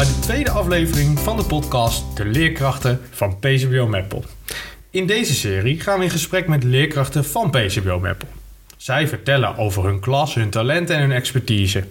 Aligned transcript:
bij 0.00 0.08
de 0.08 0.18
tweede 0.18 0.50
aflevering 0.50 1.18
van 1.18 1.36
de 1.36 1.44
podcast 1.44 2.16
De 2.16 2.24
Leerkrachten 2.24 3.00
van 3.10 3.38
PCBO 3.38 3.86
Meppel. 3.86 4.24
In 4.90 5.06
deze 5.06 5.34
serie 5.34 5.80
gaan 5.80 5.98
we 5.98 6.04
in 6.04 6.10
gesprek 6.10 6.48
met 6.48 6.64
leerkrachten 6.64 7.24
van 7.24 7.50
PCBO 7.50 7.98
Meppel. 7.98 8.28
Zij 8.76 9.08
vertellen 9.08 9.56
over 9.56 9.84
hun 9.84 10.00
klas, 10.00 10.34
hun 10.34 10.50
talenten 10.50 10.96
en 10.96 11.00
hun 11.00 11.12
expertise. 11.12 11.84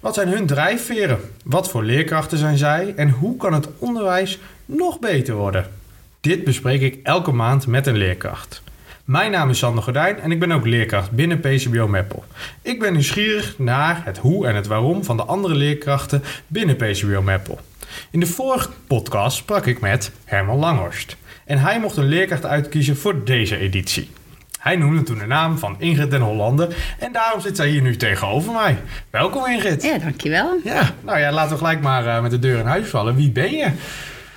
Wat 0.00 0.14
zijn 0.14 0.28
hun 0.28 0.46
drijfveren? 0.46 1.20
Wat 1.44 1.70
voor 1.70 1.84
leerkrachten 1.84 2.38
zijn 2.38 2.56
zij? 2.56 2.92
En 2.96 3.10
hoe 3.10 3.36
kan 3.36 3.52
het 3.52 3.68
onderwijs 3.78 4.38
nog 4.64 4.98
beter 4.98 5.34
worden? 5.34 5.70
Dit 6.20 6.44
bespreek 6.44 6.80
ik 6.80 6.98
elke 7.02 7.32
maand 7.32 7.66
met 7.66 7.86
een 7.86 7.96
leerkracht. 7.96 8.62
Mijn 9.06 9.30
naam 9.30 9.50
is 9.50 9.58
Sander 9.58 9.82
Gordijn 9.82 10.20
en 10.20 10.30
ik 10.30 10.38
ben 10.40 10.52
ook 10.52 10.66
leerkracht 10.66 11.10
binnen 11.10 11.40
PCBO 11.40 11.88
Meppel. 11.88 12.24
Ik 12.62 12.80
ben 12.80 12.92
nieuwsgierig 12.92 13.58
naar 13.58 14.00
het 14.04 14.18
hoe 14.18 14.46
en 14.46 14.54
het 14.54 14.66
waarom 14.66 15.04
van 15.04 15.16
de 15.16 15.22
andere 15.22 15.54
leerkrachten 15.54 16.22
binnen 16.46 16.76
PCBO 16.76 17.22
Meppel. 17.22 17.60
In 18.10 18.20
de 18.20 18.26
vorige 18.26 18.68
podcast 18.86 19.36
sprak 19.36 19.66
ik 19.66 19.80
met 19.80 20.12
Herman 20.24 20.58
Langhorst. 20.58 21.16
En 21.44 21.58
hij 21.58 21.80
mocht 21.80 21.96
een 21.96 22.08
leerkracht 22.08 22.44
uitkiezen 22.44 22.96
voor 22.96 23.24
deze 23.24 23.56
editie. 23.56 24.10
Hij 24.58 24.76
noemde 24.76 25.02
toen 25.02 25.18
de 25.18 25.26
naam 25.26 25.58
van 25.58 25.76
Ingrid 25.78 26.10
den 26.10 26.20
Hollander 26.20 26.76
en 26.98 27.12
daarom 27.12 27.40
zit 27.40 27.56
zij 27.56 27.68
hier 27.68 27.82
nu 27.82 27.96
tegenover 27.96 28.52
mij. 28.52 28.78
Welkom 29.10 29.46
Ingrid. 29.46 29.82
Ja, 29.82 29.98
dankjewel. 29.98 30.56
Ja, 30.64 30.94
nou 31.04 31.18
ja, 31.18 31.32
laten 31.32 31.52
we 31.52 31.58
gelijk 31.58 31.80
maar 31.80 32.04
uh, 32.04 32.22
met 32.22 32.30
de 32.30 32.38
deur 32.38 32.58
in 32.58 32.66
huis 32.66 32.88
vallen. 32.88 33.16
Wie 33.16 33.30
ben 33.30 33.52
je? 33.52 33.70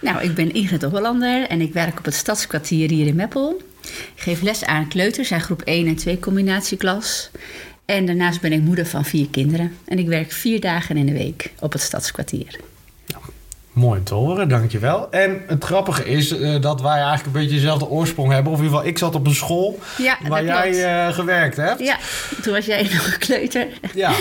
Nou, 0.02 0.22
ik 0.22 0.36
ben 0.36 0.54
Ingrid 0.54 0.82
de 0.82 0.88
Hollander 0.88 1.48
en 1.48 1.62
ik 1.62 1.74
werk 1.74 1.98
op 1.98 2.06
het 2.06 2.14
Stadskwartier 2.14 2.90
hier 2.90 3.08
in 3.08 3.16
Meppel. 3.16 3.62
Ik 3.90 4.22
geef 4.22 4.42
les 4.42 4.64
aan 4.64 4.88
kleuters 4.88 5.32
en 5.32 5.42
groep 5.42 5.62
1 5.62 5.88
en 5.88 5.96
2 5.96 6.20
combinatieklas. 6.20 7.30
En 7.86 8.06
daarnaast 8.06 8.42
ben 8.42 8.52
ik 8.52 8.62
moeder 8.62 8.86
van 8.86 9.06
vier 9.06 9.30
kinderen. 9.30 9.78
En 9.86 10.00
ik 10.00 10.08
werk 10.08 10.32
vier 10.32 10.60
dagen 10.60 10.98
in 10.98 11.06
de 11.06 11.14
week 11.14 11.52
op 11.60 11.72
het 11.72 11.82
Stadskwartier. 11.82 12.60
Mooi 13.80 14.00
om 14.00 14.06
te 14.06 14.14
horen, 14.14 14.50
dankjewel. 14.50 15.08
En 15.12 15.42
het 15.48 15.64
grappige 15.64 16.06
is 16.06 16.32
uh, 16.32 16.62
dat 16.62 16.82
wij 16.82 16.98
eigenlijk 16.98 17.26
een 17.26 17.32
beetje 17.32 17.56
dezelfde 17.56 17.88
oorsprong 17.88 18.32
hebben. 18.32 18.52
Of 18.52 18.58
in 18.58 18.64
ieder 18.64 18.78
geval, 18.78 18.92
ik 18.92 18.98
zat 18.98 19.16
op 19.16 19.28
een 19.28 19.36
school 19.36 19.80
ja, 19.98 20.18
waar 20.28 20.44
jij 20.44 20.72
uh, 21.08 21.14
gewerkt 21.14 21.58
hebt. 21.58 21.80
Ja, 21.80 21.98
toen 22.42 22.54
was 22.54 22.66
jij 22.66 22.84
nog 22.94 23.06
een 23.06 23.18
kleuter. 23.18 23.68
Ja, 23.94 24.12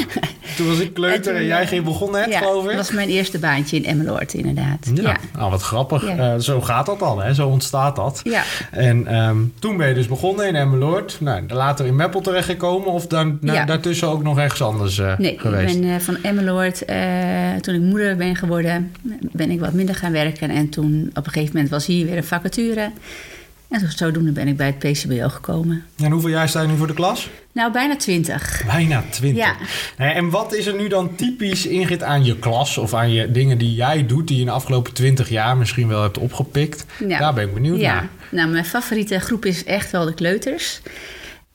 toen 0.56 0.67
was 0.67 0.79
ik 0.79 0.95
kleuter 0.95 1.17
en, 1.17 1.23
toen, 1.23 1.34
en 1.34 1.47
jij 1.47 1.67
ging 1.67 1.84
begonnen 1.84 2.20
net, 2.20 2.31
ja, 2.31 2.39
geloof 2.39 2.62
ik. 2.62 2.69
dat 2.69 2.77
was 2.77 2.91
mijn 2.91 3.09
eerste 3.09 3.39
baantje 3.39 3.77
in 3.77 3.84
Emmeloord, 3.84 4.34
inderdaad. 4.34 4.91
Ja, 4.95 5.03
ja. 5.03 5.17
Nou, 5.36 5.51
wat 5.51 5.62
grappig. 5.62 6.03
Uh, 6.03 6.34
zo 6.39 6.61
gaat 6.61 6.86
dat 6.86 6.98
dan, 6.98 7.23
hè? 7.23 7.34
zo 7.34 7.48
ontstaat 7.48 7.97
dat. 7.97 8.20
Ja. 8.25 8.42
En 8.70 9.14
um, 9.14 9.53
toen 9.59 9.77
ben 9.77 9.89
je 9.89 9.95
dus 9.95 10.06
begonnen 10.06 10.48
in 10.48 10.56
Emmeloord. 10.56 11.17
Nou, 11.20 11.42
later 11.48 11.86
in 11.86 11.97
Meppel 11.97 12.20
terechtgekomen 12.20 12.92
of 12.92 13.06
dan, 13.06 13.39
nou, 13.41 13.67
daartussen 13.67 14.09
ook 14.09 14.23
nog 14.23 14.39
ergens 14.39 14.62
anders 14.62 14.97
nee, 15.19 15.39
geweest? 15.39 15.79
Nee, 15.79 15.83
ik 15.83 15.89
ben 15.89 16.01
van 16.01 16.17
Emmeloord, 16.23 16.83
toen 17.61 17.75
ik 17.75 17.81
moeder 17.81 18.17
ben 18.17 18.36
geworden, 18.36 18.92
ben 19.33 19.47
ik 19.50 19.60
wat 19.60 19.72
minder 19.72 19.94
gaan 19.94 20.12
werken. 20.12 20.50
En 20.50 20.68
toen 20.68 21.10
op 21.14 21.27
een 21.27 21.32
gegeven 21.32 21.54
moment 21.54 21.70
was 21.70 21.86
hier 21.86 22.06
weer 22.06 22.16
een 22.16 22.24
vacature. 22.24 22.91
En 23.68 23.92
zodoende 23.96 24.32
ben 24.32 24.48
ik 24.48 24.56
bij 24.56 24.66
het 24.66 24.78
PCBO 24.78 25.28
gekomen. 25.28 25.84
En 26.02 26.10
hoeveel 26.10 26.30
jaar 26.30 26.48
sta 26.48 26.60
je 26.60 26.68
nu 26.68 26.77
voor 26.77 26.86
de 26.86 26.94
klas? 26.94 27.30
Nou, 27.52 27.72
bijna 27.72 27.96
twintig. 27.96 28.62
Bijna 28.66 29.05
twintig. 29.10 29.44
Ja. 29.44 29.56
En 30.14 30.30
wat 30.30 30.55
is 30.55 30.66
er 30.66 30.74
nu 30.74 30.88
dan 30.88 31.14
typisch 31.14 31.66
Ingrid 31.66 32.02
aan 32.02 32.24
je 32.24 32.38
klas 32.38 32.78
of 32.78 32.94
aan 32.94 33.12
je 33.12 33.30
dingen 33.30 33.58
die 33.58 33.74
jij 33.74 34.06
doet, 34.06 34.27
die 34.27 34.36
je 34.36 34.42
in 34.42 34.48
de 34.48 34.55
afgelopen 34.55 34.92
twintig 34.92 35.28
jaar 35.28 35.56
misschien 35.56 35.88
wel 35.88 36.02
hebt 36.02 36.18
opgepikt? 36.18 36.84
Ja. 37.06 37.18
Daar 37.18 37.34
ben 37.34 37.44
ik 37.44 37.55
benieuwd 37.55 37.80
ja. 37.80 37.94
naar. 37.94 38.08
Nou, 38.30 38.50
mijn 38.50 38.64
favoriete 38.64 39.18
groep 39.18 39.44
is 39.44 39.64
echt 39.64 39.90
wel 39.90 40.05
de 40.05 40.14
kleuters. 40.14 40.80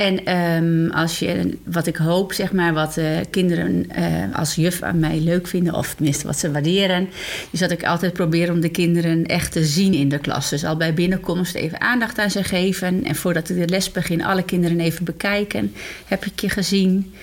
En 0.04 0.38
um, 0.38 0.92
als 0.92 1.20
je, 1.20 1.58
wat 1.64 1.88
ik 1.88 1.96
hoop, 1.96 2.34
zeg 2.34 2.52
maar, 2.52 2.74
wat 2.74 2.98
uh, 2.98 3.06
kinderen 3.30 3.88
uh, 4.00 4.38
als 4.38 4.56
juf 4.56 4.82
aan 4.82 5.00
mij 5.00 5.20
leuk 5.20 5.48
vinden, 5.48 5.74
of 5.74 5.94
tenminste 5.94 6.28
wat 6.28 6.40
ze 6.40 6.52
waarderen, 6.52 7.10
is 7.52 7.60
dat 7.60 7.72
ik 7.72 7.86
altijd 7.86 8.14
probeer 8.14 8.52
om 8.52 8.60
de 8.60 8.70
kinderen 8.70 9.26
echt 9.26 9.52
te 9.52 9.66
zien 9.66 9.94
in 9.94 10.10
de 10.10 10.18
klas. 10.18 10.50
Dus 10.50 10.66
al 10.66 10.78
bij 10.78 10.94
binnenkomst 10.94 11.56
even 11.56 11.82
aandacht 11.82 12.20
aan 12.20 12.32
ze 12.32 12.44
geven. 12.44 13.04
En 13.04 13.16
voordat 13.16 13.50
ik 13.50 13.58
de 13.58 13.68
les 13.68 13.92
begin, 13.92 14.24
alle 14.24 14.44
kinderen 14.44 14.80
even 14.80 15.06
bekijken. 15.06 15.74
Heb 16.06 16.26
ik 16.26 16.40
je 16.40 16.50
gezien? 16.50 17.14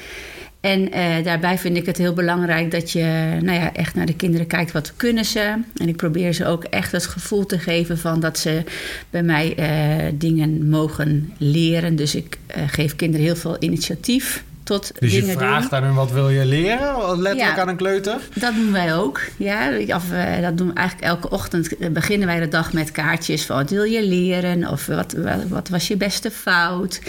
En 0.60 0.81
uh, 0.81 1.25
daarbij 1.25 1.59
vind 1.59 1.76
ik 1.76 1.87
het 1.87 1.97
heel 1.97 2.12
belangrijk 2.12 2.71
dat 2.71 2.91
je 2.91 3.38
nou 3.43 3.59
ja, 3.59 3.75
echt 3.75 3.94
naar 3.94 4.06
de 4.06 4.16
kinderen 4.16 4.47
kijkt. 4.47 4.72
Wat 4.72 4.93
kunnen 4.97 5.25
ze? 5.25 5.54
En 5.76 5.88
ik 5.88 5.97
probeer 5.97 6.32
ze 6.32 6.47
ook 6.47 6.65
echt 6.65 6.93
het 6.93 7.06
gevoel 7.06 7.47
te 7.47 7.59
geven 7.59 7.98
van 7.98 8.21
dat 8.21 8.38
ze 8.38 8.62
bij 9.10 9.22
mij 9.22 9.54
uh, 9.59 10.12
dingen 10.15 10.69
mogen 10.69 11.32
leren. 11.38 11.97
Dus 11.97 12.15
ik 12.15 12.38
uh, 12.56 12.62
geef 12.66 12.97
kinderen 12.97 13.26
heel 13.26 13.37
veel 13.37 13.56
initiatief. 13.59 14.44
Tot 14.71 14.93
dus 14.99 15.13
je 15.15 15.25
vraagt 15.25 15.71
doen. 15.71 15.79
aan 15.79 15.85
hun 15.85 15.95
wat 15.95 16.13
wil 16.13 16.29
je 16.29 16.45
leren? 16.45 16.97
Letterlijk 17.07 17.57
Ja. 17.57 17.57
aan 17.57 17.69
een 17.69 17.77
kleuter? 17.77 18.17
Dat 18.35 18.55
doen 18.55 18.73
wij 18.73 18.95
ook. 18.95 19.21
Ja, 19.37 19.71
of, 19.87 20.13
uh, 20.13 20.41
dat 20.43 20.57
doen 20.59 20.69
we 20.69 20.75
eigenlijk 20.75 21.09
elke 21.09 21.31
ochtend. 21.31 21.93
Beginnen 21.93 22.27
wij 22.27 22.41
de 22.41 22.49
dag 22.49 22.73
met 22.73 22.91
kaartjes 22.91 23.47
van 23.47 23.57
wat 23.57 23.71
wil 23.71 23.83
je 23.83 24.07
leren? 24.07 24.69
Of 24.69 24.87
wat, 24.87 25.13
wat, 25.13 25.49
wat 25.49 25.69
was 25.69 25.89
je 25.89 25.97
beste 25.97 26.31
fout? 26.31 27.01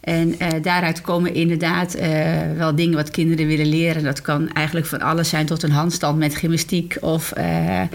En 0.00 0.34
uh, 0.42 0.48
daaruit 0.62 1.00
komen 1.00 1.34
inderdaad 1.34 1.96
uh, 1.96 2.02
wel 2.56 2.74
dingen 2.74 2.96
wat 2.96 3.10
kinderen 3.10 3.46
willen 3.46 3.68
leren. 3.68 4.04
Dat 4.04 4.22
kan 4.22 4.52
eigenlijk 4.52 4.86
van 4.86 5.00
alles 5.00 5.28
zijn 5.28 5.46
tot 5.46 5.62
een 5.62 5.70
handstand 5.70 6.18
met 6.18 6.36
gymnastiek. 6.36 6.96
Of, 7.00 7.32
Maakt 7.34 7.90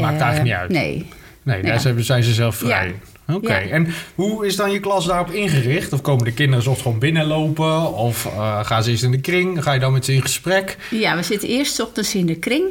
eigenlijk 0.00 0.42
niet 0.42 0.52
uit. 0.52 0.70
Nee. 0.70 1.08
Nee, 1.42 1.62
daar 1.62 1.80
zijn, 1.80 2.04
zijn 2.04 2.22
ze 2.22 2.32
zelf 2.32 2.56
vrij. 2.56 2.86
Ja. 2.86 3.15
Oké, 3.28 3.36
okay. 3.36 3.66
ja. 3.66 3.70
en 3.70 3.86
hoe 4.14 4.46
is 4.46 4.56
dan 4.56 4.70
je 4.70 4.80
klas 4.80 5.06
daarop 5.06 5.30
ingericht? 5.30 5.92
Of 5.92 6.00
komen 6.00 6.24
de 6.24 6.32
kinderen 6.32 6.62
soms 6.62 6.82
gewoon 6.82 6.98
binnenlopen? 6.98 7.94
Of 7.94 8.24
uh, 8.24 8.64
gaan 8.64 8.82
ze 8.82 8.90
eerst 8.90 9.02
in 9.02 9.10
de 9.10 9.20
kring? 9.20 9.62
Ga 9.62 9.72
je 9.72 9.80
dan 9.80 9.92
met 9.92 10.04
ze 10.04 10.12
in 10.12 10.22
gesprek? 10.22 10.76
Ja, 10.90 11.16
we 11.16 11.22
zitten 11.22 11.48
eerst 11.48 11.80
ochtends 11.80 12.14
in 12.14 12.26
de 12.26 12.36
kring 12.36 12.64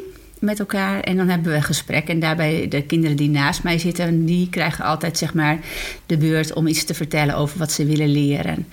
met 0.46 0.58
elkaar 0.58 1.00
en 1.00 1.16
dan 1.16 1.28
hebben 1.28 1.50
we 1.50 1.56
een 1.56 1.62
gesprek. 1.62 2.08
En 2.08 2.20
daarbij 2.20 2.68
de 2.68 2.82
kinderen 2.82 3.16
die 3.16 3.30
naast 3.30 3.62
mij 3.62 3.78
zitten, 3.78 4.24
die 4.24 4.48
krijgen 4.50 4.84
altijd 4.84 5.18
zeg 5.18 5.34
maar 5.34 5.58
de 6.06 6.16
beurt 6.16 6.52
om 6.52 6.66
iets 6.66 6.84
te 6.84 6.94
vertellen 6.94 7.36
over 7.36 7.58
wat 7.58 7.72
ze 7.72 7.84
willen 7.86 8.08
leren. 8.08 8.66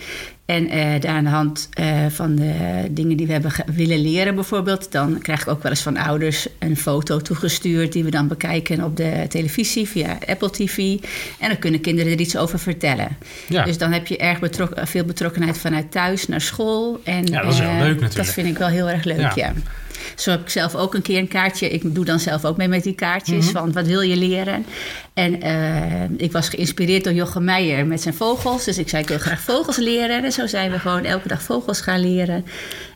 En 0.45 0.75
uh, 0.75 1.01
daar 1.01 1.15
aan 1.15 1.23
de 1.23 1.29
hand 1.29 1.69
uh, 1.79 2.05
van 2.09 2.35
de 2.35 2.53
dingen 2.91 3.17
die 3.17 3.27
we 3.27 3.31
hebben 3.31 3.51
willen 3.75 4.01
leren, 4.01 4.35
bijvoorbeeld, 4.35 4.91
dan 4.91 5.19
krijg 5.21 5.41
ik 5.41 5.47
ook 5.47 5.63
wel 5.63 5.71
eens 5.71 5.81
van 5.81 5.97
ouders 5.97 6.47
een 6.59 6.77
foto 6.77 7.19
toegestuurd 7.19 7.93
die 7.93 8.03
we 8.03 8.11
dan 8.11 8.27
bekijken 8.27 8.83
op 8.83 8.97
de 8.97 9.25
televisie 9.29 9.87
via 9.87 10.17
Apple 10.27 10.49
TV. 10.49 10.77
En 11.39 11.47
dan 11.47 11.59
kunnen 11.59 11.81
kinderen 11.81 12.11
er 12.11 12.19
iets 12.19 12.37
over 12.37 12.59
vertellen. 12.59 13.17
Ja. 13.47 13.63
Dus 13.63 13.77
dan 13.77 13.91
heb 13.91 14.07
je 14.07 14.17
erg 14.17 14.39
betrok 14.39 14.71
veel 14.75 15.03
betrokkenheid 15.03 15.57
vanuit 15.57 15.91
thuis 15.91 16.27
naar 16.27 16.41
school. 16.41 17.01
En, 17.03 17.25
ja, 17.25 17.41
dat 17.41 17.53
is 17.53 17.59
heel 17.59 17.69
uh, 17.69 17.77
leuk 17.77 17.87
natuurlijk. 17.87 18.15
Dat 18.15 18.25
vind 18.25 18.47
ik 18.47 18.57
wel 18.57 18.67
heel 18.67 18.89
erg 18.89 19.03
leuk, 19.03 19.19
ja. 19.19 19.33
ja. 19.35 19.53
Zo 20.15 20.31
heb 20.31 20.41
ik 20.41 20.49
zelf 20.49 20.75
ook 20.75 20.93
een 20.93 21.01
keer 21.01 21.17
een 21.17 21.27
kaartje. 21.27 21.69
Ik 21.69 21.95
doe 21.95 22.05
dan 22.05 22.19
zelf 22.19 22.45
ook 22.45 22.57
mee 22.57 22.67
met 22.67 22.83
die 22.83 22.95
kaartjes. 22.95 23.45
Mhm. 23.45 23.53
Van 23.53 23.71
wat 23.71 23.87
wil 23.87 24.01
je 24.01 24.15
leren? 24.15 24.65
En 25.13 25.45
uh, 25.45 26.03
ik 26.17 26.31
was 26.31 26.49
geïnspireerd 26.49 27.03
door 27.03 27.13
Jochem 27.13 27.43
Meijer 27.43 27.85
met 27.85 28.01
zijn 28.01 28.13
vogels. 28.13 28.65
Dus 28.65 28.77
ik 28.77 28.89
zei, 28.89 29.01
ik 29.01 29.07
wil 29.07 29.17
graag 29.17 29.41
vogels 29.41 29.77
leren. 29.77 30.23
En 30.23 30.31
zo 30.31 30.47
zijn 30.47 30.71
we 30.71 30.79
gewoon 30.79 31.03
elke 31.03 31.27
dag 31.27 31.41
vogels 31.41 31.81
gaan 31.81 31.99
leren. 31.99 32.45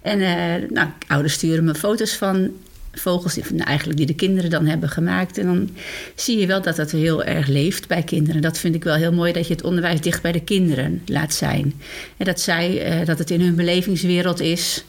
En 0.02 0.19
uh, 0.19 0.69
nou, 0.69 0.90
ouders 1.08 1.34
sturen 1.34 1.63
me 1.63 1.75
foto's 1.75 2.13
van 2.13 2.52
vogels 3.00 3.34
die, 3.34 3.44
nou, 3.50 3.68
eigenlijk 3.68 3.97
die 3.97 4.08
de 4.08 4.16
kinderen 4.16 4.50
dan 4.50 4.66
hebben 4.66 4.90
gemaakt. 4.90 5.38
En 5.38 5.46
dan 5.46 5.69
zie 6.16 6.40
je 6.40 6.47
wel 6.47 6.62
dat 6.62 6.75
dat 6.75 6.91
heel 6.91 7.24
erg 7.24 7.47
leeft 7.47 7.88
bij 7.88 8.03
kinderen. 8.03 8.41
Dat 8.41 8.58
vind 8.58 8.75
ik 8.75 8.84
wel 8.84 8.96
heel 8.96 9.14
mooi 9.14 9.34
dat 9.34 9.47
je 9.47 9.53
het 9.53 9.64
onderwijs 9.64 10.02
dicht 10.02 10.22
bij 10.22 10.31
de 10.31 10.44
kinderen 10.44 11.02
laat 11.06 11.34
zijn. 11.34 11.81
En 12.18 12.25
dat 12.25 12.40
zij, 12.40 13.00
uh, 13.00 13.06
dat 13.06 13.19
het 13.19 13.31
in 13.31 13.41
hun 13.41 13.56
belevingswereld 13.56 14.40
is. 14.40 14.84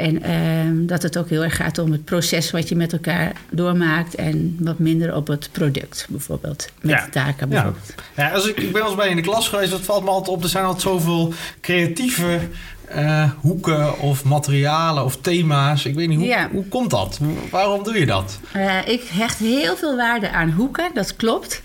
En 0.00 0.30
uh, 0.30 0.86
dat 0.88 1.02
het 1.02 1.18
ook 1.18 1.28
heel 1.28 1.44
erg 1.44 1.56
gaat 1.56 1.78
om 1.78 1.92
het 1.92 2.04
proces 2.04 2.50
wat 2.50 2.68
je 2.68 2.76
met 2.76 2.92
elkaar 2.92 3.32
doormaakt. 3.50 4.14
En 4.14 4.56
wat 4.60 4.78
minder 4.78 5.14
op 5.14 5.26
het 5.26 5.48
product, 5.52 6.06
bijvoorbeeld. 6.08 6.68
Met 6.80 6.90
ja. 6.90 7.08
taken 7.10 7.48
bijvoorbeeld. 7.48 7.94
Ja, 8.16 8.24
ja 8.24 8.34
als 8.34 8.48
ik, 8.48 8.56
ik 8.56 8.72
ben 8.72 8.80
wel 8.80 8.90
eens 8.90 9.00
bij 9.00 9.08
in 9.08 9.16
de 9.16 9.22
klas 9.22 9.48
geweest, 9.48 9.70
dat 9.70 9.80
valt 9.80 10.04
me 10.04 10.10
altijd 10.10 10.36
op. 10.36 10.42
Er 10.42 10.48
zijn 10.48 10.64
altijd 10.64 10.82
zoveel 10.82 11.32
creatieve 11.60 12.38
uh, 12.96 13.30
hoeken 13.40 13.98
of 13.98 14.24
materialen 14.24 15.04
of 15.04 15.16
thema's. 15.16 15.84
Ik 15.84 15.94
weet 15.94 16.08
niet, 16.08 16.18
hoe, 16.18 16.26
ja. 16.26 16.48
hoe 16.52 16.64
komt 16.64 16.90
dat? 16.90 17.18
Waarom 17.50 17.82
doe 17.82 17.98
je 17.98 18.06
dat? 18.06 18.40
Uh, 18.56 18.88
ik 18.88 19.02
hecht 19.12 19.38
heel 19.38 19.76
veel 19.76 19.96
waarde 19.96 20.30
aan 20.30 20.50
hoeken, 20.50 20.90
dat 20.94 21.16
klopt 21.16 21.62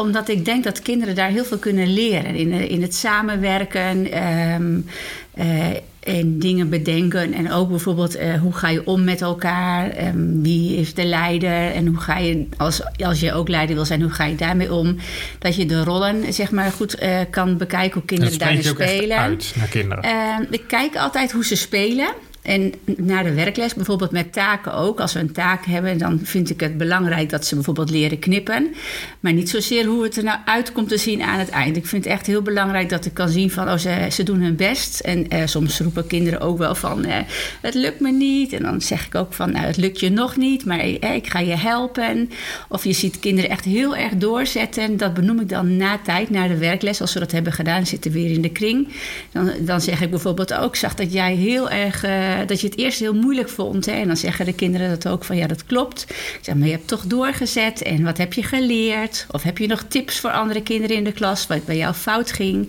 omdat 0.00 0.28
ik 0.28 0.44
denk 0.44 0.64
dat 0.64 0.82
kinderen 0.82 1.14
daar 1.14 1.28
heel 1.28 1.44
veel 1.44 1.58
kunnen 1.58 1.92
leren. 1.92 2.34
In, 2.34 2.52
in 2.52 2.82
het 2.82 2.94
samenwerken, 2.94 4.24
um, 4.52 4.86
uh, 5.34 5.66
in 6.04 6.38
dingen 6.38 6.68
bedenken. 6.68 7.32
En 7.32 7.52
ook 7.52 7.68
bijvoorbeeld 7.68 8.16
uh, 8.16 8.34
hoe 8.40 8.52
ga 8.52 8.68
je 8.68 8.86
om 8.86 9.04
met 9.04 9.20
elkaar? 9.20 10.06
Um, 10.06 10.42
wie 10.42 10.76
is 10.76 10.94
de 10.94 11.04
leider? 11.04 11.72
En 11.72 11.86
hoe 11.86 12.00
ga 12.00 12.18
je, 12.18 12.46
als, 12.56 12.82
als 12.96 13.20
je 13.20 13.32
ook 13.32 13.48
leider 13.48 13.74
wil 13.74 13.84
zijn, 13.84 14.02
hoe 14.02 14.10
ga 14.10 14.24
je 14.24 14.34
daarmee 14.34 14.72
om? 14.72 14.96
Dat 15.38 15.56
je 15.56 15.66
de 15.66 15.84
rollen 15.84 16.32
zeg 16.32 16.50
maar 16.50 16.70
goed 16.70 17.02
uh, 17.02 17.18
kan 17.30 17.56
bekijken, 17.56 17.92
hoe 17.92 18.04
kinderen 18.04 18.38
daarin 18.38 18.62
je 18.62 18.68
spelen. 18.68 19.16
uit 19.16 19.52
naar 19.56 19.68
kinderen. 19.68 20.04
Uh, 20.04 20.46
ik 20.50 20.62
kijk 20.66 20.96
altijd 20.96 21.32
hoe 21.32 21.44
ze 21.44 21.56
spelen. 21.56 22.08
En 22.50 22.72
naar 22.96 23.24
de 23.24 23.34
werkles, 23.34 23.74
bijvoorbeeld 23.74 24.10
met 24.10 24.32
taken 24.32 24.74
ook. 24.74 25.00
Als 25.00 25.12
we 25.12 25.20
een 25.20 25.32
taak 25.32 25.64
hebben, 25.64 25.98
dan 25.98 26.20
vind 26.22 26.50
ik 26.50 26.60
het 26.60 26.76
belangrijk 26.76 27.30
dat 27.30 27.46
ze 27.46 27.54
bijvoorbeeld 27.54 27.90
leren 27.90 28.18
knippen. 28.18 28.74
Maar 29.20 29.32
niet 29.32 29.50
zozeer 29.50 29.84
hoe 29.84 30.02
het 30.02 30.16
er 30.16 30.24
nou 30.24 30.38
uit 30.44 30.72
komt 30.72 30.88
te 30.88 30.98
zien 30.98 31.22
aan 31.22 31.38
het 31.38 31.48
eind. 31.48 31.76
Ik 31.76 31.86
vind 31.86 32.04
het 32.04 32.12
echt 32.12 32.26
heel 32.26 32.42
belangrijk 32.42 32.88
dat 32.88 33.06
ik 33.06 33.14
kan 33.14 33.28
zien 33.28 33.50
van, 33.50 33.68
oh, 33.68 33.76
ze, 33.76 34.06
ze 34.10 34.22
doen 34.22 34.40
hun 34.40 34.56
best. 34.56 35.00
En 35.00 35.28
eh, 35.28 35.46
soms 35.46 35.80
roepen 35.80 36.06
kinderen 36.06 36.40
ook 36.40 36.58
wel 36.58 36.74
van, 36.74 37.04
eh, 37.04 37.16
het 37.60 37.74
lukt 37.74 38.00
me 38.00 38.10
niet. 38.10 38.52
En 38.52 38.62
dan 38.62 38.80
zeg 38.80 39.06
ik 39.06 39.14
ook 39.14 39.32
van, 39.32 39.52
nou, 39.52 39.66
het 39.66 39.76
lukt 39.76 40.00
je 40.00 40.10
nog 40.10 40.36
niet, 40.36 40.64
maar 40.64 40.78
eh, 40.78 41.14
ik 41.14 41.26
ga 41.26 41.38
je 41.38 41.56
helpen. 41.56 42.30
Of 42.68 42.84
je 42.84 42.92
ziet 42.92 43.18
kinderen 43.18 43.50
echt 43.50 43.64
heel 43.64 43.96
erg 43.96 44.14
doorzetten. 44.14 44.96
Dat 44.96 45.14
benoem 45.14 45.40
ik 45.40 45.48
dan 45.48 45.76
na 45.76 45.98
tijd, 46.04 46.30
naar 46.30 46.48
de 46.48 46.58
werkles. 46.58 47.00
Als 47.00 47.12
we 47.12 47.18
dat 47.18 47.32
hebben 47.32 47.52
gedaan, 47.52 47.86
zitten 47.86 48.12
we 48.12 48.18
weer 48.18 48.30
in 48.30 48.42
de 48.42 48.52
kring. 48.52 48.88
Dan, 49.32 49.50
dan 49.60 49.80
zeg 49.80 50.00
ik 50.02 50.10
bijvoorbeeld 50.10 50.54
ook, 50.54 50.76
zag 50.76 50.94
dat 50.94 51.12
jij 51.12 51.34
heel 51.34 51.70
erg, 51.70 52.04
uh, 52.04 52.39
dat 52.46 52.60
je 52.60 52.66
het 52.66 52.78
eerst 52.78 52.98
heel 52.98 53.14
moeilijk 53.14 53.48
vond. 53.48 53.86
En 53.86 54.06
dan 54.06 54.16
zeggen 54.16 54.44
de 54.44 54.52
kinderen 54.52 54.88
dat 54.88 55.08
ook 55.08 55.24
van, 55.24 55.36
ja, 55.36 55.46
dat 55.46 55.66
klopt. 55.66 56.06
Ik 56.08 56.38
zeg, 56.40 56.54
maar 56.54 56.66
je 56.66 56.72
hebt 56.72 56.88
toch 56.88 57.04
doorgezet. 57.04 57.82
En 57.82 58.04
wat 58.04 58.18
heb 58.18 58.32
je 58.32 58.42
geleerd? 58.42 59.26
Of 59.30 59.42
heb 59.42 59.58
je 59.58 59.66
nog 59.66 59.82
tips 59.88 60.20
voor 60.20 60.30
andere 60.30 60.62
kinderen 60.62 60.96
in 60.96 61.04
de 61.04 61.12
klas, 61.12 61.46
wat 61.46 61.64
bij 61.64 61.76
jou 61.76 61.94
fout 61.94 62.32
ging? 62.32 62.68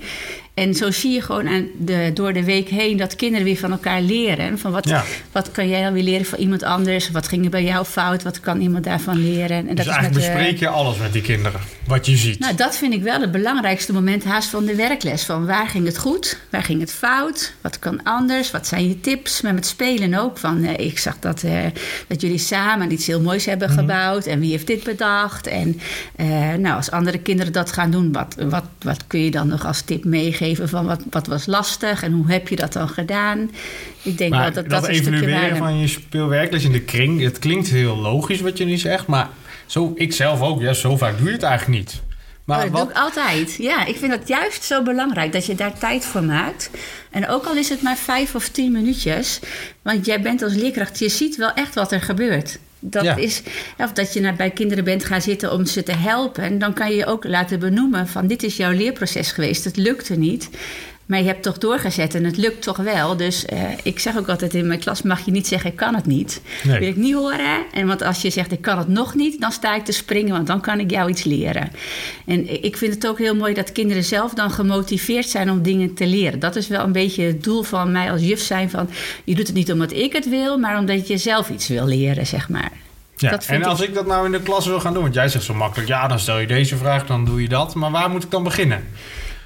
En 0.61 0.73
zo 0.73 0.91
zie 0.91 1.11
je 1.11 1.21
gewoon 1.21 1.47
aan 1.47 1.67
de, 1.77 2.11
door 2.13 2.33
de 2.33 2.43
week 2.43 2.69
heen 2.69 2.97
dat 2.97 3.15
kinderen 3.15 3.45
weer 3.45 3.57
van 3.57 3.71
elkaar 3.71 4.01
leren. 4.01 4.59
Van 4.59 4.71
wat, 4.71 4.93
wat 5.31 5.51
kan 5.51 5.69
jij 5.69 5.83
dan 5.83 5.93
weer 5.93 6.03
leren 6.03 6.25
van 6.25 6.39
iemand 6.39 6.63
anders? 6.63 7.11
Wat 7.11 7.27
ging 7.27 7.43
er 7.43 7.49
bij 7.49 7.63
jou 7.63 7.85
fout? 7.85 8.23
Wat 8.23 8.39
kan 8.39 8.61
iemand 8.61 8.83
daarvan 8.83 9.17
leren? 9.17 9.67
En 9.67 9.75
dus 9.75 9.85
dat 9.85 9.93
eigenlijk 9.93 10.15
is 10.15 10.27
met, 10.27 10.37
bespreek 10.37 10.59
je 10.59 10.67
alles 10.67 10.97
met 10.97 11.13
die 11.13 11.21
kinderen, 11.21 11.59
wat 11.87 12.05
je 12.05 12.17
ziet. 12.17 12.39
Nou, 12.39 12.55
dat 12.55 12.77
vind 12.77 12.93
ik 12.93 13.03
wel 13.03 13.21
het 13.21 13.31
belangrijkste 13.31 13.93
moment 13.93 14.23
haast 14.23 14.49
van 14.49 14.65
de 14.65 14.75
werkles. 14.75 15.23
Van 15.23 15.45
waar 15.45 15.67
ging 15.67 15.85
het 15.85 15.97
goed? 15.97 16.39
Waar 16.49 16.63
ging 16.63 16.79
het 16.79 16.91
fout? 16.91 17.53
Wat 17.61 17.79
kan 17.79 18.03
anders? 18.03 18.51
Wat 18.51 18.67
zijn 18.67 18.87
je 18.87 18.99
tips? 18.99 19.41
Maar 19.41 19.53
met 19.53 19.65
spelen 19.65 20.13
ook. 20.13 20.37
Van, 20.37 20.63
uh, 20.63 20.77
ik 20.77 20.99
zag 20.99 21.19
dat, 21.19 21.43
uh, 21.43 21.63
dat 22.07 22.21
jullie 22.21 22.37
samen 22.37 22.91
iets 22.91 23.07
heel 23.07 23.21
moois 23.21 23.45
hebben 23.45 23.69
mhm. 23.69 23.79
gebouwd. 23.79 24.25
En 24.25 24.39
wie 24.39 24.51
heeft 24.51 24.67
dit 24.67 24.83
bedacht? 24.83 25.47
En 25.47 25.79
uh, 26.15 26.53
nou, 26.53 26.75
als 26.75 26.91
andere 26.91 27.17
kinderen 27.17 27.53
dat 27.53 27.71
gaan 27.71 27.91
doen, 27.91 28.11
wat, 28.11 28.35
wat, 28.49 28.65
wat 28.81 29.07
kun 29.07 29.19
je 29.19 29.31
dan 29.31 29.47
nog 29.47 29.65
als 29.65 29.81
tip 29.81 30.03
meegeven? 30.05 30.49
Van 30.55 30.85
wat, 30.85 31.03
wat 31.09 31.27
was 31.27 31.45
lastig 31.45 32.03
en 32.03 32.11
hoe 32.11 32.31
heb 32.31 32.47
je 32.47 32.55
dat 32.55 32.73
dan 32.73 32.89
gedaan. 32.89 33.51
Ik 34.01 34.17
denk 34.17 34.31
maar 34.31 34.53
dat 34.53 34.69
dat, 34.69 34.81
dat 34.81 34.87
evalueren 34.87 35.57
van 35.57 35.79
je 35.79 35.87
speelwerkles 35.87 36.63
in 36.63 36.71
de 36.71 36.81
kring, 36.81 37.21
het 37.21 37.39
klinkt 37.39 37.69
heel 37.69 37.97
logisch 37.97 38.41
wat 38.41 38.57
je 38.57 38.65
nu 38.65 38.77
zegt, 38.77 39.07
maar 39.07 39.29
zo, 39.65 39.91
ik 39.95 40.13
zelf 40.13 40.41
ook, 40.41 40.61
ja, 40.61 40.73
zo 40.73 40.97
vaak 40.97 41.17
doe 41.17 41.27
je 41.27 41.33
het 41.33 41.43
eigenlijk 41.43 41.79
niet. 41.79 42.01
Maar 42.43 42.57
oh, 42.57 42.63
dat 42.63 42.71
wat... 42.71 42.81
doe 42.81 42.91
ik 42.91 42.97
altijd. 42.97 43.55
Ja, 43.57 43.85
ik 43.85 43.95
vind 43.95 44.11
dat 44.11 44.27
juist 44.27 44.63
zo 44.63 44.83
belangrijk 44.83 45.31
dat 45.31 45.45
je 45.45 45.55
daar 45.55 45.77
tijd 45.77 46.05
voor 46.05 46.23
maakt. 46.23 46.69
En 47.11 47.27
ook 47.27 47.45
al 47.45 47.55
is 47.55 47.69
het 47.69 47.81
maar 47.81 47.97
vijf 47.97 48.35
of 48.35 48.49
tien 48.49 48.71
minuutjes. 48.71 49.39
Want 49.81 50.05
jij 50.05 50.21
bent 50.21 50.41
als 50.41 50.53
leerkracht, 50.53 50.99
je 50.99 51.09
ziet 51.09 51.35
wel 51.35 51.53
echt 51.53 51.75
wat 51.75 51.91
er 51.91 52.01
gebeurt. 52.01 52.59
Dat 52.83 53.17
is, 53.17 53.41
of 53.77 53.91
dat 53.91 54.13
je 54.13 54.19
naar, 54.19 54.35
bij 54.35 54.49
kinderen 54.49 54.83
bent 54.83 55.05
gaan 55.05 55.21
zitten 55.21 55.51
om 55.51 55.65
ze 55.65 55.83
te 55.83 55.91
helpen. 55.91 56.43
En 56.43 56.59
dan 56.59 56.73
kan 56.73 56.89
je 56.89 56.95
je 56.95 57.05
ook 57.05 57.23
laten 57.23 57.59
benoemen 57.59 58.07
van 58.07 58.27
dit 58.27 58.43
is 58.43 58.57
jouw 58.57 58.71
leerproces 58.71 59.31
geweest. 59.31 59.63
Het 59.63 59.77
lukte 59.77 60.15
niet. 60.15 60.49
Maar 61.11 61.19
je 61.19 61.25
hebt 61.25 61.43
toch 61.43 61.57
doorgezet 61.57 62.15
en 62.15 62.23
het 62.23 62.37
lukt 62.37 62.61
toch 62.61 62.77
wel. 62.77 63.17
Dus 63.17 63.45
uh, 63.53 63.59
ik 63.83 63.99
zeg 63.99 64.17
ook 64.17 64.29
altijd 64.29 64.53
in 64.53 64.67
mijn 64.67 64.79
klas: 64.79 65.01
mag 65.01 65.25
je 65.25 65.31
niet 65.31 65.47
zeggen 65.47 65.69
ik 65.69 65.75
kan 65.75 65.95
het 65.95 66.05
niet. 66.05 66.41
Nee. 66.63 66.79
Wil 66.79 66.87
ik 66.87 66.95
niet 66.95 67.13
horen. 67.13 67.63
En 67.73 67.87
want 67.87 68.03
als 68.03 68.21
je 68.21 68.29
zegt 68.29 68.51
ik 68.51 68.61
kan 68.61 68.77
het 68.77 68.87
nog 68.87 69.15
niet, 69.15 69.41
dan 69.41 69.51
sta 69.51 69.75
ik 69.75 69.85
te 69.85 69.91
springen, 69.91 70.31
want 70.31 70.47
dan 70.47 70.61
kan 70.61 70.79
ik 70.79 70.91
jou 70.91 71.09
iets 71.09 71.23
leren. 71.23 71.71
En 72.25 72.63
ik 72.63 72.77
vind 72.77 72.93
het 72.93 73.07
ook 73.07 73.17
heel 73.17 73.35
mooi 73.35 73.53
dat 73.53 73.71
kinderen 73.71 74.03
zelf 74.03 74.33
dan 74.33 74.51
gemotiveerd 74.51 75.29
zijn 75.29 75.49
om 75.49 75.61
dingen 75.61 75.93
te 75.93 76.07
leren. 76.07 76.39
Dat 76.39 76.55
is 76.55 76.67
wel 76.67 76.83
een 76.83 76.91
beetje 76.91 77.23
het 77.23 77.43
doel 77.43 77.63
van 77.63 77.91
mij 77.91 78.11
als 78.11 78.21
juf 78.21 78.39
zijn: 78.39 78.69
van 78.69 78.89
je 79.23 79.35
doet 79.35 79.47
het 79.47 79.55
niet 79.55 79.71
omdat 79.71 79.93
ik 79.93 80.13
het 80.13 80.29
wil, 80.29 80.57
maar 80.57 80.77
omdat 80.77 81.07
je 81.07 81.17
zelf 81.17 81.49
iets 81.49 81.67
wil 81.67 81.85
leren, 81.85 82.27
zeg 82.27 82.49
maar. 82.49 82.71
Ja, 83.15 83.39
en 83.47 83.63
als 83.63 83.81
ik... 83.81 83.93
dat 83.93 84.05
nou 84.05 84.25
in 84.25 84.31
de 84.31 84.41
klas 84.41 84.65
wil 84.65 84.79
gaan 84.79 84.93
doen, 84.93 85.01
want 85.01 85.13
jij 85.13 85.27
zegt 85.27 85.45
zo 85.45 85.53
makkelijk, 85.53 85.89
ja, 85.89 86.07
dan 86.07 86.19
stel 86.19 86.39
je 86.39 86.47
deze 86.47 86.77
vraag, 86.77 87.05
dan 87.05 87.25
doe 87.25 87.41
je 87.41 87.49
dat. 87.49 87.75
Maar 87.75 87.91
waar 87.91 88.09
moet 88.09 88.23
ik 88.23 88.31
dan 88.31 88.43
beginnen? 88.43 88.83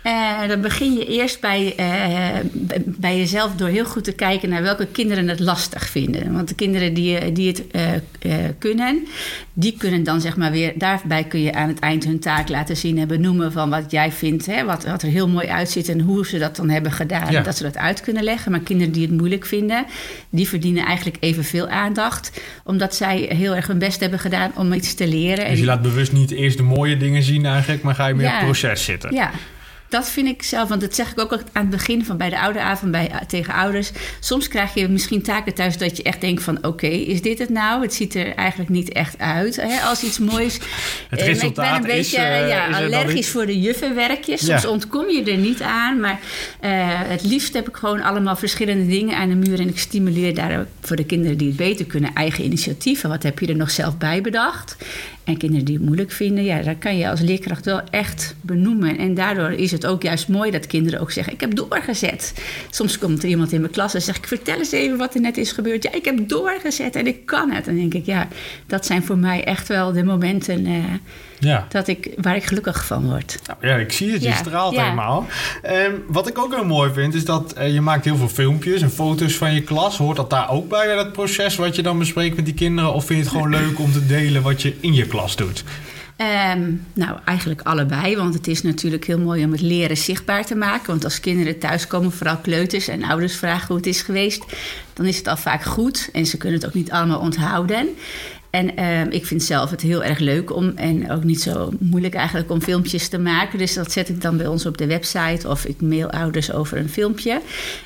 Uh, 0.06 0.48
dan 0.48 0.62
begin 0.62 0.94
je 0.94 1.06
eerst 1.06 1.42
bij, 1.42 1.74
uh, 1.80 2.40
bij 2.86 3.18
jezelf 3.18 3.56
door 3.56 3.68
heel 3.68 3.86
goed 3.86 4.04
te 4.04 4.12
kijken 4.12 4.50
naar 4.50 4.62
welke 4.62 4.86
kinderen 4.86 5.28
het 5.28 5.40
lastig 5.40 5.90
vinden. 5.90 6.34
Want 6.34 6.48
de 6.48 6.56
kinderen 6.56 6.94
die, 6.94 7.32
die 7.32 7.48
het 7.48 7.64
uh, 7.72 8.34
kunnen, 8.60 9.08
die 9.54 9.76
kunnen 9.78 10.04
dan 10.04 10.22
zeg 10.22 10.38
maar 10.38 10.52
weer, 10.52 10.74
daarbij 10.76 11.24
kun 11.24 11.42
je 11.42 11.54
aan 11.54 11.68
het 11.68 11.80
eind 11.80 12.04
hun 12.04 12.20
taak 12.20 12.50
laten 12.50 12.78
zien 12.78 12.98
en 12.98 13.08
benoemen 13.08 13.52
van 13.52 13.70
wat 13.70 13.92
jij 13.92 14.12
vindt, 14.12 14.46
hè, 14.46 14.64
wat, 14.64 14.86
wat 14.86 15.02
er 15.02 15.10
heel 15.10 15.28
mooi 15.28 15.48
uitziet 15.48 15.90
en 15.90 16.00
hoe 16.00 16.28
ze 16.28 16.38
dat 16.38 16.56
dan 16.56 16.70
hebben 16.70 16.92
gedaan. 16.92 17.32
Ja. 17.32 17.42
Dat 17.42 17.58
ze 17.58 17.64
dat 17.64 17.78
uit 17.78 18.02
kunnen 18.02 18.24
leggen. 18.24 18.52
Maar 18.52 18.60
kinderen 18.60 18.94
die 18.94 19.08
het 19.08 19.18
moeilijk 19.18 19.46
vinden, 19.46 19.86
die 20.30 20.48
verdienen 20.48 20.86
eigenlijk 20.86 21.18
evenveel 21.20 21.68
aandacht, 21.68 22.42
omdat 22.64 22.96
zij 22.96 23.18
heel 23.18 23.56
erg 23.56 23.68
hun 23.68 23.80
best 23.80 24.00
hebben 24.00 24.20
gedaan 24.20 24.52
om 24.56 24.74
iets 24.74 24.94
te 24.94 25.08
leren. 25.08 25.50
Dus 25.50 25.60
je 25.60 25.66
laat 25.66 25.82
bewust 25.82 26.12
niet 26.12 26.32
eerst 26.32 26.58
de 26.58 26.64
mooie 26.64 26.98
dingen 26.98 27.24
zien 27.24 27.46
eigenlijk, 27.46 27.84
maar 27.84 27.96
ga 27.96 28.08
je 28.08 28.14
meer 28.14 28.26
ja. 28.26 28.32
op 28.32 28.36
het 28.36 28.46
proces 28.46 28.84
zitten. 28.84 29.14
Ja, 29.14 29.32
dat 29.90 30.10
vind 30.10 30.28
ik 30.28 30.44
zelf, 30.44 30.70
want 30.70 30.82
dat 30.82 30.96
zeg 30.96 31.12
ik 31.12 31.20
ook 31.20 31.32
aan 31.32 31.42
het 31.62 31.70
begin 31.70 32.06
van 32.06 32.18
bij 32.18 32.30
de 32.30 32.40
ouderavond 32.40 32.92
bij, 32.92 33.10
eh, 33.10 33.18
tegen 33.18 33.54
ouders. 33.54 33.92
Soms 34.20 34.48
krijg 34.48 34.74
je 34.74 34.88
misschien 34.88 35.22
taken 35.22 35.54
thuis 35.54 35.78
dat 35.78 35.98
je 35.98 36.04
echt 36.04 36.22
denkt 36.22 36.44
van 36.44 36.66
oké, 36.66 36.88
is 36.88 37.22
dit 37.22 37.40
het 37.40 37.50
nou? 37.50 37.82
Het 37.82 37.94
ziet 37.94 38.16
er 38.16 38.36
eigenlijk 38.36 38.70
niet 38.70 38.92
echt 38.92 39.20
uit 39.20 39.56
hè, 39.56 39.80
als 39.82 40.04
iets 40.04 40.20
moois. 40.20 40.60
Het 41.10 41.22
resultaat 41.22 41.76
ik 41.76 41.82
ben 41.82 41.92
een 41.92 41.98
beetje 41.98 42.18
uh, 42.18 42.48
ja, 42.48 42.68
allergisch 42.68 43.30
voor 43.30 43.46
de 43.46 43.60
juffenwerkjes. 43.60 44.46
Soms 44.46 44.66
ontkom 44.66 45.10
je 45.10 45.24
er 45.24 45.38
niet 45.38 45.62
aan, 45.62 46.00
maar 46.00 46.20
uh, 46.62 46.70
het 46.88 47.24
liefst 47.24 47.54
heb 47.54 47.68
ik 47.68 47.76
gewoon 47.76 48.02
allemaal 48.02 48.36
verschillende 48.36 48.88
dingen 48.88 49.18
aan 49.18 49.30
de 49.30 49.36
muur 49.36 49.60
en 49.60 49.68
ik 49.68 49.80
stimuleer 49.80 50.36
daar 50.36 50.66
voor 50.82 50.96
de 50.96 51.06
kinderen 51.06 51.38
die 51.38 51.48
het 51.48 51.58
beter 51.58 51.86
kunnen 51.86 52.14
eigen 52.14 52.44
initiatieven. 52.44 53.10
Wat 53.10 53.24
heb 53.24 53.40
je 53.40 53.48
er 53.48 53.56
nog 53.56 53.72
zelf 53.72 53.98
bij 53.98 54.22
bedacht? 54.22 54.76
En 55.26 55.38
kinderen 55.38 55.66
die 55.66 55.76
het 55.76 55.86
moeilijk 55.86 56.12
vinden, 56.12 56.44
ja, 56.44 56.62
daar 56.62 56.76
kan 56.76 56.98
je 56.98 57.10
als 57.10 57.20
leerkracht 57.20 57.66
wel 57.66 57.82
echt 57.90 58.36
benoemen. 58.42 58.98
En 58.98 59.14
daardoor 59.14 59.52
is 59.52 59.72
het 59.72 59.86
ook 59.86 60.04
juist 60.04 60.28
mooi 60.28 60.52
dat 60.52 60.68
kinderen 60.68 61.00
ook 61.00 61.12
zeggen: 61.12 61.34
Ik 61.34 61.40
heb 61.40 61.56
doorgezet. 61.56 62.34
Soms 62.70 62.98
komt 62.98 63.24
er 63.24 63.30
iemand 63.30 63.52
in 63.52 63.60
mijn 63.60 63.72
klas 63.72 63.94
en 63.94 64.02
zegt: 64.02 64.18
Ik 64.18 64.28
vertel 64.28 64.58
eens 64.58 64.72
even 64.72 64.98
wat 64.98 65.16
er 65.16 65.22
net 65.22 65.38
is 65.38 65.52
gebeurd. 65.52 65.84
Ja, 65.84 65.94
ik 65.94 66.06
heb 66.06 66.30
doorgezet 66.30 66.96
en 66.96 67.08
ik 67.08 67.26
kan 67.26 67.52
het. 67.52 67.68
En 67.68 67.74
dan 67.74 67.90
denk 67.90 67.94
ik: 67.94 68.06
Ja, 68.06 68.28
dat 68.68 68.86
zijn 68.86 69.04
voor 69.04 69.18
mij 69.18 69.44
echt 69.44 69.68
wel 69.68 69.92
de 69.92 70.04
momenten. 70.04 70.66
Uh, 70.66 70.84
ja. 71.40 71.66
Dat 71.70 71.88
ik, 71.88 72.14
waar 72.18 72.36
ik 72.36 72.46
gelukkig 72.46 72.86
van 72.86 73.06
word. 73.10 73.40
Nou, 73.48 73.68
ja, 73.68 73.76
ik 73.76 73.92
zie 73.92 74.12
het, 74.12 74.24
je 74.24 74.34
straalt 74.34 74.76
helemaal. 74.76 75.26
Um, 75.66 76.04
wat 76.08 76.28
ik 76.28 76.38
ook 76.38 76.56
heel 76.56 76.66
mooi 76.66 76.94
vind, 76.94 77.14
is 77.14 77.26
dat 77.26 77.54
uh, 77.58 77.74
je 77.74 77.82
maakt 77.82 78.06
heel 78.06 78.18
veel 78.18 78.30
filmpjes 78.30 78.82
en 78.82 78.92
foto's 78.92 79.34
van 79.36 79.54
je 79.54 79.62
klas. 79.62 79.98
Hoort 79.98 80.18
dat 80.18 80.30
daar 80.30 80.50
ook 80.50 80.70
bij, 80.70 80.96
dat 80.96 81.12
proces 81.12 81.56
wat 81.56 81.76
je 81.76 81.82
dan 81.82 82.00
bespreekt 82.00 82.36
met 82.36 82.46
die 82.46 82.54
kinderen? 82.54 82.94
Of 82.94 83.06
vind 83.06 83.20
je 83.20 83.26
het 83.26 83.34
gewoon 83.34 83.52
leuk 83.62 83.80
om 83.80 83.92
te 83.92 84.06
delen 84.06 84.42
wat 84.42 84.62
je 84.62 84.76
in 84.80 84.94
je 84.94 85.08
klas 85.08 85.36
doet? 85.36 85.64
Um, 86.18 86.86
nou, 86.94 87.18
eigenlijk 87.26 87.62
allebei. 87.62 88.16
Want 88.16 88.34
het 88.34 88.48
is 88.48 88.62
natuurlijk 88.62 89.06
heel 89.06 89.20
mooi 89.20 89.46
om 89.46 89.52
het 89.52 89.62
leren 89.62 89.98
zichtbaar 89.98 90.46
te 90.46 90.56
maken. 90.56 90.88
Want 90.88 91.04
als 91.04 91.20
kinderen 91.20 91.60
thuiskomen, 91.60 92.12
vooral 92.12 92.38
kleuters 92.38 92.88
en 92.88 93.04
ouders 93.04 93.36
vragen 93.36 93.68
hoe 93.68 93.76
het 93.76 93.86
is 93.86 94.02
geweest, 94.02 94.44
dan 94.94 95.06
is 95.06 95.18
het 95.18 95.28
al 95.28 95.38
vaak 95.38 95.64
goed. 95.64 96.10
En 96.14 96.26
ze 96.26 96.38
kunnen 96.38 96.60
het 96.60 96.68
ook 96.68 96.74
niet 96.74 96.92
allemaal 96.92 97.20
onthouden. 97.20 97.90
En 98.56 98.80
uh, 98.80 99.14
ik 99.14 99.26
vind 99.26 99.44
zelf 99.44 99.70
het 99.70 99.82
heel 99.82 100.04
erg 100.04 100.20
leuk 100.20 100.56
om, 100.56 100.72
en 100.76 101.12
ook 101.12 101.24
niet 101.24 101.42
zo 101.42 101.72
moeilijk 101.80 102.14
eigenlijk 102.14 102.52
om 102.52 102.62
filmpjes 102.62 103.08
te 103.08 103.20
maken. 103.20 103.58
Dus 103.58 103.74
dat 103.74 103.92
zet 103.92 104.10
ik 104.10 104.22
dan 104.22 104.38
bij 104.38 104.48
ons 104.48 104.66
op 104.66 104.78
de 104.78 104.88
website 104.88 105.50
of 105.50 105.66
ik 105.66 105.82
mail 105.82 106.10
ouders 106.10 106.52
over 106.52 106.78
een 106.78 106.90
filmpje. 106.90 107.42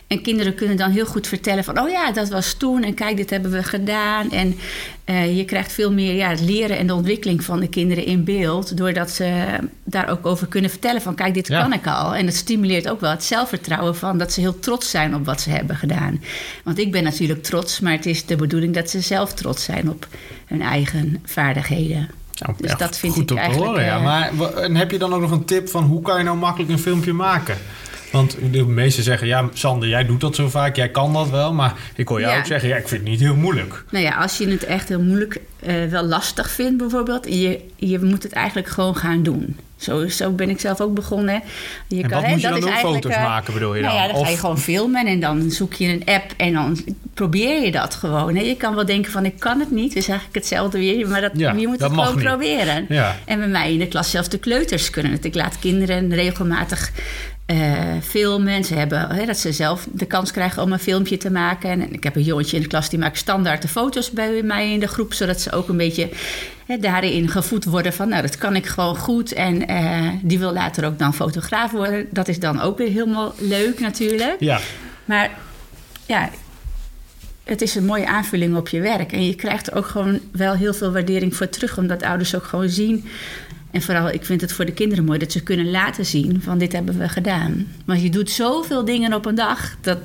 En 0.07 0.21
kinderen 0.21 0.55
kunnen 0.55 0.77
dan 0.77 0.91
heel 0.91 1.05
goed 1.05 1.27
vertellen 1.27 1.63
van, 1.63 1.79
oh 1.79 1.89
ja, 1.89 2.11
dat 2.11 2.29
was 2.29 2.53
toen 2.53 2.83
en 2.83 2.93
kijk, 2.93 3.17
dit 3.17 3.29
hebben 3.29 3.51
we 3.51 3.63
gedaan. 3.63 4.31
En 4.31 4.55
uh, 5.09 5.37
je 5.37 5.45
krijgt 5.45 5.71
veel 5.71 5.91
meer 5.91 6.13
ja, 6.13 6.29
het 6.29 6.41
leren 6.41 6.77
en 6.77 6.87
de 6.87 6.93
ontwikkeling 6.93 7.43
van 7.43 7.59
de 7.59 7.67
kinderen 7.67 8.05
in 8.05 8.23
beeld. 8.23 8.77
Doordat 8.77 9.11
ze 9.11 9.45
daar 9.83 10.09
ook 10.09 10.25
over 10.25 10.47
kunnen 10.47 10.69
vertellen 10.69 11.01
van, 11.01 11.15
kijk, 11.15 11.33
dit 11.33 11.47
kan 11.47 11.73
ik 11.73 11.87
al. 11.87 12.15
En 12.15 12.25
dat 12.25 12.35
stimuleert 12.35 12.89
ook 12.89 12.99
wel 12.99 13.11
het 13.11 13.23
zelfvertrouwen 13.23 13.95
van 13.95 14.17
dat 14.17 14.33
ze 14.33 14.39
heel 14.39 14.59
trots 14.59 14.89
zijn 14.89 15.15
op 15.15 15.25
wat 15.25 15.41
ze 15.41 15.49
hebben 15.49 15.75
gedaan. 15.75 16.21
Want 16.63 16.79
ik 16.79 16.91
ben 16.91 17.03
natuurlijk 17.03 17.43
trots, 17.43 17.79
maar 17.79 17.91
het 17.91 18.05
is 18.05 18.25
de 18.25 18.35
bedoeling 18.35 18.73
dat 18.73 18.89
ze 18.89 19.01
zelf 19.01 19.33
trots 19.33 19.63
zijn 19.63 19.89
op 19.89 20.07
hun 20.45 20.61
eigen 20.61 21.21
vaardigheden. 21.25 22.09
Nou, 22.39 22.55
dus 22.57 22.75
dat 22.77 22.97
vind 22.97 23.13
goed 23.13 23.31
ik 23.31 23.37
eigenlijk... 23.37 23.69
Horen, 23.69 23.85
ja. 23.85 23.97
Uh, 23.97 24.03
maar 24.03 24.31
heb 24.77 24.91
je 24.91 24.97
dan 24.97 25.13
ook 25.13 25.21
nog 25.21 25.31
een 25.31 25.45
tip 25.45 25.69
van 25.69 25.83
hoe 25.83 26.01
kan 26.01 26.17
je 26.17 26.23
nou 26.23 26.37
makkelijk 26.37 26.71
een 26.71 26.79
filmpje 26.79 27.13
maken? 27.13 27.57
Want 28.11 28.37
de 28.51 28.65
meesten 28.65 29.03
zeggen, 29.03 29.27
ja, 29.27 29.49
Sander, 29.53 29.89
jij 29.89 30.05
doet 30.05 30.21
dat 30.21 30.35
zo 30.35 30.49
vaak, 30.49 30.75
jij 30.75 30.89
kan 30.89 31.13
dat 31.13 31.29
wel. 31.29 31.53
Maar 31.53 31.73
ik 31.95 32.07
hoor 32.07 32.19
jou 32.19 32.39
ook 32.39 32.45
zeggen, 32.45 32.69
ja, 32.69 32.75
ik 32.75 32.87
vind 32.87 33.01
het 33.01 33.09
niet 33.09 33.19
heel 33.19 33.35
moeilijk. 33.35 33.83
Nou 33.89 34.03
ja, 34.03 34.15
als 34.15 34.37
je 34.37 34.47
het 34.47 34.65
echt 34.65 34.89
heel 34.89 35.01
moeilijk, 35.01 35.39
uh, 35.67 35.85
wel 35.85 36.03
lastig 36.03 36.51
vindt 36.51 36.77
bijvoorbeeld... 36.77 37.25
Je, 37.25 37.59
je 37.75 37.99
moet 37.99 38.23
het 38.23 38.31
eigenlijk 38.31 38.67
gewoon 38.67 38.95
gaan 38.95 39.23
doen. 39.23 39.57
Zo, 39.79 40.07
zo 40.07 40.31
ben 40.31 40.49
ik 40.49 40.59
zelf 40.59 40.81
ook 40.81 40.93
begonnen. 40.93 41.41
Je 41.87 42.01
en 42.03 42.09
kan, 42.09 42.21
wat 42.21 42.29
moet 42.29 42.41
je 42.41 42.47
dan 42.47 42.63
ook 42.63 42.77
foto's 42.77 43.15
uh, 43.15 43.23
maken, 43.23 43.53
bedoel 43.53 43.75
je 43.75 43.81
nou 43.81 43.93
dan? 43.93 44.07
ja, 44.07 44.13
dan 44.13 44.25
ga 44.25 44.31
je 44.31 44.37
gewoon 44.37 44.59
filmen 44.59 45.05
en 45.05 45.19
dan 45.19 45.51
zoek 45.51 45.73
je 45.73 45.87
een 45.87 46.05
app 46.05 46.33
en 46.37 46.53
dan 46.53 46.79
probeer 47.13 47.63
je 47.63 47.71
dat 47.71 47.95
gewoon. 47.95 48.35
Hè? 48.35 48.41
Je 48.41 48.55
kan 48.55 48.75
wel 48.75 48.85
denken 48.85 49.11
van, 49.11 49.25
ik 49.25 49.39
kan 49.39 49.59
het 49.59 49.71
niet. 49.71 49.93
Dus 49.93 50.07
eigenlijk 50.07 50.37
hetzelfde 50.37 50.77
weer, 50.77 51.07
maar 51.07 51.21
dat, 51.21 51.31
je 51.35 51.67
moet 51.67 51.79
het 51.79 51.91
gewoon 51.91 52.15
proberen. 52.15 52.85
Ja. 52.89 53.15
En 53.25 53.39
bij 53.39 53.47
mij 53.47 53.73
in 53.73 53.79
de 53.79 53.87
klas 53.87 54.11
zelfs 54.11 54.29
de 54.29 54.39
kleuters 54.39 54.89
kunnen 54.89 55.11
het. 55.11 55.25
Ik 55.25 55.35
laat 55.35 55.59
kinderen 55.59 56.13
regelmatig 56.13 56.91
uh, 57.51 57.81
filmen. 58.01 58.63
Ze 58.63 58.75
hebben 58.75 59.09
hè, 59.09 59.25
dat 59.25 59.37
ze 59.37 59.51
zelf 59.51 59.87
de 59.91 60.05
kans 60.05 60.31
krijgen 60.31 60.63
om 60.63 60.71
een 60.71 60.79
filmpje 60.79 61.17
te 61.17 61.31
maken. 61.31 61.69
En 61.69 61.93
ik 61.93 62.03
heb 62.03 62.15
een 62.15 62.23
jongetje 62.23 62.55
in 62.55 62.61
de 62.61 62.67
klas 62.67 62.89
die 62.89 62.99
maakt 62.99 63.17
standaard 63.17 63.61
de 63.61 63.67
foto's 63.67 64.11
bij 64.11 64.41
mij 64.43 64.71
in 64.71 64.79
de 64.79 64.87
groep, 64.87 65.13
zodat 65.13 65.41
ze 65.41 65.51
ook 65.51 65.69
een 65.69 65.77
beetje 65.77 66.09
hè, 66.65 66.77
daarin 66.77 67.29
gevoed 67.29 67.65
worden 67.65 67.93
van, 67.93 68.09
nou, 68.09 68.21
dat 68.21 68.37
kan 68.37 68.55
ik 68.55 68.65
gewoon 68.65 68.97
goed. 68.97 69.33
En 69.33 69.71
uh, 69.71 70.07
die 70.21 70.39
wil 70.39 70.53
later 70.53 70.85
ook 70.85 70.99
dan 70.99 71.13
fotograaf 71.13 71.71
worden. 71.71 72.07
Dat 72.11 72.27
is 72.27 72.39
dan 72.39 72.61
ook 72.61 72.77
weer 72.77 72.91
helemaal 72.91 73.33
leuk 73.37 73.79
natuurlijk. 73.79 74.35
Ja. 74.39 74.59
Maar 75.05 75.29
ja, 76.05 76.29
het 77.43 77.61
is 77.61 77.75
een 77.75 77.85
mooie 77.85 78.07
aanvulling 78.07 78.55
op 78.55 78.67
je 78.67 78.81
werk. 78.81 79.11
En 79.11 79.25
je 79.25 79.35
krijgt 79.35 79.67
er 79.67 79.77
ook 79.77 79.87
gewoon 79.87 80.19
wel 80.31 80.53
heel 80.53 80.73
veel 80.73 80.91
waardering 80.91 81.35
voor 81.35 81.49
terug, 81.49 81.77
omdat 81.77 82.03
ouders 82.03 82.35
ook 82.35 82.43
gewoon 82.43 82.69
zien 82.69 83.05
en 83.71 83.81
vooral, 83.81 84.09
ik 84.09 84.25
vind 84.25 84.41
het 84.41 84.51
voor 84.51 84.65
de 84.65 84.71
kinderen 84.71 85.03
mooi 85.03 85.19
dat 85.19 85.31
ze 85.31 85.43
kunnen 85.43 85.69
laten 85.71 86.05
zien 86.05 86.41
van 86.41 86.57
dit 86.57 86.71
hebben 86.71 86.97
we 86.97 87.09
gedaan. 87.09 87.67
Maar 87.85 87.97
je 87.97 88.09
doet 88.09 88.29
zoveel 88.29 88.85
dingen 88.85 89.13
op 89.13 89.25
een 89.25 89.35
dag, 89.35 89.75
dat, 89.81 89.97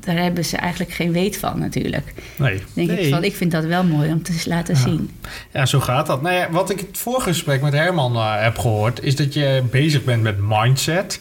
daar 0.00 0.16
hebben 0.16 0.44
ze 0.44 0.56
eigenlijk 0.56 0.92
geen 0.92 1.12
weet 1.12 1.36
van 1.36 1.58
natuurlijk. 1.58 2.14
Nee. 2.36 2.62
Denk 2.74 2.88
nee. 2.88 3.00
Ik, 3.00 3.12
van, 3.12 3.24
ik 3.24 3.36
vind 3.36 3.50
dat 3.50 3.64
wel 3.64 3.84
mooi 3.84 4.12
om 4.12 4.22
te 4.22 4.42
laten 4.44 4.76
zien. 4.76 5.10
Ja, 5.52 5.66
zo 5.66 5.80
gaat 5.80 6.06
dat. 6.06 6.22
Nou 6.22 6.34
ja, 6.34 6.50
wat 6.50 6.70
ik 6.70 6.80
het 6.80 6.98
vorige 6.98 7.28
gesprek 7.28 7.62
met 7.62 7.72
Herman 7.72 8.16
uh, 8.16 8.42
heb 8.42 8.58
gehoord, 8.58 9.02
is 9.02 9.16
dat 9.16 9.34
je 9.34 9.62
bezig 9.70 10.04
bent 10.04 10.22
met 10.22 10.36
mindset. 10.40 11.20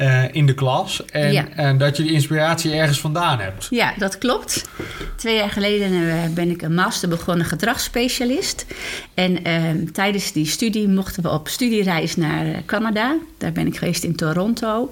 Uh, 0.00 0.22
in 0.34 0.46
de 0.46 0.54
klas. 0.54 1.04
En, 1.04 1.32
Ja. 1.32 1.48
en 1.48 1.78
dat 1.78 1.96
je 1.96 2.02
die 2.02 2.12
inspiratie 2.12 2.72
ergens 2.74 3.00
vandaan 3.00 3.38
hebt. 3.40 3.66
Ja, 3.70 3.92
dat 3.96 4.18
klopt. 4.18 4.64
Twee 5.16 5.36
jaar 5.36 5.50
geleden 5.50 5.92
uh, 5.92 6.14
ben 6.34 6.50
ik 6.50 6.62
een 6.62 6.74
master 6.74 7.08
begonnen 7.08 7.46
gedragsspecialist. 7.46 8.66
En 9.14 9.48
uh, 9.48 9.88
tijdens 9.92 10.32
die 10.32 10.46
studie 10.46 10.88
mochten 10.88 11.22
we 11.22 11.30
op 11.30 11.48
studiereis 11.48 12.16
naar 12.16 12.44
Canada. 12.66 13.16
Daar 13.38 13.52
ben 13.52 13.66
ik 13.66 13.76
geweest 13.78 14.04
in 14.04 14.16
Toronto. 14.16 14.90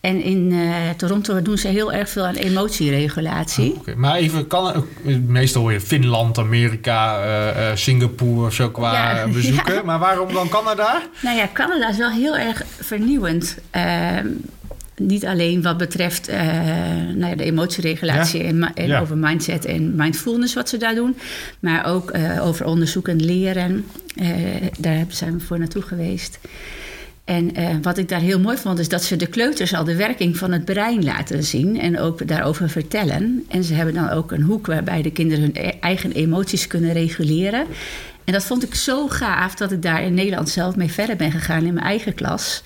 En 0.00 0.22
in 0.22 0.52
uh, 0.52 0.70
Toronto 0.96 1.42
doen 1.42 1.58
ze 1.58 1.68
heel 1.68 1.92
erg 1.92 2.08
veel 2.08 2.26
aan 2.26 2.34
emotieregulatie. 2.34 3.72
Oh, 3.72 3.78
okay. 3.78 3.94
Maar 3.94 4.16
even, 4.16 4.46
kan, 4.46 4.86
meestal 5.26 5.62
hoor 5.62 5.72
je 5.72 5.80
Finland, 5.80 6.38
Amerika, 6.38 7.24
uh, 7.56 7.76
Singapore 7.76 8.46
of 8.46 8.54
zo 8.54 8.70
qua 8.70 8.92
Ja, 8.92 9.26
bezoeken. 9.32 9.74
ja. 9.74 9.82
Maar 9.82 9.98
waarom 9.98 10.32
dan 10.32 10.48
Canada? 10.48 11.02
Nou 11.22 11.36
ja, 11.36 11.48
Canada 11.52 11.88
is 11.88 11.96
wel 11.96 12.10
heel 12.10 12.36
erg 12.36 12.62
vernieuwend. 12.80 13.58
Ehm, 13.70 14.26
niet 14.98 15.26
alleen 15.26 15.62
wat 15.62 15.76
betreft 15.76 16.28
uh, 16.28 16.36
nou 17.14 17.26
ja, 17.26 17.34
de 17.34 17.44
emotieregulatie 17.44 18.42
Ja. 18.42 18.48
en, 18.48 18.74
en 18.74 18.86
Ja. 18.86 19.00
over 19.00 19.16
mindset 19.16 19.64
en 19.64 19.96
mindfulness 19.96 20.54
wat 20.54 20.68
ze 20.68 20.76
daar 20.76 20.94
doen. 20.94 21.16
Maar 21.60 21.86
ook 21.86 22.16
uh, 22.16 22.46
over 22.46 22.66
onderzoek 22.66 23.08
en 23.08 23.24
leren. 23.24 23.84
Uh, 24.22 24.28
daar 24.78 25.04
zijn 25.08 25.32
we 25.32 25.40
voor 25.44 25.58
naartoe 25.58 25.82
geweest. 25.82 26.38
En 27.24 27.52
wat 27.82 27.98
ik 27.98 28.08
daar 28.08 28.20
heel 28.20 28.40
mooi 28.40 28.56
vond, 28.56 28.78
is 28.78 28.88
dat 28.88 29.02
ze 29.04 29.16
de 29.16 29.26
kleuters 29.26 29.74
al 29.74 29.84
de 29.84 29.96
werking 29.96 30.36
van 30.36 30.52
het 30.52 30.64
brein 30.64 31.04
laten 31.04 31.44
zien 31.44 31.80
en 31.80 31.98
ook 31.98 32.28
daarover 32.28 32.70
vertellen. 32.70 33.44
En 33.48 33.64
ze 33.64 33.74
hebben 33.74 33.94
dan 33.94 34.10
ook 34.10 34.32
een 34.32 34.42
hoek 34.42 34.66
waarbij 34.66 35.02
de 35.02 35.10
kinderen 35.12 35.42
hun 35.42 35.52
e 35.54 35.70
eigen 35.80 36.12
emoties 36.12 36.66
kunnen 36.66 36.92
reguleren. 36.92 37.66
En 38.24 38.32
dat 38.32 38.44
vond 38.44 38.62
ik 38.62 38.74
zo 38.74 39.08
gaaf 39.08 39.54
dat 39.54 39.72
ik 39.72 39.82
daar 39.82 40.02
in 40.02 40.14
Nederland 40.14 40.48
zelf 40.48 40.76
mee 40.76 40.90
verder 40.92 41.16
ben 41.16 41.30
gegaan 41.30 41.64
in 41.64 41.74
mijn 41.74 41.86
eigen 41.86 42.14
klas. 42.14 42.62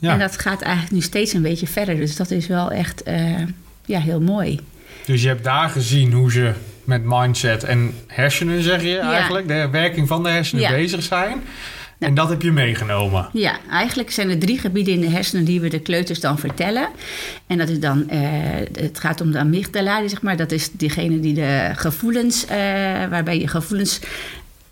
Ja. 0.00 0.12
En 0.12 0.18
dat 0.18 0.38
gaat 0.38 0.62
eigenlijk 0.62 0.92
nu 0.94 1.00
steeds 1.00 1.32
een 1.32 1.42
beetje 1.42 1.66
verder. 1.66 1.96
Dus 1.96 2.16
dat 2.16 2.30
is 2.30 2.46
wel 2.46 2.70
echt 2.70 3.02
uh, 3.08 3.42
ja, 3.84 4.00
heel 4.00 4.20
mooi. 4.20 4.60
Dus 5.06 5.22
je 5.22 5.28
hebt 5.28 5.44
daar 5.44 5.68
gezien 5.68 6.12
hoe 6.12 6.32
ze 6.32 6.52
met 6.84 7.02
mindset 7.04 7.64
en 7.64 7.94
hersenen, 8.06 8.62
zeg 8.62 8.82
je 8.82 8.88
Ja. 8.88 9.12
eigenlijk, 9.12 9.48
de 9.48 9.68
werking 9.70 10.08
van 10.08 10.22
de 10.22 10.28
hersenen 10.28 10.62
Ja. 10.62 10.70
bezig 10.70 11.02
zijn. 11.02 11.42
En 11.98 12.14
dat 12.14 12.28
heb 12.28 12.42
je 12.42 12.52
meegenomen. 12.52 13.28
Ja, 13.32 13.58
eigenlijk 13.70 14.10
zijn 14.10 14.30
er 14.30 14.38
drie 14.38 14.58
gebieden 14.58 14.94
in 14.94 15.00
de 15.00 15.08
hersenen 15.10 15.44
die 15.44 15.60
we 15.60 15.68
de 15.68 15.78
kleuters 15.80 16.20
dan 16.20 16.38
vertellen. 16.38 16.88
En 17.46 17.58
dat 17.58 17.68
is 17.68 17.80
dan, 17.80 18.08
uh, 18.12 18.18
het 18.72 18.98
gaat 18.98 19.20
om 19.20 19.30
de 19.30 19.38
amygdala, 19.38 20.08
zeg 20.08 20.22
maar. 20.22 20.36
Dat 20.36 20.52
is 20.52 20.70
diegene 20.72 21.20
die 21.20 21.34
de 21.34 21.70
gevoelens, 21.74 22.44
uh, 22.44 22.50
waarbij 23.10 23.38
je 23.40 23.48
gevoelens, 23.48 24.00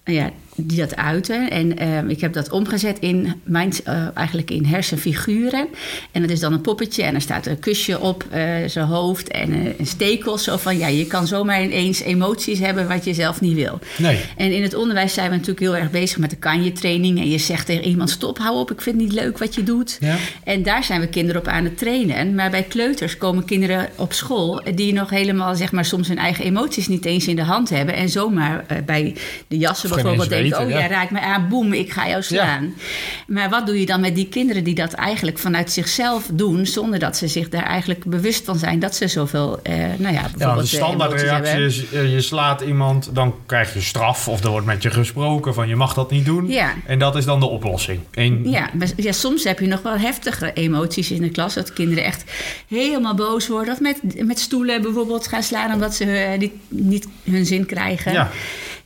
ja, 0.04 0.30
die 0.60 0.78
dat 0.78 0.96
uiten. 0.96 1.50
En 1.50 1.82
uh, 1.82 2.08
ik 2.08 2.20
heb 2.20 2.32
dat 2.32 2.50
omgezet 2.50 2.98
in, 2.98 3.34
mind, 3.44 3.82
uh, 3.88 4.06
eigenlijk 4.14 4.50
in 4.50 4.64
hersenfiguren. 4.64 5.68
En 6.12 6.20
dat 6.20 6.30
is 6.30 6.40
dan 6.40 6.52
een 6.52 6.60
poppetje 6.60 7.02
en 7.02 7.14
er 7.14 7.20
staat 7.20 7.46
een 7.46 7.58
kusje 7.58 8.00
op 8.00 8.24
uh, 8.34 8.40
zijn 8.66 8.86
hoofd 8.86 9.28
en 9.28 9.52
een 9.52 9.86
stekel. 9.86 10.38
Zo 10.38 10.56
van, 10.56 10.78
ja, 10.78 10.86
je 10.86 11.06
kan 11.06 11.26
zomaar 11.26 11.62
ineens 11.62 12.00
emoties 12.00 12.58
hebben 12.58 12.88
wat 12.88 13.04
je 13.04 13.14
zelf 13.14 13.40
niet 13.40 13.54
wil. 13.54 13.78
Nee. 13.96 14.20
En 14.36 14.52
in 14.52 14.62
het 14.62 14.74
onderwijs 14.74 15.14
zijn 15.14 15.30
we 15.30 15.36
natuurlijk 15.36 15.60
heel 15.60 15.76
erg 15.76 15.90
bezig 15.90 16.18
met 16.18 16.30
de 16.30 16.36
kan-je-training. 16.36 17.18
En 17.18 17.30
je 17.30 17.38
zegt 17.38 17.66
tegen 17.66 17.84
iemand, 17.84 18.10
stop, 18.10 18.38
hou 18.38 18.58
op, 18.58 18.70
ik 18.70 18.80
vind 18.80 19.00
het 19.00 19.04
niet 19.04 19.20
leuk 19.20 19.38
wat 19.38 19.54
je 19.54 19.62
doet. 19.62 19.96
Ja. 20.00 20.16
En 20.44 20.62
daar 20.62 20.84
zijn 20.84 21.00
we 21.00 21.06
kinderen 21.08 21.40
op 21.40 21.48
aan 21.48 21.64
het 21.64 21.78
trainen. 21.78 22.34
Maar 22.34 22.50
bij 22.50 22.62
kleuters 22.62 23.16
komen 23.16 23.44
kinderen 23.44 23.88
op 23.96 24.12
school... 24.12 24.62
die 24.74 24.92
nog 24.92 25.10
helemaal, 25.10 25.54
zeg 25.54 25.72
maar, 25.72 25.84
soms 25.84 26.08
hun 26.08 26.18
eigen 26.18 26.44
emoties 26.44 26.88
niet 26.88 27.04
eens 27.04 27.26
in 27.26 27.36
de 27.36 27.42
hand 27.42 27.70
hebben. 27.70 27.94
En 27.94 28.08
zomaar 28.08 28.64
uh, 28.72 28.78
bij 28.86 29.14
de 29.48 29.58
jassen 29.58 29.88
bijvoorbeeld 29.88 30.28
oh 30.56 30.70
ja. 30.70 30.78
ja, 30.78 30.86
raak 30.86 31.10
me 31.10 31.20
aan, 31.20 31.48
boem, 31.48 31.72
ik 31.72 31.92
ga 31.92 32.08
jou 32.08 32.22
slaan. 32.22 32.74
Maar 33.26 33.50
wat 33.50 33.66
doe 33.66 33.80
je 33.80 33.86
dan 33.86 34.00
met 34.00 34.14
die 34.14 34.28
kinderen 34.28 34.64
die 34.64 34.74
dat 34.74 34.92
eigenlijk 34.92 35.38
vanuit 35.38 35.72
zichzelf 35.72 36.30
doen... 36.32 36.66
zonder 36.66 36.98
dat 36.98 37.16
ze 37.16 37.28
zich 37.28 37.48
daar 37.48 37.62
eigenlijk 37.62 38.04
bewust 38.04 38.44
van 38.44 38.58
zijn... 38.58 38.78
dat 38.78 38.94
ze 38.94 39.08
zoveel, 39.08 39.60
uh, 39.62 39.74
nou 39.98 40.14
ja, 40.14 40.20
bijvoorbeeld 40.20 40.38
Ja, 40.38 40.54
de 40.54 40.60
eh, 40.60 40.66
standaardreactie 40.66 41.64
is, 41.64 41.90
eh, 41.90 42.12
je 42.12 42.20
slaat 42.20 42.60
iemand, 42.60 43.10
dan 43.12 43.34
krijg 43.46 43.74
je 43.74 43.80
straf. 43.80 44.28
Of 44.28 44.44
er 44.44 44.50
wordt 44.50 44.66
met 44.66 44.82
je 44.82 44.90
gesproken 44.90 45.54
van 45.54 45.68
je 45.68 45.76
mag 45.76 45.94
dat 45.94 46.10
niet 46.10 46.24
doen. 46.24 46.48
Ja. 46.48 46.74
En 46.86 46.98
dat 46.98 47.16
is 47.16 47.24
dan 47.24 47.40
de 47.40 47.46
oplossing. 47.46 48.00
En 48.10 48.50
Ja, 48.50 48.70
maar 48.72 48.88
ja, 48.96 49.12
soms 49.12 49.44
heb 49.44 49.58
je 49.58 49.66
nog 49.66 49.82
wel 49.82 49.98
heftige 49.98 50.52
emoties 50.52 51.10
in 51.10 51.22
de 51.22 51.30
klas. 51.30 51.54
Dat 51.54 51.72
kinderen 51.72 52.04
echt 52.04 52.24
helemaal 52.68 53.14
boos 53.14 53.48
worden. 53.48 53.72
Of 53.72 53.80
met, 53.80 54.26
met 54.26 54.38
stoelen 54.38 54.82
bijvoorbeeld 54.82 55.26
gaan 55.26 55.42
slaan 55.42 55.72
omdat 55.72 55.94
ze 55.94 56.04
uh, 56.04 56.38
niet, 56.38 56.54
niet 56.68 57.08
hun 57.24 57.46
zin 57.46 57.66
krijgen. 57.66 58.12
Ja. 58.12 58.30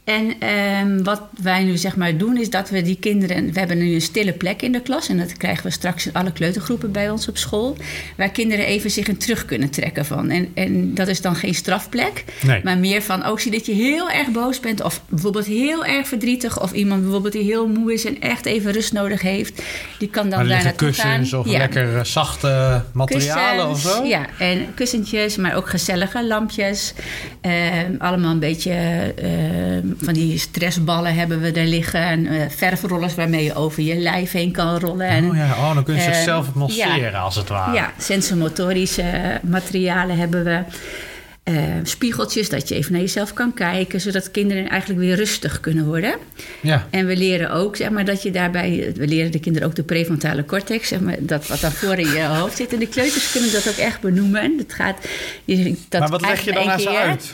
En 0.05 0.35
um, 0.81 1.05
wat 1.05 1.23
wij 1.43 1.65
nu 1.65 1.77
zeg 1.77 1.97
maar 1.97 2.17
doen 2.17 2.37
is 2.37 2.51
dat 2.51 2.71
we 2.71 2.83
die 2.83 2.97
kinderen... 3.01 3.53
We 3.53 3.59
hebben 3.59 3.79
nu 3.79 3.95
een 3.95 4.01
stille 4.01 4.33
plek 4.33 4.63
in 4.63 4.73
de 4.73 4.81
klas. 4.81 5.09
En 5.09 5.19
dat 5.19 5.37
krijgen 5.37 5.65
we 5.65 5.71
straks 5.71 6.07
in 6.07 6.13
alle 6.13 6.33
kleutergroepen 6.33 6.93
bij 6.93 7.11
ons 7.11 7.29
op 7.29 7.37
school. 7.37 7.77
Waar 8.17 8.29
kinderen 8.31 8.67
even 8.67 8.91
zich 8.91 9.09
in 9.09 9.17
terug 9.17 9.45
kunnen 9.45 9.71
trekken 9.71 10.05
van. 10.05 10.31
En, 10.31 10.49
en 10.55 10.95
dat 10.95 11.09
is 11.09 11.21
dan 11.21 11.37
geen 11.37 11.55
strafplek. 11.55 12.25
Nee. 12.47 12.61
Maar 12.65 12.79
meer 12.79 13.03
van, 13.03 13.25
ook 13.25 13.41
zie 13.41 13.51
dat 13.51 13.67
je 13.67 13.73
heel 13.73 14.11
erg 14.11 14.31
boos 14.31 14.61
bent. 14.61 14.83
Of 14.83 15.03
bijvoorbeeld 15.09 15.47
heel 15.47 15.85
erg 15.85 16.09
verdrietig. 16.09 16.61
Of 16.63 16.73
iemand 16.73 17.03
bijvoorbeeld 17.03 17.33
die 17.33 17.43
heel 17.43 17.69
moe 17.69 17.93
is 17.93 18.05
en 18.05 18.21
echt 18.21 18.47
even 18.47 18.73
rust 18.73 18.93
nodig 18.93 19.23
heeft. 19.23 19.63
Die 19.99 20.09
kan 20.09 20.31
dan 20.31 20.49
daar 20.49 20.63
naartoe 20.63 20.93
gaan. 20.93 21.11
kussens 21.19 21.33
of 21.33 21.51
Ja. 21.51 21.59
lekker 21.59 22.07
zachte 22.07 22.83
materialen 22.93 23.69
Kussens, 23.69 23.97
of 23.97 23.97
zo? 23.97 24.05
Ja, 24.05 24.27
en 24.39 24.75
kussentjes, 24.75 25.37
maar 25.37 25.55
ook 25.57 25.69
gezellige 25.69 26.27
lampjes. 26.27 26.93
Ehm, 27.41 27.95
allemaal 27.99 28.31
een 28.31 28.39
beetje 28.39 28.73
ehm, 29.17 29.91
van 29.99 30.15
die 30.15 30.39
stressballen 30.39 31.15
hebben 31.15 31.41
we 31.41 31.53
er 31.53 31.67
liggen. 31.67 32.01
En 32.01 32.27
eh, 32.27 32.49
verfrollers 32.49 33.15
waarmee 33.15 33.45
je 33.45 33.55
over 33.55 33.83
je 33.83 33.97
lijf 33.97 34.33
heen 34.33 34.53
kan 34.53 34.79
rollen. 34.79 35.07
En, 35.07 35.31
Oh 35.31 35.37
ja, 35.37 35.51
oh, 35.57 35.75
dan 35.75 35.85
kun 35.85 35.95
je 35.95 36.01
eh, 36.01 36.07
zichzelf 36.07 36.49
atmosferen 36.49 37.11
ja. 37.11 37.19
als 37.19 37.37
het 37.37 37.49
ware. 37.49 37.75
Ja, 37.75 37.93
sensomotorische 37.99 39.41
materialen 39.43 40.17
hebben 40.17 40.45
we. 40.45 40.63
Uh, 41.45 41.59
spiegeltjes, 41.83 42.49
dat 42.49 42.69
je 42.69 42.75
even 42.75 42.93
naar 42.93 43.01
jezelf 43.01 43.33
kan 43.33 43.55
kijken, 43.55 44.01
zodat 44.01 44.31
kinderen 44.31 44.69
eigenlijk 44.69 45.01
weer 45.01 45.17
rustig 45.17 45.61
kunnen 45.61 45.87
worden. 45.87 46.15
Ja. 46.61 46.87
En 46.91 47.07
we 47.07 47.17
leren 47.17 47.51
ook, 47.51 47.77
zeg 47.77 47.91
maar, 47.91 48.05
dat 48.05 48.23
je 48.23 48.31
daarbij, 48.31 48.93
we 48.95 49.07
leren 49.07 49.33
de 49.33 49.41
kinderen 49.41 49.69
ook 49.69 49.75
de 49.75 49.83
prefrontale 49.83 50.45
cortex, 50.45 50.89
zeg 50.89 51.01
maar, 51.01 51.17
dat 51.21 51.47
wat 51.47 51.61
dan 51.61 51.73
voor 51.73 51.99
in 51.99 52.09
je 52.09 52.25
hoofd 52.39 52.57
zit. 52.57 52.73
En 52.73 52.79
de 52.79 52.87
kleuters 52.87 53.33
kunnen 53.33 53.53
dat 53.53 53.69
ook 53.69 53.77
echt 53.77 54.01
benoemen. 54.01 54.57
Dat 54.57 54.73
gaat, 54.73 54.97
je, 55.45 55.77
dat 55.89 56.01
maar 56.01 56.11
wat 56.11 56.21
leg 56.21 56.41
je 56.41 56.53
dan 56.53 56.71
aan 56.71 56.81
ze 56.81 56.91
uit? 56.91 57.33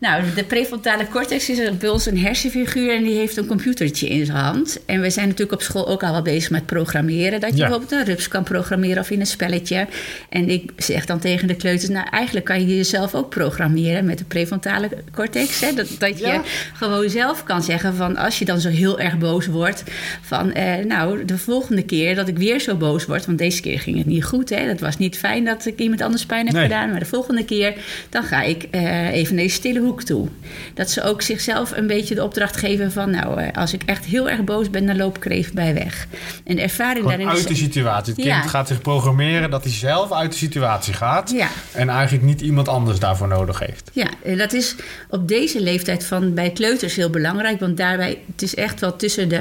Nou, 0.00 0.22
de 0.34 0.44
prefrontale 0.44 1.08
cortex 1.08 1.48
is 1.50 1.76
bij 1.78 1.88
ons 1.88 2.06
een 2.06 2.18
hersenfiguur 2.18 2.94
en 2.94 3.02
die 3.02 3.16
heeft 3.16 3.36
een 3.36 3.46
computertje 3.46 4.08
in 4.08 4.26
zijn 4.26 4.38
hand. 4.38 4.78
En 4.86 5.00
we 5.00 5.10
zijn 5.10 5.26
natuurlijk 5.26 5.52
op 5.60 5.62
school 5.62 5.88
ook 5.88 6.02
al 6.02 6.12
wel 6.12 6.22
bezig 6.22 6.50
met 6.50 6.66
programmeren. 6.66 7.40
Dat 7.40 7.50
je 7.50 7.56
Ja. 7.56 7.62
bijvoorbeeld 7.62 7.92
een 8.00 8.04
rups 8.04 8.28
kan 8.28 8.42
programmeren 8.42 8.98
of 9.02 9.10
in 9.10 9.20
een 9.20 9.26
spelletje. 9.26 9.86
En 10.28 10.48
ik 10.50 10.70
zeg 10.76 11.04
dan 11.06 11.18
tegen 11.18 11.48
de 11.48 11.54
kleuters, 11.54 11.90
nou 11.90 12.06
eigenlijk 12.10 12.46
kan 12.46 12.60
je 12.68 12.76
jezelf 12.76 13.14
ook 13.14 13.28
programmeren 13.30 14.04
met 14.04 14.18
de 14.18 14.24
prefrontale 14.24 14.88
cortex. 15.12 15.60
Hè? 15.60 15.72
Dat, 15.74 15.88
dat 15.98 16.18
je 16.18 16.26
Ja. 16.26 16.42
gewoon 16.74 17.10
zelf 17.10 17.44
kan 17.44 17.62
zeggen 17.62 17.94
van 17.94 18.16
als 18.16 18.38
je 18.38 18.44
dan 18.44 18.60
zo 18.60 18.68
heel 18.68 19.00
erg 19.00 19.18
boos 19.18 19.46
wordt. 19.46 19.82
Van 20.22 20.52
eh, 20.52 20.84
nou, 20.84 21.24
de 21.24 21.38
volgende 21.38 21.82
keer 21.82 22.14
dat 22.14 22.28
ik 22.28 22.38
weer 22.38 22.60
zo 22.60 22.74
boos 22.74 23.04
word. 23.06 23.26
Want 23.26 23.38
deze 23.38 23.60
keer 23.60 23.78
ging 23.80 23.96
het 23.96 24.06
niet 24.06 24.24
goed. 24.24 24.48
Hè? 24.50 24.66
Dat 24.66 24.80
was 24.80 24.98
niet 24.98 25.18
fijn 25.18 25.44
dat 25.44 25.66
ik 25.66 25.78
iemand 25.78 26.00
anders 26.00 26.26
pijn 26.26 26.44
heb 26.46 26.54
Nee. 26.54 26.62
gedaan. 26.62 26.90
Maar 26.90 27.00
de 27.00 27.06
volgende 27.06 27.44
keer 27.44 27.74
dan 28.08 28.22
ga 28.22 28.42
ik 28.42 28.62
eh, 28.70 29.12
even 29.12 29.34
naar 29.34 29.44
die 29.44 29.52
stille 29.52 29.86
toe. 29.96 30.28
Dat 30.74 30.90
ze 30.90 31.02
ook 31.02 31.22
zichzelf 31.22 31.72
een 31.76 31.86
beetje 31.86 32.14
de 32.14 32.22
opdracht 32.22 32.56
geven 32.56 32.92
van... 32.92 33.10
nou, 33.10 33.40
eh, 33.40 33.48
als 33.52 33.72
ik 33.72 33.82
echt 33.86 34.04
heel 34.04 34.28
erg 34.30 34.44
boos 34.44 34.70
ben, 34.70 34.86
dan 34.86 34.96
loop 34.96 35.16
ik 35.16 35.24
er 35.24 35.30
even 35.30 35.54
bij 35.54 35.74
weg. 35.74 36.06
En 36.44 36.56
de 36.56 36.62
ervaring 36.62 36.96
Gewoon 36.96 37.10
daarin 37.18 37.28
uit 37.28 37.38
is... 37.38 37.46
de 37.46 37.54
situatie. 37.64 38.14
Het 38.14 38.24
Ja. 38.24 38.38
kind 38.38 38.50
gaat 38.50 38.68
zich 38.68 38.80
programmeren 38.80 39.50
dat 39.50 39.64
hij 39.64 39.72
zelf 39.72 40.12
uit 40.12 40.30
de 40.32 40.36
situatie 40.38 40.94
gaat. 40.94 41.30
Ja. 41.30 41.48
En 41.72 41.88
eigenlijk 41.88 42.24
niet 42.24 42.40
iemand 42.40 42.68
anders 42.68 42.98
daarvoor 42.98 43.28
nodig 43.28 43.58
heeft. 43.58 43.90
Ja, 43.92 44.08
en 44.24 44.38
dat 44.38 44.52
is 44.52 44.74
op 45.10 45.28
deze 45.28 45.60
leeftijd 45.62 46.04
van 46.04 46.34
bij 46.34 46.50
kleuters 46.50 46.94
heel 46.96 47.10
belangrijk. 47.10 47.60
Want 47.60 47.76
daarbij, 47.76 48.18
het 48.32 48.42
is 48.42 48.54
echt 48.54 48.80
wel 48.80 48.96
tussen 48.96 49.28
de, 49.28 49.40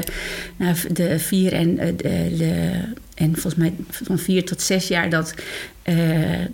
nou, 0.57 0.75
de 0.91 1.19
vier 1.19 1.53
en 1.53 1.77
eh, 1.79 1.87
de, 1.97 2.35
de- 2.37 2.93
en 3.17 3.31
volgens 3.33 3.55
mij 3.55 3.73
van 3.89 4.19
vier 4.19 4.45
tot 4.45 4.61
zes 4.61 4.87
jaar 4.87 5.09
dat 5.09 5.33
eh, 5.81 5.95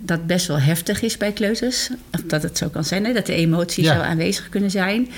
dat 0.00 0.26
best 0.26 0.46
wel 0.46 0.58
heftig 0.60 1.02
is 1.02 1.16
bij 1.16 1.32
kleuters. 1.32 1.88
Of 2.12 2.20
dat 2.26 2.42
het 2.42 2.58
zo 2.58 2.68
kan 2.68 2.84
zijn, 2.84 3.04
hè, 3.04 3.12
dat 3.12 3.26
de 3.26 3.34
emoties 3.34 3.84
Ja. 3.84 3.94
zo 3.94 4.00
aanwezig 4.00 4.48
kunnen 4.48 4.70
zijn. 4.70 5.08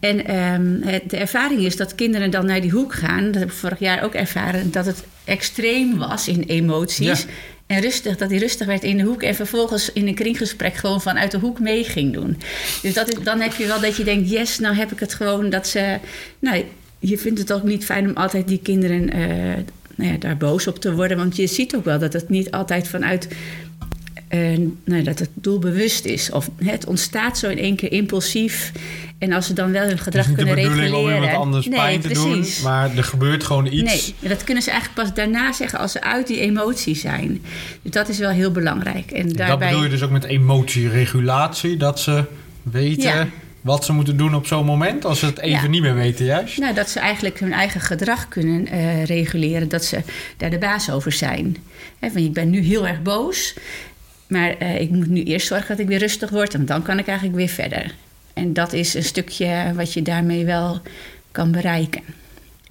En 0.00 0.26
ehm, 0.26 0.80
het- 0.82 1.10
de 1.10 1.16
ervaring 1.16 1.60
is 1.60 1.76
dat 1.76 1.94
kinderen 1.94 2.30
dan 2.30 2.46
naar 2.46 2.60
die 2.60 2.70
hoek 2.70 2.94
gaan. 2.94 3.24
Dat 3.24 3.34
heb 3.34 3.44
ik 3.50 3.54
vorig 3.54 3.78
jaar 3.78 4.02
ook 4.04 4.14
ervaren. 4.14 4.70
Dat 4.70 4.86
het 4.86 5.04
extreem 5.24 5.98
was 5.98 6.28
in 6.28 6.42
emoties. 6.42 7.20
Ja. 7.22 7.28
En 7.66 7.80
rustig, 7.80 8.16
dat 8.16 8.30
hij 8.30 8.38
rustig 8.38 8.66
werd 8.66 8.82
in 8.82 8.96
de 8.96 9.02
hoek. 9.02 9.22
En 9.22 9.34
vervolgens 9.34 9.92
in 9.92 10.06
een 10.06 10.14
kringgesprek 10.14 10.74
gewoon 10.74 11.00
vanuit 11.00 11.30
de 11.30 11.38
hoek 11.38 11.60
mee 11.60 11.84
ging 11.84 12.12
doen. 12.12 12.38
Dus 12.82 12.94
dat 12.94 13.08
is, 13.08 13.24
dan 13.24 13.40
heb 13.40 13.54
je 13.54 13.66
wel 13.66 13.80
dat 13.80 13.96
je 13.96 14.04
denkt: 14.04 14.30
yes, 14.30 14.58
nou 14.58 14.74
heb 14.74 14.92
ik 14.92 14.98
het 15.00 15.14
gewoon 15.14 15.50
dat 15.50 15.66
ze. 15.66 15.98
Nou, 16.38 16.64
je 16.98 17.18
vindt 17.18 17.38
het 17.38 17.52
ook 17.52 17.62
niet 17.62 17.84
fijn 17.84 18.08
om 18.08 18.16
altijd 18.16 18.48
die 18.48 18.60
kinderen 18.62 19.10
eh, 19.10 19.28
nou 19.94 20.12
ja, 20.12 20.18
daar 20.18 20.36
boos 20.36 20.66
op 20.66 20.78
te 20.78 20.94
worden. 20.94 21.16
Want 21.16 21.36
je 21.36 21.46
ziet 21.46 21.74
ook 21.76 21.84
wel 21.84 21.98
dat 21.98 22.12
het 22.12 22.28
niet 22.28 22.50
altijd 22.50 22.88
vanuit. 22.88 23.28
eh, 24.28 24.40
nou, 24.84 25.02
dat 25.02 25.18
het 25.18 25.30
doelbewust 25.34 26.04
is. 26.04 26.30
Of 26.30 26.50
het 26.64 26.86
ontstaat 26.86 27.38
zo 27.38 27.48
in 27.48 27.58
één 27.58 27.76
keer 27.76 27.92
impulsief. 27.92 28.72
En 29.18 29.32
als 29.32 29.46
ze 29.46 29.52
dan 29.52 29.70
wel 29.72 29.82
hun 29.82 29.90
Het 29.90 30.00
gedrag 30.00 30.22
is 30.22 30.28
niet 30.28 30.38
de 30.38 30.44
kunnen 30.44 30.62
bedoeling 30.64 30.90
reguleren. 30.90 31.16
om 31.18 31.22
iemand 31.24 31.44
anders 31.44 31.66
nee, 31.66 31.78
pijn 31.78 32.00
te 32.00 32.08
precies. 32.08 32.54
doen. 32.56 32.64
Maar 32.64 32.96
er 32.96 33.04
gebeurt 33.04 33.44
gewoon 33.44 33.66
iets. 33.66 33.82
Nee, 34.20 34.30
dat 34.30 34.44
kunnen 34.44 34.62
ze 34.62 34.70
eigenlijk 34.70 35.00
pas 35.02 35.14
daarna 35.14 35.52
zeggen 35.52 35.78
als 35.78 35.92
ze 35.92 36.02
uit 36.02 36.26
die 36.26 36.38
emotie 36.40 36.94
zijn. 36.96 37.42
Dus 37.82 37.92
dat 37.92 38.08
is 38.08 38.18
wel 38.18 38.30
heel 38.30 38.50
belangrijk. 38.52 39.10
En 39.10 39.26
Dat 39.28 39.36
daarbij, 39.36 39.68
bedoel 39.68 39.82
je 39.84 39.88
dus 39.90 40.02
ook 40.02 40.10
met 40.10 40.24
emotieregulatie. 40.24 41.76
Dat 41.76 42.00
ze 42.00 42.24
weten 42.62 43.02
Ja. 43.02 43.28
Wat 43.62 43.84
ze 43.84 43.92
moeten 43.92 44.16
doen 44.16 44.34
op 44.34 44.46
zo'n 44.46 44.64
moment. 44.64 45.04
Als 45.04 45.18
ze 45.18 45.26
het 45.26 45.38
even 45.38 45.62
Ja. 45.62 45.66
niet 45.68 45.82
meer 45.82 45.94
weten 45.94 46.24
juist. 46.24 46.58
nou, 46.58 46.74
dat 46.74 46.90
ze 46.90 47.00
eigenlijk 47.00 47.38
hun 47.40 47.52
eigen 47.52 47.80
gedrag 47.80 48.28
kunnen 48.28 48.66
eh, 48.66 49.04
reguleren. 49.04 49.68
Dat 49.68 49.84
ze 49.84 49.98
daar 50.36 50.50
de 50.50 50.58
baas 50.58 50.90
over 50.90 51.12
zijn. 51.12 51.56
Van, 52.00 52.16
ik 52.16 52.32
ben 52.32 52.50
nu 52.50 52.60
heel 52.60 52.86
erg 52.86 53.02
boos. 53.02 53.54
Maar 54.26 54.56
eh, 54.58 54.80
ik 54.80 54.90
moet 54.90 55.08
nu 55.08 55.22
eerst 55.22 55.46
zorgen 55.46 55.68
dat 55.68 55.78
ik 55.78 55.86
weer 55.86 55.98
rustig 55.98 56.30
word. 56.30 56.54
En 56.54 56.66
dan 56.66 56.82
kan 56.82 56.98
ik 56.98 57.06
eigenlijk 57.06 57.36
weer 57.38 57.48
verder. 57.48 57.94
En 58.34 58.52
dat 58.52 58.72
is 58.72 58.94
een 58.94 59.04
stukje 59.04 59.72
wat 59.74 59.92
je 59.92 60.02
daarmee 60.02 60.44
wel 60.44 60.80
kan 61.32 61.50
bereiken. 61.52 62.02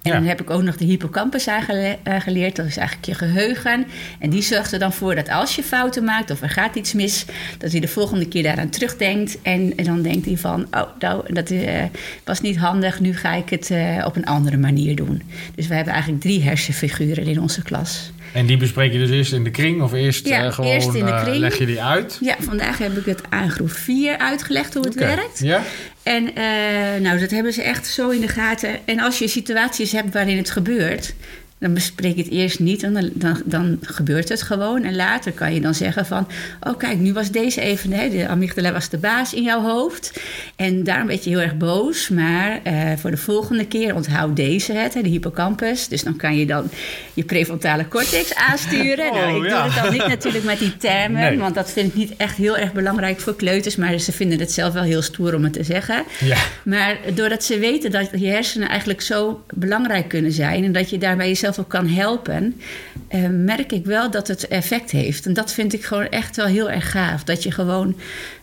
En 0.02 0.10
Ja. 0.10 0.16
dan 0.18 0.26
heb 0.28 0.40
ik 0.40 0.50
ook 0.50 0.62
nog 0.62 0.76
de 0.76 0.84
hippocampus 0.84 1.48
aangele- 1.48 1.98
aangeleerd. 2.02 2.56
Dat 2.56 2.66
is 2.66 2.76
eigenlijk 2.76 3.06
je 3.08 3.14
geheugen. 3.14 3.86
En 4.18 4.30
die 4.30 4.42
zorgt 4.42 4.72
er 4.72 4.78
dan 4.78 4.92
voor 4.92 5.14
dat 5.14 5.28
als 5.28 5.56
je 5.56 5.62
fouten 5.62 6.04
maakt 6.04 6.30
of 6.30 6.42
er 6.42 6.50
gaat 6.50 6.74
iets 6.74 6.92
mis, 6.92 7.24
dat 7.58 7.70
hij 7.70 7.80
de 7.80 7.88
volgende 7.88 8.28
keer 8.28 8.42
daaraan 8.42 8.68
terugdenkt. 8.70 9.38
En, 9.42 9.72
en 9.76 9.84
dan 9.84 10.02
denkt 10.02 10.26
hij 10.26 10.36
van, 10.36 10.66
oh, 10.70 10.82
nou, 10.98 11.34
dat 11.34 11.50
eh, 11.50 11.82
was 12.24 12.40
niet 12.40 12.56
handig. 12.56 13.00
Nu 13.00 13.16
ga 13.16 13.34
ik 13.34 13.50
het 13.50 13.70
eh, 13.70 14.02
op 14.06 14.16
een 14.16 14.26
andere 14.26 14.56
manier 14.56 14.96
doen. 14.96 15.22
Dus 15.54 15.66
we 15.66 15.74
hebben 15.74 15.92
eigenlijk 15.92 16.22
drie 16.22 16.42
hersenfiguren 16.42 17.24
in 17.26 17.40
onze 17.40 17.62
klas. 17.62 18.10
En 18.32 18.46
die 18.46 18.56
bespreek 18.56 18.92
je 18.92 18.98
dus 18.98 19.10
eerst 19.10 19.32
in 19.32 19.44
de 19.44 19.50
kring. 19.50 19.82
Of 19.82 19.92
eerst 19.92 20.26
Ja, 20.28 20.44
eh, 20.44 20.52
gewoon 20.52 20.70
eerst 20.70 20.94
in 20.94 21.04
de 21.04 21.10
eh, 21.10 21.22
kring. 21.22 21.36
leg 21.36 21.58
je 21.58 21.66
die 21.66 21.82
uit. 21.82 22.18
Ja, 22.20 22.36
vandaag 22.38 22.78
heb 22.78 22.96
ik 22.96 23.04
het 23.04 23.20
aan 23.28 23.50
groep 23.50 23.70
4 23.70 24.18
uitgelegd 24.18 24.74
hoe 24.74 24.84
het 24.84 24.94
werkt. 24.94 25.38
Ja? 25.38 25.62
En 26.02 26.34
eh, 26.34 27.00
nou, 27.00 27.18
dat 27.18 27.30
hebben 27.30 27.52
ze 27.52 27.62
echt 27.62 27.86
zo 27.86 28.08
in 28.08 28.20
de 28.20 28.28
gaten. 28.28 28.70
En 28.84 29.00
als 29.00 29.18
je 29.18 29.28
situaties 29.28 29.92
hebt 29.92 30.12
waarin 30.12 30.36
het 30.36 30.50
gebeurt, 30.50 31.14
dan 31.62 31.74
bespreek 31.74 32.16
je 32.16 32.22
het 32.22 32.32
eerst 32.32 32.58
niet 32.58 32.82
en 32.82 32.92
dan, 32.92 33.10
dan, 33.12 33.42
dan 33.44 33.78
gebeurt 33.80 34.28
het 34.28 34.42
gewoon. 34.42 34.84
En 34.84 34.96
later 34.96 35.32
kan 35.32 35.54
je 35.54 35.60
dan 35.60 35.74
zeggen 35.74 36.06
van, 36.06 36.28
oh 36.60 36.78
kijk, 36.78 36.98
nu 36.98 37.12
was 37.12 37.30
deze 37.30 37.60
even, 37.60 37.92
hè, 37.92 38.08
de 38.08 38.28
amygdala 38.28 38.72
was 38.72 38.88
de 38.88 38.98
baas 38.98 39.34
in 39.34 39.42
jouw 39.42 39.62
hoofd. 39.62 40.20
En 40.56 40.84
daarom 40.84 41.06
werd 41.06 41.24
je 41.24 41.30
heel 41.30 41.40
erg 41.40 41.56
boos. 41.56 42.08
Maar 42.08 42.60
eh, 42.62 42.92
voor 42.96 43.10
de 43.10 43.16
volgende 43.16 43.66
keer 43.66 43.94
onthoud 43.94 44.36
deze 44.36 44.72
het, 44.72 44.94
hè, 44.94 45.02
de 45.02 45.08
hippocampus. 45.08 45.88
Dus 45.88 46.02
dan 46.02 46.16
kan 46.16 46.36
je 46.36 46.46
dan 46.46 46.70
je 47.14 47.24
prefrontale 47.24 47.88
cortex 47.88 48.34
aansturen. 48.34 49.10
Oh, 49.10 49.14
nou, 49.14 49.44
ik 49.44 49.50
ja. 49.50 49.62
doe 49.62 49.72
het 49.72 49.82
dan 49.82 49.92
niet 49.92 50.06
natuurlijk 50.06 50.44
met 50.44 50.58
die 50.58 50.76
termen, 50.76 51.20
Nee. 51.20 51.38
want 51.38 51.54
dat 51.54 51.70
vind 51.72 51.88
ik 51.88 51.94
niet 51.94 52.16
echt 52.16 52.36
heel 52.36 52.56
erg 52.56 52.72
belangrijk 52.72 53.20
voor 53.20 53.36
kleuters. 53.36 53.76
Maar 53.76 53.98
ze 53.98 54.12
vinden 54.12 54.38
het 54.38 54.52
zelf 54.52 54.72
wel 54.72 54.82
heel 54.82 55.02
stoer 55.02 55.34
om 55.34 55.44
het 55.44 55.52
te 55.52 55.62
zeggen. 55.64 56.04
Ja. 56.20 56.36
Maar 56.64 56.96
doordat 57.14 57.44
ze 57.44 57.58
weten 57.58 57.90
dat 57.90 58.08
je 58.16 58.26
hersenen 58.26 58.68
eigenlijk 58.68 59.00
zo 59.00 59.44
belangrijk 59.54 60.08
kunnen 60.08 60.32
zijn 60.32 60.64
en 60.64 60.72
dat 60.72 60.90
je 60.90 60.98
daarbij 60.98 61.28
jezelf 61.28 61.50
ook 61.58 61.68
kan 61.68 61.86
helpen, 61.88 62.60
eh, 63.08 63.28
merk 63.28 63.72
ik 63.72 63.84
wel 63.84 64.10
dat 64.10 64.28
het 64.28 64.48
effect 64.48 64.90
heeft. 64.90 65.26
En 65.26 65.32
dat 65.32 65.52
vind 65.52 65.72
ik 65.72 65.84
gewoon 65.84 66.08
echt 66.08 66.36
wel 66.36 66.46
heel 66.46 66.70
erg 66.70 66.90
gaaf. 66.90 67.24
Dat 67.24 67.42
je 67.42 67.50
gewoon 67.50 67.96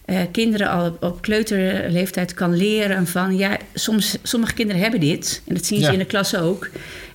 eh, 0.05 0.19
kinderen 0.31 0.69
al 0.69 0.85
op, 0.87 1.03
op 1.03 1.21
kleuterleeftijd 1.21 2.33
kan 2.33 2.55
leren 2.55 3.07
van 3.07 3.37
ja, 3.37 3.57
soms, 3.73 4.17
sommige 4.23 4.53
kinderen 4.53 4.81
hebben 4.81 4.99
dit. 4.99 5.41
En 5.47 5.53
dat 5.55 5.65
zien 5.65 5.79
ze 5.79 5.85
Ja. 5.85 5.91
in 5.91 5.99
de 5.99 6.05
klas 6.05 6.35
ook. 6.35 6.69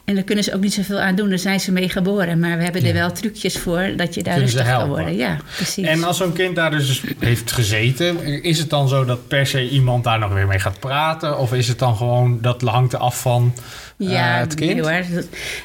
En 0.05 0.15
daar 0.15 0.25
kunnen 0.25 0.45
ze 0.45 0.55
ook 0.55 0.61
niet 0.61 0.75
zoveel 0.75 0.99
aan 1.01 1.15
doen, 1.15 1.29
daar 1.29 1.39
zijn 1.39 1.61
ze 1.61 1.73
mee 1.73 1.89
geboren. 1.89 2.39
Maar 2.39 2.57
we 2.57 2.63
hebben 2.65 2.81
er 2.83 2.87
Ja. 2.89 2.93
wel 2.95 3.13
trucjes 3.13 3.59
voor 3.59 3.93
dat 3.97 4.15
je 4.15 4.23
daar 4.23 4.35
Kunnen 4.35 4.53
rustig 4.53 4.73
kan 4.77 4.89
worden. 4.89 5.17
Ja, 5.17 5.37
precies. 5.57 5.87
En 5.87 6.05
als 6.05 6.17
zo'n 6.17 6.33
kind 6.33 6.57
daar 6.57 6.71
dus 6.71 7.03
heeft 7.19 7.53
gezeten, 7.53 8.43
is 8.43 8.59
het 8.59 8.71
dan 8.71 8.89
zo 8.89 9.05
dat 9.05 9.29
per 9.29 9.47
se 9.47 9.69
iemand 9.69 10.05
daar 10.05 10.19
nog 10.19 10.33
weer 10.33 10.47
mee 10.47 10.59
gaat 10.59 10.79
praten? 10.81 11.39
Of 11.39 11.53
is 11.53 11.69
het 11.69 11.79
dan 11.79 11.97
gewoon, 11.97 12.39
dat 12.41 12.63
hangt 12.63 12.93
er 12.93 12.99
af 12.99 13.21
van 13.21 13.55
eh, 13.99 14.11
ja, 14.11 14.37
het 14.39 14.55
kind? 14.55 14.83
Dat- 14.83 14.89
Ik 14.95 15.05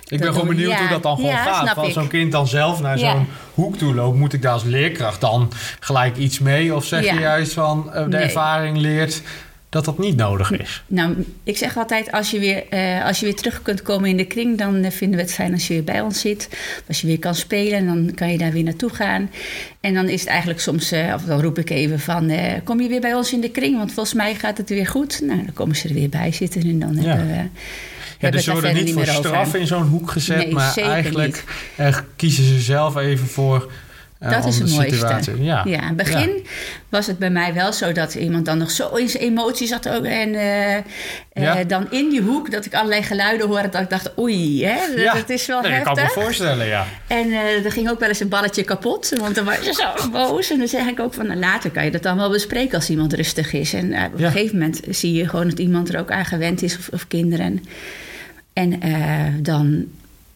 ben 0.10 0.20
dat- 0.20 0.28
gewoon 0.34 0.48
benieuwd 0.48 0.72
ja, 0.72 0.80
hoe 0.80 0.90
dat 0.90 1.04
dan 1.04 1.16
gewoon 1.16 1.32
ja, 1.32 1.44
gaat. 1.44 1.78
Als 1.78 1.94
zo'n 1.94 2.08
kind 2.08 2.32
dan 2.32 2.48
zelf 2.48 2.82
naar 2.82 2.98
zo'n 2.98 3.28
hoek 3.54 3.78
toe 3.78 3.96
loopt, 3.96 4.18
moet 4.18 4.34
ik 4.34 4.42
daar 4.42 4.54
als 4.54 4.64
leerkracht 4.64 5.22
dan 5.22 5.52
gelijk 5.80 6.18
iets 6.18 6.40
mee? 6.40 6.76
Of 6.76 6.86
zeg 6.86 7.04
je 7.14 7.20
juist 7.20 7.54
van 7.54 7.94
eh, 7.94 8.04
de 8.04 8.10
Nee. 8.10 8.22
ervaring 8.22 8.78
leert 8.78 9.22
dat 9.70 9.86
dat 9.86 9.98
niet 9.98 10.16
nodig 10.16 10.52
is? 10.52 10.84
Nou, 10.88 11.26
ik 11.44 11.58
zeg 11.58 11.78
altijd, 11.78 12.12
als 12.12 12.32
je, 12.32 12.40
weer, 12.40 12.64
eh, 12.70 13.06
als 13.06 13.20
je 13.20 13.26
weer 13.26 13.36
terug 13.36 13.62
kunt 13.62 13.82
komen 13.82 14.10
in 14.10 14.18
de 14.18 14.26
kring... 14.26 14.58
dan 14.58 14.84
eh, 14.84 14.92
vinden 14.92 15.18
we 15.18 15.24
het 15.24 15.34
fijn 15.34 15.54
als 15.54 15.68
je 15.68 15.74
weer 15.74 15.84
bij 15.84 16.02
ons 16.02 16.20
zit. 16.20 16.50
Als 16.88 17.02
je 17.02 17.08
weer 17.08 17.20
kan 17.20 17.36
spelen, 17.36 17.86
dan 17.86 18.12
kan 18.16 18.32
je 18.32 18.38
daar 18.38 18.52
weer 18.52 18.64
naartoe 18.64 18.90
gaan. 18.90 19.30
En 19.82 19.94
dan 19.94 20.10
is 20.10 20.20
het 20.20 20.30
eigenlijk 20.30 20.60
soms, 20.60 20.92
eh, 20.92 21.14
of 21.16 21.24
dan 21.24 21.42
roep 21.42 21.58
ik 21.60 21.70
even 21.70 22.00
van... 22.00 22.32
kom 22.64 22.82
je 22.82 22.88
weer 22.90 23.02
bij 23.02 23.14
ons 23.14 23.34
in 23.34 23.42
de 23.42 23.50
kring, 23.52 23.78
want 23.78 23.94
volgens 23.94 24.16
mij 24.16 24.36
gaat 24.36 24.58
het 24.58 24.70
weer 24.70 24.88
goed. 24.88 25.22
Nou, 25.24 25.44
dan 25.44 25.54
komen 25.54 25.76
ze 25.76 25.88
er 25.88 25.94
weer 25.94 26.10
bij 26.10 26.32
zitten 26.32 26.62
en 26.62 26.80
dan 26.80 26.96
Ja. 27.02 27.02
hebben 27.02 27.28
we... 27.28 27.50
Ja, 28.20 28.30
dus 28.30 28.44
ze 28.44 28.52
worden 28.52 28.74
niet 28.74 28.94
voor 28.94 29.06
straf 29.06 29.56
in 29.56 29.68
zo'n 29.68 29.88
hoek 29.88 30.12
gezet, 30.12 30.38
Nee, 30.38 30.54
maar 30.54 30.78
eigenlijk 30.78 31.44
kiezen 32.16 32.44
ze 32.44 32.60
zelf 32.60 32.96
even 32.96 33.28
voor 33.28 33.72
Dat 34.20 34.46
is 34.46 34.60
het 34.60 34.70
mooiste. 34.70 34.96
situatie. 34.96 35.44
Ja. 35.44 35.62
Ja, 35.66 35.82
in 35.82 35.88
het 35.88 35.96
begin 35.96 36.46
was 36.90 37.08
het 37.08 37.20
bij 37.20 37.30
mij 37.30 37.54
wel 37.54 37.74
zo 37.74 37.92
dat 37.92 38.16
iemand 38.16 38.46
dan 38.46 38.58
nog 38.58 38.72
zo 38.72 38.96
in 38.96 39.10
zijn 39.10 39.24
emoties 39.24 39.70
zat. 39.70 39.90
Ook, 39.90 40.04
en 40.04 40.36
eh, 40.36 40.76
eh, 41.34 41.68
dan 41.68 41.92
in 41.92 42.10
die 42.10 42.22
hoek 42.22 42.52
dat 42.52 42.66
ik 42.66 42.74
allerlei 42.74 43.04
geluiden 43.04 43.48
hoorde. 43.48 43.70
Dat 43.70 43.82
ik 43.82 43.90
dacht, 43.90 44.18
oei, 44.18 44.66
hè, 44.66 45.04
dat, 45.14 45.30
is 45.30 45.46
wel 45.46 45.62
Nee, 45.62 45.72
dat 45.72 45.80
heftig. 45.80 45.94
kan 45.96 46.04
ik 46.04 46.16
me 46.16 46.22
voorstellen, 46.22 46.68
ja. 46.68 46.86
En 47.08 47.32
eh, 47.32 47.66
er 47.66 47.72
ging 47.72 47.90
ook 47.90 48.00
wel 48.00 48.10
eens 48.10 48.20
een 48.20 48.30
balletje 48.30 48.64
kapot, 48.64 49.14
want 49.20 49.36
dan 49.36 49.46
was 49.46 49.66
je 49.66 49.74
zo 49.74 50.10
boos. 50.12 50.52
En 50.52 50.58
dan 50.58 50.68
zeg 50.68 50.88
ik 50.88 51.00
ook 51.00 51.14
van, 51.14 51.28
nou, 51.28 51.40
later 51.40 51.72
kan 51.72 51.86
je 51.86 51.92
dat 51.92 52.04
dan 52.04 52.18
wel 52.18 52.30
bespreken 52.30 52.76
als 52.76 52.90
iemand 52.90 53.14
rustig 53.14 53.54
is. 53.54 53.74
En 53.74 53.94
eh, 53.94 54.06
op 54.06 54.20
een 54.20 54.32
gegeven 54.32 54.58
moment 54.58 54.80
zie 54.90 55.14
je 55.14 55.28
gewoon 55.30 55.50
dat 55.50 55.60
iemand 55.60 55.94
er 55.94 56.00
ook 56.00 56.12
aan 56.12 56.26
gewend 56.26 56.62
is, 56.62 56.78
of, 56.78 56.90
of 56.94 57.08
kinderen. 57.08 57.64
En 58.54 58.82
eh, 58.82 59.26
dan, 59.42 59.86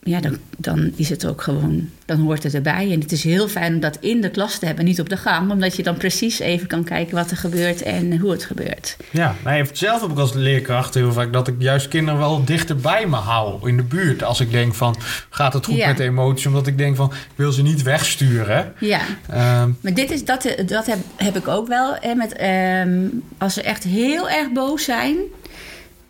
ja, 0.03 0.19
dan, 0.19 0.37
dan 0.57 0.91
is 0.95 1.09
het 1.09 1.25
ook 1.25 1.41
gewoon, 1.41 1.89
dan 2.05 2.19
hoort 2.19 2.43
het 2.43 2.53
erbij. 2.53 2.91
En 2.91 2.99
het 2.99 3.11
is 3.11 3.23
heel 3.23 3.47
fijn 3.47 3.73
om 3.73 3.79
dat 3.79 3.97
in 3.99 4.21
de 4.21 4.29
klas 4.29 4.59
te 4.59 4.65
hebben, 4.65 4.85
niet 4.85 4.99
op 4.99 5.09
de 5.09 5.17
gang. 5.17 5.51
Omdat 5.51 5.75
je 5.75 5.83
dan 5.83 5.97
precies 5.97 6.39
even 6.39 6.67
kan 6.67 6.83
kijken 6.83 7.15
wat 7.15 7.31
er 7.31 7.37
gebeurt 7.37 7.81
en 7.81 8.17
hoe 8.17 8.31
het 8.31 8.43
gebeurt. 8.43 8.97
Ja, 9.11 9.35
nee, 9.43 9.63
zelf 9.71 10.01
heb 10.01 10.09
ik 10.11 10.17
als 10.17 10.33
leerkracht 10.33 10.93
heel 10.93 11.11
vaak 11.13 11.33
dat 11.33 11.47
ik 11.47 11.55
juist 11.57 11.87
kinderen 11.87 12.19
wel 12.19 12.43
dichter 12.43 12.75
bij 12.75 13.07
me 13.07 13.15
hou 13.15 13.69
in 13.69 13.77
de 13.77 13.83
buurt. 13.83 14.23
Als 14.23 14.39
ik 14.39 14.51
denk 14.51 14.73
van, 14.73 14.95
gaat 15.29 15.53
het 15.53 15.65
goed 15.65 15.75
Ja. 15.75 15.87
met 15.87 15.97
de 15.97 16.03
emotie? 16.03 16.47
Omdat 16.47 16.67
ik 16.67 16.77
denk 16.77 16.95
van, 16.95 17.11
ik 17.11 17.35
wil 17.35 17.51
ze 17.51 17.61
niet 17.61 17.81
wegsturen. 17.81 18.73
Ja, 18.79 19.01
Ehm, 19.29 19.69
Maar 19.81 19.93
dit 19.93 20.11
is, 20.11 20.25
dat, 20.25 20.55
dat 20.65 20.85
heb, 20.85 20.97
heb 21.15 21.35
ik 21.37 21.47
ook 21.47 21.67
wel. 21.67 21.95
Hè, 21.99 22.15
met, 22.15 22.33
ehm, 22.33 22.99
als 23.37 23.53
ze 23.53 23.61
echt 23.61 23.83
heel 23.83 24.29
erg 24.29 24.51
boos 24.51 24.83
zijn, 24.83 25.15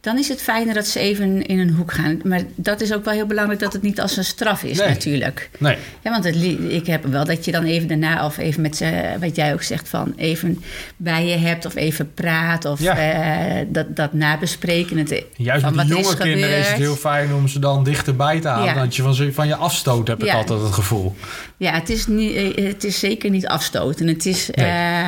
dan 0.03 0.17
is 0.17 0.27
het 0.29 0.41
fijner 0.41 0.73
dat 0.73 0.87
ze 0.87 0.99
even 0.99 1.45
in 1.45 1.59
een 1.59 1.69
hoek 1.69 1.91
gaan. 1.93 2.19
Maar 2.23 2.41
dat 2.55 2.81
is 2.81 2.93
ook 2.93 3.05
wel 3.05 3.13
heel 3.13 3.25
belangrijk 3.25 3.59
dat 3.59 3.73
het 3.73 3.81
niet 3.81 4.01
als 4.01 4.17
een 4.17 4.23
straf 4.25 4.63
is, 4.63 4.77
Nee. 4.77 4.87
natuurlijk. 4.87 5.49
nee, 5.59 5.77
Ja, 6.01 6.11
want 6.11 6.23
het, 6.23 6.35
ik 6.69 6.87
heb 6.87 7.05
wel 7.05 7.25
dat 7.25 7.45
je 7.45 7.51
dan 7.51 7.63
even 7.63 7.87
daarna, 7.87 8.25
of 8.25 8.37
even 8.37 8.61
met 8.61 8.75
ze, 8.77 9.03
wat 9.19 9.35
jij 9.35 9.53
ook 9.53 9.61
zegt, 9.63 9.89
van 9.89 10.13
even 10.17 10.63
bij 10.97 11.25
je 11.27 11.35
hebt, 11.37 11.65
of 11.65 11.75
even 11.75 12.13
praat, 12.13 12.65
of 12.65 12.79
Ja. 12.79 12.97
eh, 12.97 13.65
dat, 13.67 13.95
dat 13.95 14.13
nabespreken. 14.13 14.97
Het, 14.97 15.23
juist 15.35 15.63
van 15.63 15.75
met 15.75 15.87
jonge 15.87 16.17
kinderen 16.17 16.57
is 16.57 16.67
het 16.67 16.77
heel 16.77 16.95
fijn 16.95 17.33
om 17.33 17.47
ze 17.47 17.59
dan 17.59 17.83
dichterbij 17.83 18.39
te 18.39 18.47
halen. 18.47 18.65
Ja. 18.73 18.73
Dat 18.83 18.95
je 18.95 19.01
van, 19.01 19.31
van 19.33 19.47
je 19.47 19.55
afstoot, 19.55 20.07
heb 20.07 20.23
ik 20.23 20.33
altijd 20.33 20.61
het 20.61 20.73
gevoel. 20.73 21.15
Ja, 21.57 21.73
het 21.73 21.89
is, 21.89 22.07
niet, 22.07 22.35
eh, 22.35 22.65
het 22.67 22.83
is 22.83 22.99
zeker 22.99 23.29
niet 23.29 23.47
afstoten. 23.47 24.07
Het 24.07 24.25
is, 24.25 24.49
Nee. 24.53 24.65
eh, 24.65 25.07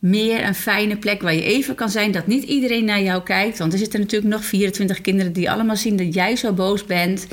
meer 0.00 0.44
een 0.44 0.54
fijne 0.54 0.96
plek 0.96 1.22
waar 1.22 1.34
je 1.34 1.42
even 1.42 1.74
kan 1.74 1.90
zijn. 1.90 2.12
Dat 2.12 2.26
niet 2.26 2.44
iedereen 2.44 2.84
naar 2.84 3.02
jou 3.02 3.22
kijkt. 3.22 3.58
Want 3.58 3.72
er 3.72 3.78
zitten 3.78 4.00
natuurlijk 4.00 4.32
nog 4.32 4.44
24 4.44 5.00
kinderen 5.00 5.32
die 5.32 5.50
allemaal 5.50 5.76
zien 5.76 5.96
dat 5.96 6.14
jij 6.14 6.36
zo 6.36 6.52
boos 6.52 6.84
bent. 6.84 7.26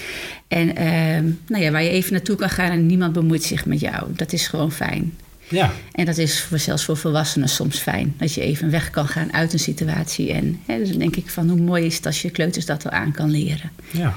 En 0.47 0.75
ehm, 0.75 1.25
nou 1.47 1.63
ja, 1.63 1.71
waar 1.71 1.84
je 1.84 1.89
even 1.89 2.13
naartoe 2.13 2.36
kan 2.36 2.49
gaan 2.49 2.71
en 2.71 2.86
niemand 2.86 3.13
bemoeit 3.13 3.43
zich 3.43 3.65
met 3.65 3.80
jou. 3.80 4.08
Dat 4.15 4.34
is 4.34 4.47
gewoon 4.47 4.71
fijn. 4.71 5.13
Ja. 5.49 5.73
En 5.91 6.06
dat 6.06 6.17
is 6.17 6.41
voor, 6.41 6.60
zelfs 6.60 6.86
voor 6.86 6.97
volwassenen 6.97 7.49
soms 7.49 7.77
fijn. 7.80 8.13
Dat 8.17 8.34
je 8.34 8.41
even 8.41 8.71
weg 8.71 8.89
kan 8.89 9.08
gaan 9.08 9.34
uit 9.34 9.53
een 9.53 9.60
situatie. 9.60 10.32
En 10.32 10.60
hè, 10.65 10.77
dus 10.77 10.89
dan 10.89 10.99
denk 10.99 11.15
ik 11.15 11.30
van 11.30 11.49
hoe 11.49 11.60
mooi 11.60 11.86
is 11.86 11.95
het 11.95 12.06
als 12.06 12.21
je 12.21 12.30
kleuters 12.30 12.65
dat 12.65 12.86
al 12.86 12.91
aan 12.91 13.12
kan 13.12 13.30
leren. 13.30 13.71
Ja. 13.91 14.15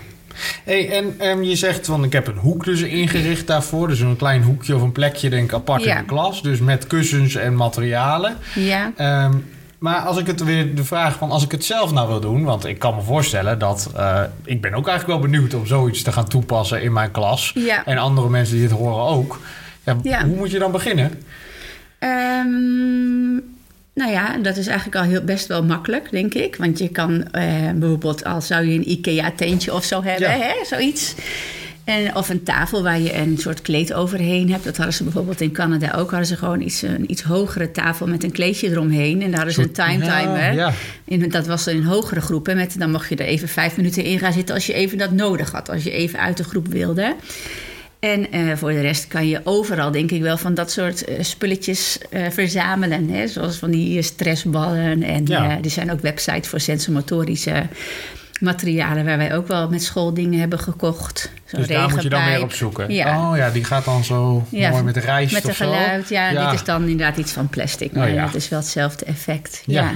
Hey, 0.64 1.12
en 1.18 1.44
je 1.44 1.56
zegt, 1.56 1.86
van 1.86 2.04
ik 2.04 2.12
heb 2.12 2.26
een 2.26 2.36
hoek 2.36 2.64
dus 2.64 2.80
ingericht 2.82 3.46
daarvoor. 3.46 3.88
Dus 3.88 4.00
een 4.00 4.16
klein 4.16 4.42
hoekje 4.42 4.74
of 4.76 4.82
een 4.82 4.92
plekje, 4.92 5.30
denk 5.30 5.44
ik, 5.44 5.52
apart 5.54 5.82
Ja. 5.84 5.92
in 5.94 6.00
de 6.00 6.04
klas. 6.08 6.42
Dus 6.42 6.58
met 6.60 6.86
kussens 6.86 7.34
en 7.34 7.54
materialen. 7.54 8.36
Ja, 8.54 8.92
Ehm, 8.96 9.32
maar 9.78 10.00
als 10.00 10.16
ik 10.18 10.26
het 10.26 10.44
weer 10.44 10.74
de 10.74 10.84
vraag 10.84 11.16
van 11.18 11.30
als 11.30 11.44
ik 11.44 11.50
het 11.50 11.64
zelf 11.64 11.92
nou 11.92 12.08
wil 12.08 12.20
doen, 12.20 12.44
want 12.44 12.64
ik 12.66 12.78
kan 12.78 12.94
me 12.94 13.02
voorstellen 13.02 13.58
dat 13.58 13.90
eh, 13.96 14.20
ik 14.44 14.60
ben 14.60 14.74
ook 14.74 14.88
eigenlijk 14.88 15.20
wel 15.20 15.30
benieuwd 15.30 15.54
om 15.54 15.66
zoiets 15.66 16.02
te 16.02 16.12
gaan 16.12 16.28
toepassen 16.28 16.82
in 16.82 16.92
mijn 16.92 17.10
klas. 17.10 17.52
Ja. 17.54 17.84
En 17.84 17.98
andere 17.98 18.28
mensen 18.28 18.54
die 18.54 18.64
het 18.64 18.72
horen 18.72 19.04
ook. 19.04 19.40
Ja, 19.84 19.96
Ja. 20.02 20.24
Hoe 20.26 20.36
moet 20.36 20.50
je 20.50 20.58
dan 20.58 20.72
beginnen? 20.72 21.22
Ehm, 21.98 23.38
nou 23.94 24.10
ja, 24.12 24.36
dat 24.38 24.56
is 24.56 24.66
eigenlijk 24.66 24.96
al 24.96 25.10
heel, 25.10 25.24
best 25.24 25.46
wel 25.46 25.64
makkelijk, 25.64 26.10
denk 26.10 26.34
ik. 26.34 26.56
Want 26.56 26.78
je 26.78 26.88
kan 26.88 27.30
eh, 27.30 27.70
bijvoorbeeld, 27.74 28.24
al 28.24 28.40
zou 28.40 28.66
je 28.66 28.74
een 28.78 28.90
IKEA-tentje 28.90 29.74
of 29.74 29.84
zo 29.84 30.02
hebben, 30.02 30.28
Ja. 30.28 30.36
hè, 30.38 30.64
zoiets. 30.64 31.14
En, 31.84 32.16
of 32.16 32.28
een 32.28 32.42
tafel 32.42 32.82
waar 32.82 33.00
je 33.00 33.14
een 33.16 33.38
soort 33.38 33.62
kleed 33.62 33.92
overheen 33.92 34.50
hebt. 34.50 34.64
Dat 34.64 34.76
hadden 34.76 34.94
ze 34.94 35.02
bijvoorbeeld 35.04 35.40
in 35.40 35.52
Canada 35.52 35.92
ook. 35.96 36.08
Hadden 36.10 36.26
ze 36.28 36.36
gewoon 36.36 36.60
iets, 36.60 36.82
een 36.82 37.10
iets 37.10 37.22
hogere 37.22 37.70
tafel 37.70 38.06
met 38.06 38.24
een 38.24 38.32
kleedje 38.32 38.68
eromheen. 38.70 39.22
En 39.22 39.26
daar 39.30 39.36
hadden 39.36 39.54
ze 39.54 39.62
een 39.62 39.72
time 39.72 40.04
Ja, 40.04 40.20
timer. 40.20 40.52
ja. 40.54 40.72
In, 41.04 41.28
dat 41.28 41.46
was 41.46 41.64
dan 41.64 41.74
in 41.74 41.82
hogere 41.82 42.20
groepen. 42.20 42.56
Met, 42.56 42.78
dan 42.78 42.90
mocht 42.90 43.08
je 43.08 43.16
er 43.16 43.26
even 43.26 43.48
vijf 43.48 43.76
minuten 43.76 44.04
in 44.04 44.18
gaan 44.18 44.32
zitten 44.32 44.54
als 44.54 44.66
je 44.66 44.72
even 44.72 44.98
dat 44.98 45.10
nodig 45.10 45.50
had. 45.52 45.68
Als 45.70 45.82
je 45.82 45.90
even 45.90 46.18
uit 46.18 46.36
de 46.36 46.44
groep 46.44 46.68
wilde. 46.68 47.14
En 48.00 48.30
eh, 48.32 48.56
voor 48.56 48.70
de 48.70 48.80
rest 48.80 49.06
kan 49.06 49.28
je 49.28 49.40
overal, 49.44 49.90
denk 49.90 50.10
ik 50.10 50.22
wel, 50.22 50.36
van 50.36 50.54
dat 50.54 50.70
soort 50.70 51.04
eh, 51.04 51.22
spulletjes 51.22 51.98
eh, 52.10 52.30
verzamelen. 52.30 53.08
Hè? 53.08 53.26
Zoals 53.28 53.56
van 53.56 53.70
die 53.70 54.02
stressballen. 54.02 55.02
En 55.02 55.26
Ja. 55.26 55.58
er 55.62 55.70
zijn 55.70 55.92
ook 55.92 56.00
websites 56.00 56.48
voor 56.48 56.60
sensomotorische 56.60 57.66
materialen... 58.40 59.04
waar 59.04 59.16
wij 59.18 59.34
ook 59.36 59.46
wel 59.48 59.68
met 59.68 59.82
schooldingen 59.82 60.40
hebben 60.40 60.58
gekocht. 60.58 61.32
Zo'n 61.44 61.58
Dus 61.58 61.68
daar 61.68 61.90
moet 61.90 62.02
je 62.02 62.08
dan 62.08 62.24
weer 62.24 62.42
op 62.42 62.52
zoeken. 62.52 62.92
Ja. 62.92 63.30
Oh 63.30 63.36
ja, 63.36 63.50
die 63.50 63.64
gaat 63.64 63.84
dan 63.84 64.04
zo 64.04 64.46
Ja, 64.50 64.70
mooi 64.70 64.82
met 64.82 64.94
de 64.94 65.00
rijst 65.00 65.32
Met 65.32 65.42
of 65.44 65.48
een 65.48 65.54
zo. 65.54 65.64
geluid, 65.64 66.08
ja, 66.08 66.30
Ja. 66.30 66.44
Dit 66.50 66.60
is 66.60 66.64
dan 66.66 66.82
inderdaad 66.88 67.16
iets 67.16 67.32
van 67.32 67.48
plastic. 67.48 67.92
Maar 67.92 68.08
Oh, 68.08 68.14
ja. 68.14 68.24
dat 68.24 68.34
is 68.34 68.48
wel 68.48 68.58
hetzelfde 68.58 69.04
effect. 69.04 69.62
Ja. 69.66 69.90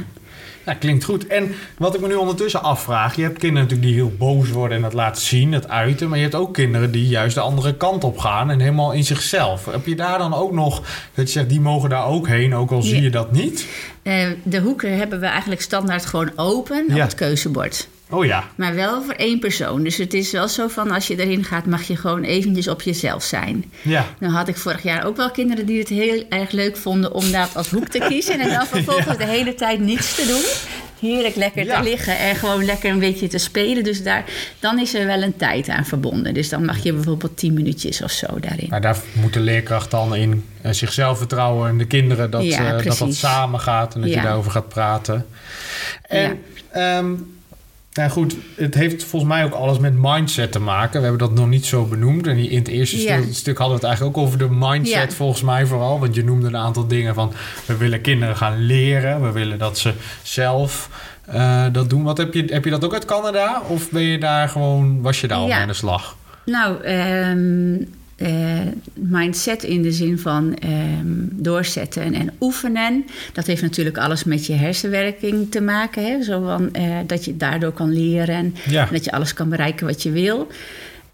Ja. 0.66 0.72
Ja, 0.72 0.78
klinkt 0.78 1.04
goed. 1.04 1.26
En 1.26 1.54
wat 1.78 1.94
ik 1.94 2.00
me 2.00 2.08
nu 2.08 2.14
ondertussen 2.14 2.62
afvraag... 2.62 3.16
je 3.16 3.22
hebt 3.22 3.38
kinderen 3.38 3.62
natuurlijk 3.68 3.88
die 3.92 4.00
heel 4.00 4.16
boos 4.18 4.50
worden 4.50 4.76
en 4.76 4.82
dat 4.82 4.92
laten 4.92 5.22
zien, 5.22 5.50
dat 5.50 5.68
uiten... 5.68 6.08
maar 6.08 6.16
je 6.18 6.22
hebt 6.24 6.34
ook 6.36 6.54
kinderen 6.54 6.90
die 6.90 7.08
juist 7.08 7.34
de 7.34 7.40
andere 7.40 7.74
kant 7.76 8.04
op 8.04 8.18
gaan... 8.18 8.50
en 8.50 8.60
helemaal 8.60 8.92
in 8.92 9.04
zichzelf. 9.04 9.64
Heb 9.64 9.86
je 9.86 9.94
daar 9.96 10.18
dan 10.18 10.34
ook 10.34 10.52
nog 10.52 10.82
dat 11.14 11.26
je 11.26 11.32
zegt, 11.32 11.48
die 11.48 11.60
mogen 11.60 11.88
daar 11.90 12.06
ook 12.06 12.28
heen... 12.28 12.54
ook 12.54 12.70
al 12.70 12.82
zie 12.82 12.96
Ja. 12.96 13.02
je 13.02 13.10
dat 13.10 13.32
niet? 13.32 13.66
Eh, 14.02 14.26
de 14.42 14.60
hoeken 14.60 14.96
hebben 14.96 15.20
we 15.20 15.26
eigenlijk 15.26 15.60
standaard 15.60 16.06
gewoon 16.06 16.30
open 16.36 16.84
op 16.90 16.98
het 16.98 17.14
keuzebord. 17.14 17.88
Oh 18.10 18.24
ja, 18.24 18.44
Maar 18.54 18.74
wel 18.74 19.02
voor 19.02 19.14
één 19.14 19.38
persoon. 19.38 19.82
Dus 19.82 19.96
het 19.96 20.14
is 20.14 20.30
wel 20.30 20.48
zo 20.48 20.68
van 20.68 20.90
als 20.90 21.06
je 21.06 21.18
erin 21.24 21.44
gaat, 21.44 21.66
mag 21.66 21.82
je 21.82 21.96
gewoon 21.96 22.22
eventjes 22.22 22.68
op 22.68 22.82
jezelf 22.82 23.22
zijn. 23.22 23.64
ja. 23.82 24.06
Nou 24.18 24.32
had 24.32 24.48
ik 24.48 24.56
vorig 24.56 24.82
jaar 24.82 25.06
ook 25.06 25.16
wel 25.16 25.30
kinderen 25.30 25.66
die 25.66 25.78
het 25.78 25.88
heel 25.88 26.24
erg 26.28 26.50
leuk 26.50 26.76
vonden 26.76 27.12
om 27.12 27.30
daar 27.30 27.48
als 27.54 27.70
hoek 27.70 27.88
te 27.88 27.98
kiezen. 28.08 28.40
En 28.40 28.48
dan 28.48 28.66
vervolgens 28.76 29.16
de 29.18 29.26
hele 29.26 29.54
tijd 29.54 29.80
niets 29.80 30.14
te 30.14 30.26
doen. 30.26 30.42
Heerlijk 31.10 31.36
lekker 31.36 31.64
Ja. 31.64 31.76
te 31.78 31.88
liggen 31.88 32.18
en 32.18 32.36
gewoon 32.36 32.64
lekker 32.64 32.90
een 32.90 32.98
beetje 32.98 33.26
te 33.28 33.38
spelen. 33.38 33.84
Dus 33.84 34.02
daar, 34.02 34.24
dan 34.60 34.78
is 34.78 34.94
er 34.94 35.06
wel 35.06 35.22
een 35.22 35.36
tijd 35.36 35.68
aan 35.68 35.84
verbonden. 35.86 36.34
Dus 36.34 36.48
dan 36.48 36.64
mag 36.64 36.82
je 36.82 36.92
bijvoorbeeld 36.92 37.36
tien 37.36 37.52
minuutjes 37.54 38.02
of 38.02 38.10
zo 38.10 38.26
daarin. 38.40 38.66
Maar 38.70 38.80
daar 38.80 38.96
moet 39.12 39.32
de 39.32 39.40
leerkracht 39.40 39.90
dan 39.90 40.14
in 40.14 40.44
eh, 40.62 40.72
zichzelf 40.72 41.18
vertrouwen... 41.18 41.68
en 41.68 41.78
de 41.78 41.86
kinderen 41.86 42.30
dat 42.30 42.44
Ja, 42.44 42.76
eh, 42.78 42.84
dat, 42.84 42.98
dat 42.98 43.14
samen 43.14 43.60
gaat... 43.60 43.94
en 43.94 44.00
dat 44.00 44.10
je 44.12 44.20
daarover 44.20 44.50
gaat 44.50 44.68
praten. 44.68 45.26
En 46.08 46.40
ehm, 46.70 47.12
nou 47.94 48.10
goed, 48.10 48.36
het 48.54 48.74
heeft 48.74 49.04
volgens 49.04 49.32
mij 49.32 49.44
ook 49.44 49.52
alles 49.52 49.78
met 49.78 49.92
mindset 49.96 50.52
te 50.52 50.58
maken. 50.58 51.00
We 51.00 51.06
hebben 51.06 51.28
dat 51.28 51.36
nog 51.38 51.48
niet 51.48 51.66
zo 51.66 51.84
benoemd. 51.84 52.26
En 52.26 52.36
in 52.38 52.58
het 52.58 52.68
eerste 52.68 52.98
stuk, 52.98 53.24
stuk 53.30 53.58
hadden 53.58 53.76
we 53.80 53.86
het 53.86 53.96
eigenlijk 53.96 54.16
ook 54.16 54.24
over 54.24 54.38
de 54.38 54.48
mindset, 54.50 55.14
volgens 55.14 55.42
mij 55.42 55.66
vooral. 55.66 56.00
Want 56.00 56.14
je 56.14 56.24
noemde 56.24 56.46
een 56.46 56.56
aantal 56.56 56.86
dingen 56.86 57.14
van... 57.14 57.32
we 57.66 57.76
willen 57.76 58.00
kinderen 58.00 58.36
gaan 58.36 58.58
leren. 58.58 59.22
We 59.22 59.30
willen 59.32 59.58
dat 59.58 59.78
ze 59.78 59.92
zelf 60.22 60.88
eh, 61.26 61.66
dat 61.72 61.90
doen. 61.90 62.02
Wat 62.02 62.18
heb 62.18 62.34
je, 62.34 62.44
heb 62.48 62.64
je 62.64 62.70
dat 62.70 62.84
ook 62.84 62.92
uit 62.94 63.04
Canada? 63.04 63.62
Of 63.68 63.90
ben 63.90 64.02
je 64.02 64.18
daar 64.18 64.48
gewoon, 64.48 65.02
was 65.02 65.20
je 65.20 65.26
daar 65.26 65.38
al 65.38 65.46
Ja. 65.46 65.52
mee 65.52 65.62
aan 65.62 65.68
de 65.68 65.74
slag? 65.74 66.16
Nou, 66.44 66.82
ehm, 66.82 67.76
eh, 68.16 68.60
mindset 68.94 69.62
in 69.62 69.82
de 69.82 69.92
zin 69.92 70.18
van 70.18 70.56
ehm, 70.56 71.14
doorzetten 71.30 72.02
en, 72.02 72.14
en 72.14 72.32
oefenen. 72.40 73.04
Dat 73.32 73.46
heeft 73.46 73.62
natuurlijk 73.62 73.98
alles 73.98 74.24
met 74.24 74.46
je 74.46 74.52
hersenwerking 74.52 75.50
te 75.50 75.60
maken. 75.60 76.04
Hè? 76.04 76.22
Zo 76.22 76.42
van, 76.42 76.74
eh, 76.74 76.98
dat 77.06 77.24
je 77.24 77.36
daardoor 77.36 77.72
kan 77.72 77.92
leren. 77.92 78.54
Ja. 78.68 78.86
En 78.86 78.92
dat 78.92 79.04
je 79.04 79.12
alles 79.12 79.34
kan 79.34 79.48
bereiken 79.48 79.86
wat 79.86 80.02
je 80.02 80.10
wil. 80.10 80.48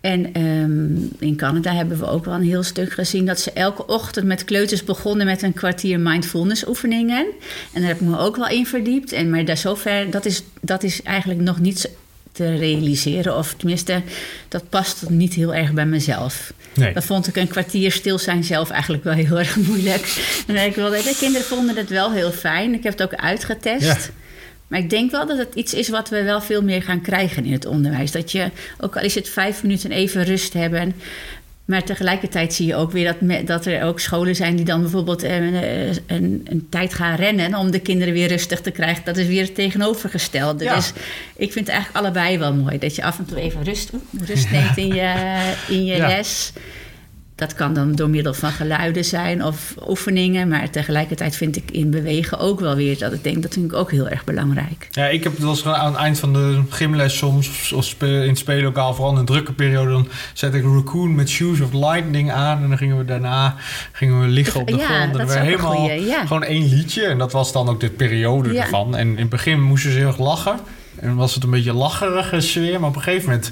En 0.00 0.32
ehm, 0.32 0.96
in 1.18 1.36
Canada 1.36 1.74
hebben 1.74 1.98
we 1.98 2.06
ook 2.06 2.24
wel 2.24 2.34
een 2.34 2.42
heel 2.42 2.62
stuk 2.62 2.92
gezien 2.92 3.26
dat 3.26 3.40
ze 3.40 3.52
elke 3.52 3.86
ochtend 3.86 4.26
met 4.26 4.44
kleuters 4.44 4.84
begonnen 4.84 5.26
met 5.26 5.42
een 5.42 5.52
kwartier 5.52 6.00
mindfulness 6.00 6.68
oefeningen. 6.68 7.26
En 7.72 7.80
daar 7.80 7.90
heb 7.90 8.00
ik 8.00 8.06
me 8.06 8.18
ook 8.18 8.36
wel 8.36 8.48
in 8.48 8.66
verdiept. 8.66 9.12
En, 9.12 9.30
maar 9.30 9.44
daar 9.44 9.56
zover, 9.56 10.10
dat 10.10 10.24
is, 10.24 10.42
dat 10.60 10.82
is 10.82 11.02
eigenlijk 11.02 11.40
nog 11.40 11.60
niet 11.60 11.78
zo 11.78 11.88
te 12.32 12.56
realiseren. 12.56 13.36
Of 13.36 13.54
tenminste, 13.54 14.02
dat 14.48 14.68
past 14.68 15.08
niet 15.08 15.34
heel 15.34 15.54
erg 15.54 15.72
bij 15.72 15.86
mezelf. 15.86 16.52
Nee. 16.74 16.92
Dan 16.92 17.02
vond 17.02 17.26
ik 17.26 17.36
een 17.36 17.48
kwartier 17.48 17.92
stil 17.92 18.18
zijn 18.18 18.44
zelf 18.44 18.70
eigenlijk 18.70 19.04
wel 19.04 19.12
heel 19.12 19.38
erg 19.38 19.56
moeilijk. 19.68 20.42
En 20.46 20.56
ik 20.56 20.74
wilde, 20.74 21.02
de 21.02 21.16
kinderen 21.18 21.46
vonden 21.46 21.76
het 21.76 21.88
wel 21.88 22.12
heel 22.12 22.32
fijn. 22.32 22.74
Ik 22.74 22.82
heb 22.82 22.92
het 22.98 23.02
ook 23.02 23.14
uitgetest. 23.14 23.84
Ja. 23.84 23.96
Maar 24.70 24.78
ik 24.78 24.90
denk 24.90 25.10
wel 25.10 25.26
dat 25.26 25.38
het 25.38 25.54
iets 25.54 25.74
is 25.74 25.88
wat 25.88 26.08
we 26.08 26.22
wel 26.22 26.40
veel 26.40 26.62
meer 26.62 26.82
gaan 26.82 27.00
krijgen 27.00 27.44
in 27.44 27.52
het 27.52 27.66
onderwijs. 27.66 28.10
Dat 28.10 28.32
je, 28.32 28.50
ook 28.78 28.96
al 28.96 29.02
is 29.02 29.14
het 29.14 29.28
vijf 29.28 29.62
minuten 29.62 29.90
even 29.90 30.24
rust 30.24 30.52
hebben. 30.52 30.94
Maar 31.70 31.82
tegelijkertijd 31.84 32.54
zie 32.54 32.66
je 32.66 32.74
ook 32.74 32.92
weer 32.92 33.04
dat, 33.04 33.20
me- 33.20 33.44
dat 33.44 33.66
er 33.66 33.82
ook 33.84 34.00
scholen 34.00 34.36
zijn 34.36 34.56
die 34.56 34.64
dan 34.64 34.80
bijvoorbeeld 34.80 35.22
eh, 35.22 35.36
een, 35.36 35.54
een, 36.06 36.40
een 36.44 36.66
tijd 36.70 36.94
gaan 36.94 37.14
rennen 37.16 37.54
om 37.54 37.70
de 37.70 37.78
kinderen 37.78 38.14
weer 38.14 38.28
rustig 38.28 38.60
te 38.60 38.70
krijgen. 38.70 39.04
Dat 39.04 39.16
is 39.16 39.26
weer 39.26 39.42
het 39.42 39.54
tegenovergestelde. 39.54 40.64
Ja. 40.64 40.74
Dus 40.74 40.92
ik 41.36 41.52
vind 41.52 41.66
het 41.66 41.74
eigenlijk 41.74 42.04
allebei 42.04 42.38
wel 42.38 42.54
mooi. 42.54 42.78
Dat 42.78 42.94
je 42.96 43.02
af 43.02 43.18
en 43.18 43.24
toe 43.24 43.40
even 43.40 43.64
rust, 43.64 43.90
rust 44.26 44.50
neemt 44.50 44.76
in 44.76 44.94
je, 44.94 45.12
in 45.68 45.84
je 45.84 45.96
Ja. 45.96 46.06
les. 46.06 46.52
Dat 47.40 47.54
kan 47.54 47.74
dan 47.74 47.92
door 47.92 48.10
middel 48.10 48.34
van 48.34 48.50
geluiden 48.52 49.04
zijn 49.04 49.44
of 49.44 49.74
oefeningen. 49.88 50.48
Maar 50.48 50.70
tegelijkertijd 50.70 51.36
vind 51.36 51.56
ik 51.56 51.70
in 51.70 51.90
bewegen 51.90 52.38
ook 52.38 52.60
wel 52.60 52.76
weer 52.76 52.98
dat 52.98 53.12
ik 53.12 53.24
denk 53.24 53.42
dat 53.42 53.52
vind 53.52 53.72
ik 53.72 53.78
ook 53.78 53.90
heel 53.90 54.08
erg 54.08 54.24
belangrijk. 54.24 54.88
Ja, 54.90 55.06
ik 55.06 55.24
heb 55.24 55.38
wel 55.38 55.50
eens 55.50 55.66
aan 55.66 55.92
het 55.92 56.00
eind 56.00 56.18
van 56.18 56.32
de 56.32 56.62
gymles 56.68 57.16
soms, 57.16 57.72
of 57.72 57.94
in 58.02 58.08
het 58.08 58.38
speellokaal, 58.38 58.94
vooral 58.94 59.12
in 59.12 59.18
een 59.18 59.24
drukke 59.24 59.52
periode, 59.52 59.90
dan 59.90 60.08
zet 60.32 60.54
ik 60.54 60.62
Raccoon 60.64 61.14
met 61.14 61.28
Shoes 61.28 61.60
of 61.60 61.72
Lightning 61.72 62.30
aan. 62.32 62.62
En 62.62 62.68
dan 62.68 62.78
gingen 62.78 62.98
we 62.98 63.04
daarna 63.04 63.54
gingen 63.92 64.20
we 64.20 64.26
liggen 64.26 64.60
op 64.60 64.66
de 64.66 64.76
Ja, 64.76 64.84
grond. 64.84 65.12
En 65.12 65.26
dat 65.26 65.36
een 65.36 65.42
helemaal 65.42 65.74
goeie, 65.74 66.04
ja. 66.06 66.26
gewoon 66.26 66.44
één 66.44 66.68
liedje. 66.68 67.02
En 67.06 67.18
dat 67.18 67.32
was 67.32 67.52
dan 67.52 67.68
ook 67.68 67.80
de 67.80 67.90
periode 67.90 68.52
Ja. 68.52 68.62
ervan. 68.62 68.96
En 68.96 69.08
in 69.08 69.18
het 69.18 69.28
begin 69.28 69.62
moesten 69.62 69.90
ze 69.90 69.98
heel 69.98 70.06
erg 70.06 70.18
lachen. 70.18 70.58
En 70.96 71.14
was 71.14 71.34
het 71.34 71.42
een 71.44 71.50
beetje 71.50 71.72
lacherige 71.72 72.40
sfeer. 72.40 72.80
Maar 72.80 72.88
op 72.88 72.96
een 72.96 73.02
gegeven 73.02 73.28
moment, 73.28 73.50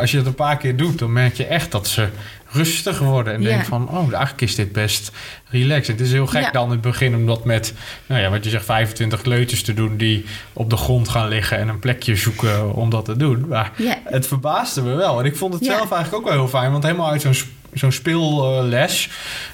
als 0.00 0.10
je 0.10 0.16
dat 0.16 0.26
een 0.26 0.34
paar 0.34 0.56
keer 0.56 0.76
doet, 0.76 0.98
dan 0.98 1.12
merk 1.12 1.34
je 1.34 1.46
echt 1.46 1.70
dat 1.70 1.86
ze 1.86 2.08
rustig 2.52 2.98
worden. 2.98 3.34
En 3.34 3.42
Ja. 3.42 3.48
denk 3.48 3.64
van, 3.64 3.88
oh, 3.88 3.96
eigenlijk 4.12 4.40
is 4.40 4.54
dit 4.54 4.72
best 4.72 5.10
relaxed. 5.50 5.86
Het 5.98 6.00
is 6.06 6.12
heel 6.12 6.26
gek 6.26 6.42
Ja. 6.42 6.50
dan 6.50 6.64
in 6.64 6.70
het 6.70 6.80
begin 6.80 7.14
om 7.14 7.26
dat 7.26 7.44
met, 7.44 7.74
nou 8.06 8.20
ja, 8.20 8.30
wat 8.30 8.44
je 8.44 8.50
zegt, 8.50 8.64
25 8.64 9.20
kleuters 9.22 9.62
te 9.62 9.74
doen 9.74 9.96
die 9.96 10.24
op 10.52 10.70
de 10.70 10.76
grond 10.76 11.08
gaan 11.08 11.28
liggen 11.28 11.58
en 11.58 11.68
een 11.68 11.78
plekje 11.78 12.16
zoeken 12.16 12.74
om 12.74 12.90
dat 12.90 13.04
te 13.04 13.16
doen. 13.16 13.44
Maar 13.48 13.72
Ja. 13.76 13.98
het 14.04 14.26
verbaasde 14.26 14.82
me 14.82 14.94
wel. 14.94 15.18
En 15.20 15.24
ik 15.24 15.36
vond 15.36 15.54
het 15.54 15.64
zelf 15.64 15.90
eigenlijk 15.92 16.14
ook 16.14 16.24
wel 16.24 16.32
heel 16.38 16.48
fijn, 16.48 16.70
want 16.72 16.84
helemaal 16.84 17.10
uit 17.10 17.20
zo'n 17.22 17.34
zo'n 17.72 17.92
speelles 17.92 19.08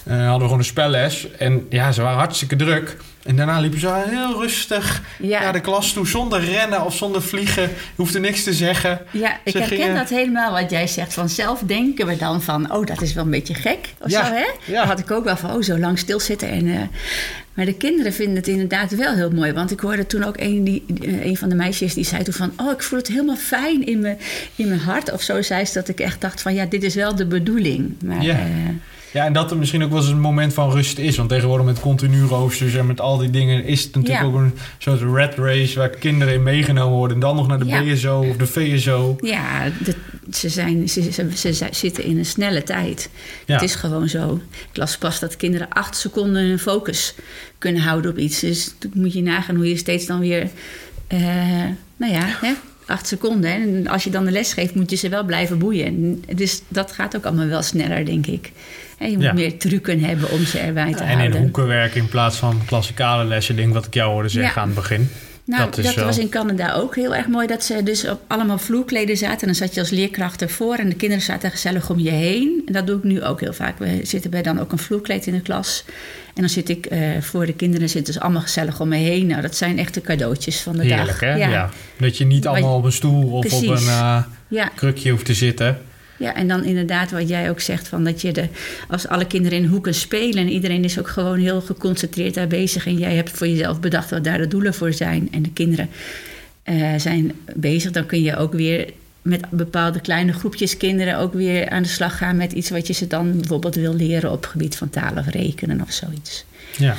eh, 0.04 0.14
hadden 0.16 0.32
we 0.38 0.42
gewoon 0.44 0.58
een 0.58 0.64
spelles. 0.64 1.30
En 1.38 1.66
ja, 1.70 1.92
ze 1.92 2.02
waren 2.02 2.18
hartstikke 2.18 2.56
druk. 2.56 2.96
En 3.22 3.36
daarna 3.36 3.58
liepen 3.60 3.80
ze 3.80 4.02
heel 4.08 4.40
rustig 4.42 5.02
Ja. 5.18 5.40
naar 5.40 5.52
de 5.52 5.60
klas 5.60 5.92
toe, 5.92 6.06
zonder 6.06 6.44
rennen 6.44 6.84
of 6.84 6.96
zonder 6.96 7.22
vliegen. 7.22 7.62
Je 7.62 7.68
hoefde 7.96 8.20
niks 8.20 8.42
te 8.42 8.52
zeggen. 8.52 9.00
Ja, 9.10 9.38
ik 9.44 9.52
Ze 9.52 9.58
herken 9.58 9.76
gingen- 9.78 9.94
dat 9.94 10.08
helemaal 10.08 10.52
wat 10.52 10.70
jij 10.70 10.86
zegt. 10.86 11.14
Vanzelf 11.14 11.60
denken 11.66 12.06
we 12.06 12.16
dan 12.16 12.42
van, 12.42 12.72
oh, 12.72 12.86
dat 12.86 13.02
is 13.02 13.12
wel 13.14 13.24
een 13.24 13.30
beetje 13.30 13.54
gek 13.54 13.78
of 14.00 14.10
Ja, 14.10 14.26
zo, 14.26 14.32
hè? 14.32 14.46
ja. 14.72 14.86
Had 14.86 14.98
ik 14.98 15.10
ook 15.10 15.24
wel 15.24 15.36
van, 15.36 15.50
oh, 15.54 15.62
zo 15.62 15.78
lang 15.78 15.98
stilzitten. 15.98 16.48
En, 16.50 16.66
eh, 16.68 16.80
maar 17.54 17.64
de 17.66 17.74
kinderen 17.74 18.12
vinden 18.12 18.36
het 18.36 18.48
inderdaad 18.48 18.90
wel 18.94 19.14
heel 19.14 19.30
mooi. 19.30 19.52
Want 19.52 19.70
ik 19.70 19.80
hoorde 19.80 20.06
toen 20.06 20.24
ook 20.24 20.36
een, 20.38 20.64
die, 20.64 20.84
eh, 21.02 21.24
een 21.24 21.36
van 21.36 21.48
de 21.48 21.54
meisjes 21.54 21.94
die 21.94 22.04
zei 22.04 22.22
toen 22.22 22.34
van... 22.34 22.52
oh, 22.56 22.70
ik 22.72 22.82
voel 22.82 22.98
het 22.98 23.08
helemaal 23.08 23.36
fijn 23.36 23.86
in 23.86 24.00
mijn, 24.00 24.18
in 24.56 24.68
mijn 24.68 24.80
hart. 24.80 25.12
Of 25.12 25.22
zo 25.22 25.42
zei 25.42 25.64
ze 25.64 25.72
dat 25.74 25.88
ik 25.88 26.00
echt 26.00 26.20
dacht 26.20 26.42
van, 26.42 26.54
ja, 26.54 26.64
dit 26.66 26.82
is 26.82 26.94
wel 26.94 27.14
de 27.16 27.26
bedoeling. 27.26 27.94
Maar 28.04 28.22
Ja. 28.22 28.34
eh, 28.38 28.44
Ja, 29.12 29.24
en 29.24 29.32
dat 29.32 29.50
er 29.50 29.56
misschien 29.56 29.82
ook 29.84 29.90
wel 29.90 29.98
eens 29.98 30.08
een 30.08 30.20
moment 30.20 30.54
van 30.54 30.70
rust 30.70 30.98
is. 30.98 31.16
Want 31.16 31.28
tegenwoordig 31.28 31.66
met 31.66 31.80
continu 31.80 32.22
roosters 32.22 32.74
en 32.74 32.86
met 32.86 33.00
al 33.00 33.16
die 33.18 33.30
dingen... 33.30 33.64
is 33.64 33.82
het 33.84 33.94
natuurlijk 33.94 34.20
Ja. 34.24 34.26
ook 34.30 34.34
een 34.34 34.52
soort 34.78 35.00
red 35.14 35.34
race... 35.34 35.78
waar 35.78 35.88
kinderen 35.88 36.34
in 36.34 36.42
meegenomen 36.42 36.96
worden. 36.96 37.14
En 37.16 37.20
dan 37.22 37.36
nog 37.36 37.46
naar 37.48 37.58
de 37.58 37.64
Ja. 37.64 37.82
BSO 37.82 38.18
of 38.30 38.36
de 38.36 38.46
VSO. 38.46 39.16
Ja, 39.20 39.64
de- 39.84 39.94
ze, 40.32 40.48
zijn, 40.48 40.88
ze, 40.88 41.12
ze, 41.12 41.52
ze- 41.54 41.66
zitten 41.70 42.04
in 42.04 42.18
een 42.18 42.26
snelle 42.26 42.62
tijd. 42.62 43.10
Ja. 43.46 43.54
Het 43.54 43.62
is 43.62 43.74
gewoon 43.74 44.08
zo. 44.08 44.40
Ik 44.70 44.76
las 44.76 44.98
pas 44.98 45.20
dat 45.20 45.36
kinderen 45.36 45.68
acht 45.68 45.96
seconden 45.96 46.42
hun 46.46 46.58
focus 46.58 47.14
kunnen 47.58 47.82
houden 47.82 48.10
op 48.10 48.18
iets. 48.18 48.40
Dus 48.40 48.74
toen 48.78 48.90
moet 48.94 49.12
je 49.12 49.22
nagaan 49.22 49.56
hoe 49.56 49.68
je 49.68 49.76
steeds 49.76 50.06
dan 50.06 50.20
weer... 50.20 50.48
eh, 51.06 51.18
nou 51.96 52.12
ja, 52.12 52.24
hè, 52.40 52.52
acht 52.90 53.06
seconden. 53.06 53.50
hè. 53.50 53.56
En 53.56 53.86
als 53.88 54.04
je 54.04 54.10
dan 54.10 54.24
de 54.24 54.30
les 54.30 54.52
geeft, 54.52 54.74
moet 54.74 54.90
je 54.90 54.96
ze 54.96 55.08
wel 55.08 55.24
blijven 55.24 55.58
boeien. 55.58 56.24
Dus 56.34 56.62
dat 56.68 56.92
gaat 56.92 57.16
ook 57.16 57.24
allemaal 57.24 57.46
wel 57.46 57.62
sneller, 57.62 58.04
denk 58.04 58.26
ik. 58.26 58.52
En 58.98 59.10
je 59.10 59.16
moet 59.16 59.24
Ja. 59.24 59.32
meer 59.32 59.58
trucken 59.58 60.00
hebben 60.00 60.30
om 60.30 60.44
ze 60.44 60.58
erbij 60.58 60.92
te 60.94 61.02
En 61.02 61.10
in 61.10 61.18
houden. 61.18 61.40
hoeken 61.40 61.66
werken 61.66 62.00
in 62.00 62.08
plaats 62.08 62.36
van 62.36 62.60
klassikale 62.66 63.24
lessen. 63.24 63.56
Ding 63.56 63.72
wat 63.72 63.86
ik 63.86 63.94
jou 63.94 64.10
hoorde 64.10 64.28
zeggen 64.28 64.52
Ja. 64.54 64.60
aan 64.60 64.66
het 64.66 64.76
begin. 64.76 65.08
Nou, 65.48 65.70
Dat 65.70 65.94
wel- 65.94 66.04
was 66.04 66.18
in 66.18 66.28
Canada 66.28 66.72
ook 66.72 66.96
heel 66.96 67.14
erg 67.14 67.26
mooi. 67.26 67.46
Dat 67.46 67.64
ze 67.64 67.82
dus 67.82 68.08
op 68.08 68.20
allemaal 68.26 68.58
vloerkleden 68.58 69.16
zaten. 69.16 69.40
En 69.40 69.46
dan 69.46 69.54
zat 69.54 69.74
je 69.74 69.80
als 69.80 69.90
leerkracht 69.90 70.42
ervoor. 70.42 70.74
En 70.74 70.88
de 70.88 70.94
kinderen 70.94 71.24
zaten 71.24 71.50
gezellig 71.50 71.90
om 71.90 71.98
je 71.98 72.10
heen. 72.10 72.62
En 72.66 72.72
dat 72.72 72.86
doe 72.86 72.96
ik 72.98 73.04
nu 73.04 73.22
ook 73.22 73.40
heel 73.40 73.52
vaak. 73.52 73.78
We 73.78 74.00
zitten 74.02 74.30
bij 74.30 74.42
dan 74.42 74.60
ook 74.60 74.72
een 74.72 74.78
vloerkleed 74.78 75.26
in 75.26 75.32
de 75.34 75.40
klas. 75.40 75.84
En 76.34 76.40
dan 76.44 76.48
zit 76.48 76.68
ik 76.68 76.86
eh, 76.86 77.00
voor 77.20 77.46
de 77.46 77.52
kinderen 77.54 77.88
zitten 77.88 78.12
ze 78.14 78.20
allemaal 78.20 78.42
gezellig 78.42 78.80
om 78.80 78.88
me 78.88 78.96
heen. 78.96 79.26
Nou, 79.26 79.42
dat 79.42 79.56
zijn 79.56 79.78
echte 79.78 80.00
cadeautjes 80.00 80.60
van 80.60 80.76
de 80.76 80.82
Heerlijk, 80.82 81.06
dag. 81.08 81.20
hè? 81.20 81.34
Ja. 81.34 81.70
Dat 81.98 82.16
je 82.16 82.24
niet 82.24 82.46
allemaal 82.46 82.76
op 82.76 82.84
een 82.84 82.92
stoel 82.92 83.30
of 83.30 83.52
op 83.52 83.62
een 83.62 84.24
Ja, 84.48 84.70
krukje 84.74 85.10
hoeft 85.10 85.24
te 85.24 85.34
zitten. 85.34 85.78
Ja, 86.18 86.34
en 86.34 86.48
dan 86.48 86.64
inderdaad 86.64 87.10
wat 87.10 87.28
jij 87.28 87.50
ook 87.50 87.60
zegt, 87.60 87.88
van 87.88 88.04
dat 88.04 88.20
je 88.20 88.32
de, 88.32 88.48
als 88.88 89.08
alle 89.08 89.26
kinderen 89.26 89.58
in 89.58 89.66
hoeken 89.66 89.94
spelen 89.94 90.38
en 90.38 90.48
iedereen 90.48 90.84
is 90.84 90.98
ook 90.98 91.08
gewoon 91.08 91.38
heel 91.38 91.60
geconcentreerd 91.60 92.34
daar 92.34 92.46
bezig 92.46 92.86
en 92.86 92.98
jij 92.98 93.14
hebt 93.14 93.30
voor 93.30 93.48
jezelf 93.48 93.80
bedacht 93.80 94.10
wat 94.10 94.24
daar 94.24 94.38
de 94.38 94.48
doelen 94.48 94.74
voor 94.74 94.92
zijn 94.92 95.28
en 95.32 95.42
de 95.42 95.52
kinderen 95.52 95.88
eh, 96.62 96.94
zijn 96.96 97.32
bezig, 97.54 97.90
dan 97.90 98.06
kun 98.06 98.22
je 98.22 98.36
ook 98.36 98.52
weer 98.52 98.90
met 99.22 99.50
bepaalde 99.50 100.00
kleine 100.00 100.32
groepjes 100.32 100.76
kinderen 100.76 101.18
ook 101.18 101.32
weer 101.32 101.68
aan 101.68 101.82
de 101.82 101.88
slag 101.88 102.16
gaan 102.16 102.36
met 102.36 102.52
iets 102.52 102.70
wat 102.70 102.86
je 102.86 102.92
ze 102.92 103.06
dan 103.06 103.32
bijvoorbeeld 103.36 103.74
wil 103.74 103.94
leren 103.94 104.30
op 104.30 104.42
het 104.42 104.50
gebied 104.50 104.76
van 104.76 104.90
taal 104.90 105.16
of 105.16 105.26
rekenen 105.26 105.80
of 105.80 105.92
zoiets. 105.92 106.44
Ja. 106.76 106.96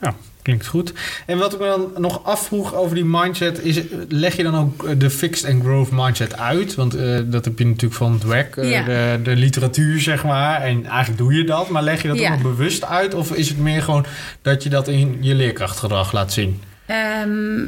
ja, 0.00 0.16
klinkt 0.44 0.66
goed. 0.66 0.92
En 1.26 1.38
wat 1.38 1.52
ik 1.52 1.58
me 1.60 1.66
dan 1.66 2.02
nog 2.02 2.24
afvroeg 2.24 2.74
over 2.74 2.94
die 2.94 3.04
mindset... 3.04 3.64
is 3.64 3.80
leg 4.08 4.36
je 4.36 4.42
dan 4.42 4.54
ook 4.56 4.84
eh, 4.84 4.94
de 4.98 5.10
fixed 5.10 5.50
and 5.50 5.62
growth 5.62 5.90
mindset 5.90 6.36
uit? 6.38 6.74
Want 6.74 6.94
eh, 6.94 7.18
dat 7.24 7.44
heb 7.44 7.58
je 7.58 7.66
natuurlijk 7.66 7.94
van 7.94 8.12
het 8.12 8.22
WEC, 8.24 8.56
eh, 8.56 8.70
Ja. 8.70 8.84
de, 8.84 9.20
de 9.22 9.36
literatuur 9.36 10.00
zeg 10.00 10.24
maar. 10.24 10.60
En 10.62 10.84
eigenlijk 10.86 11.18
doe 11.18 11.34
je 11.34 11.44
dat, 11.44 11.68
maar 11.68 11.82
leg 11.82 12.02
je 12.02 12.08
dat 12.08 12.18
Ja. 12.18 12.32
ook 12.34 12.42
bewust 12.42 12.84
uit? 12.84 13.14
Of 13.14 13.32
is 13.32 13.48
het 13.48 13.58
meer 13.58 13.82
gewoon 13.82 14.06
dat 14.42 14.62
je 14.62 14.68
dat 14.68 14.88
in 14.88 15.16
je 15.20 15.34
leerkrachtgedrag 15.34 16.12
laat 16.12 16.32
zien? 16.32 16.60
Ehm, 16.86 17.60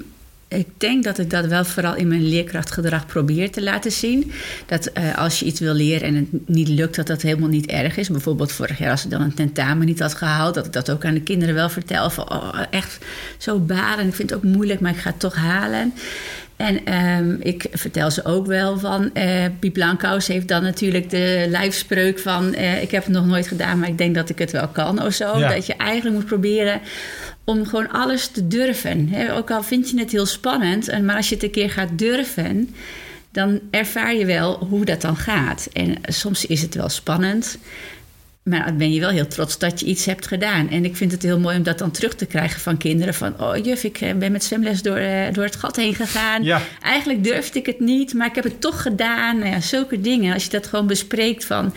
ik 0.48 0.66
denk 0.76 1.04
dat 1.04 1.18
ik 1.18 1.30
dat 1.30 1.46
wel 1.46 1.64
vooral 1.64 1.94
in 1.94 2.08
mijn 2.08 2.28
leerkrachtgedrag 2.28 3.06
probeer 3.06 3.50
te 3.50 3.62
laten 3.62 3.92
zien. 3.92 4.32
Dat 4.66 4.86
eh, 4.86 5.18
als 5.18 5.38
je 5.38 5.44
iets 5.44 5.60
wil 5.60 5.74
leren 5.74 6.08
en 6.08 6.14
het 6.14 6.48
niet 6.48 6.68
lukt, 6.68 6.96
dat 6.96 7.06
dat 7.06 7.22
helemaal 7.22 7.48
niet 7.48 7.66
erg 7.66 7.96
is. 7.96 8.08
Bijvoorbeeld 8.08 8.52
vorig 8.52 8.78
jaar 8.78 8.90
als 8.90 9.04
ik 9.04 9.10
dan 9.10 9.20
een 9.20 9.34
tentamen 9.34 9.86
niet 9.86 10.00
had 10.00 10.14
gehaald... 10.14 10.54
dat 10.54 10.66
ik 10.66 10.72
dat 10.72 10.90
ook 10.90 11.04
aan 11.04 11.14
de 11.14 11.22
kinderen 11.22 11.54
wel 11.54 11.68
vertel. 11.68 12.10
Van, 12.10 12.32
oh, 12.32 12.60
echt 12.70 12.98
zo 13.38 13.58
balen. 13.58 14.06
Ik 14.06 14.14
vind 14.14 14.30
het 14.30 14.38
ook 14.38 14.44
moeilijk, 14.44 14.80
maar 14.80 14.92
ik 14.92 14.98
ga 14.98 15.10
het 15.10 15.20
toch 15.20 15.34
halen. 15.34 15.92
En 16.56 16.84
ehm, 16.84 17.36
ik 17.40 17.66
vertel 17.72 18.10
ze 18.10 18.24
ook 18.24 18.46
wel 18.46 18.78
van... 18.78 19.12
Piep 19.58 19.72
Blankhuis 19.72 20.26
heeft 20.26 20.48
dan 20.48 20.62
natuurlijk 20.62 21.10
de 21.10 21.46
lijfspreuk 21.48 22.18
van... 22.18 22.54
eh, 22.54 22.82
ik 22.82 22.90
heb 22.90 23.04
het 23.04 23.12
nog 23.12 23.26
nooit 23.26 23.46
gedaan, 23.48 23.78
maar 23.78 23.88
ik 23.88 23.98
denk 23.98 24.14
dat 24.14 24.28
ik 24.28 24.38
het 24.38 24.50
wel 24.52 24.68
kan 24.68 25.02
of 25.02 25.12
zo. 25.14 25.38
Ja. 25.38 25.48
Dat 25.54 25.66
je 25.66 25.74
eigenlijk 25.76 26.16
moet 26.16 26.26
proberen 26.26 26.80
om 27.44 27.66
gewoon 27.66 27.90
alles 27.90 28.26
te 28.28 28.46
durven. 28.48 29.10
Ook 29.32 29.50
al 29.50 29.62
vind 29.62 29.90
je 29.90 29.98
het 29.98 30.12
heel 30.12 30.26
spannend, 30.26 30.88
en- 30.88 31.04
maar 31.04 31.16
als 31.16 31.28
je 31.28 31.34
het 31.34 31.44
een 31.44 31.50
keer 31.50 31.70
gaat 31.70 31.98
durven... 31.98 32.74
dan 33.32 33.60
ervaar 33.70 34.14
je 34.14 34.26
wel 34.26 34.64
hoe 34.70 34.84
dat 34.84 35.00
dan 35.00 35.16
gaat. 35.16 35.68
En 35.72 35.94
soms 36.02 36.46
is 36.46 36.62
het 36.62 36.74
wel 36.74 36.88
spannend... 36.88 37.58
Maar 38.48 38.64
dan 38.64 38.76
ben 38.76 38.92
je 38.92 39.00
wel 39.00 39.10
heel 39.10 39.26
trots 39.26 39.58
dat 39.58 39.80
je 39.80 39.86
iets 39.86 40.04
hebt 40.04 40.26
gedaan. 40.26 40.70
En 40.70 40.84
ik 40.84 40.96
vind 40.96 41.12
het 41.12 41.22
heel 41.22 41.38
mooi 41.38 41.56
om 41.56 41.62
dat 41.62 41.78
dan 41.78 41.90
terug 41.90 42.14
te 42.14 42.26
krijgen 42.26 42.60
van 42.60 42.76
kinderen. 42.76 43.14
Van, 43.14 43.40
oh 43.40 43.56
juf, 43.64 43.84
ik 43.84 44.00
eh, 44.00 44.14
ben 44.14 44.32
met 44.32 44.44
zwemles 44.44 44.82
door, 44.82 44.96
eh, 44.96 45.32
door 45.32 45.44
het 45.44 45.56
gat 45.56 45.76
heen 45.76 45.94
gegaan. 45.94 46.42
Ja. 46.42 46.62
Eigenlijk 46.82 47.24
durfde 47.24 47.58
ik 47.58 47.66
het 47.66 47.80
niet, 47.80 48.14
maar 48.14 48.26
ik 48.26 48.34
heb 48.34 48.44
het 48.44 48.60
toch 48.60 48.82
gedaan. 48.82 49.38
Nou 49.38 49.50
ja, 49.50 49.60
zulke 49.60 50.00
dingen. 50.00 50.34
Als 50.34 50.44
je 50.44 50.50
dat 50.50 50.66
gewoon 50.66 50.86
bespreekt 50.86 51.44
van... 51.44 51.74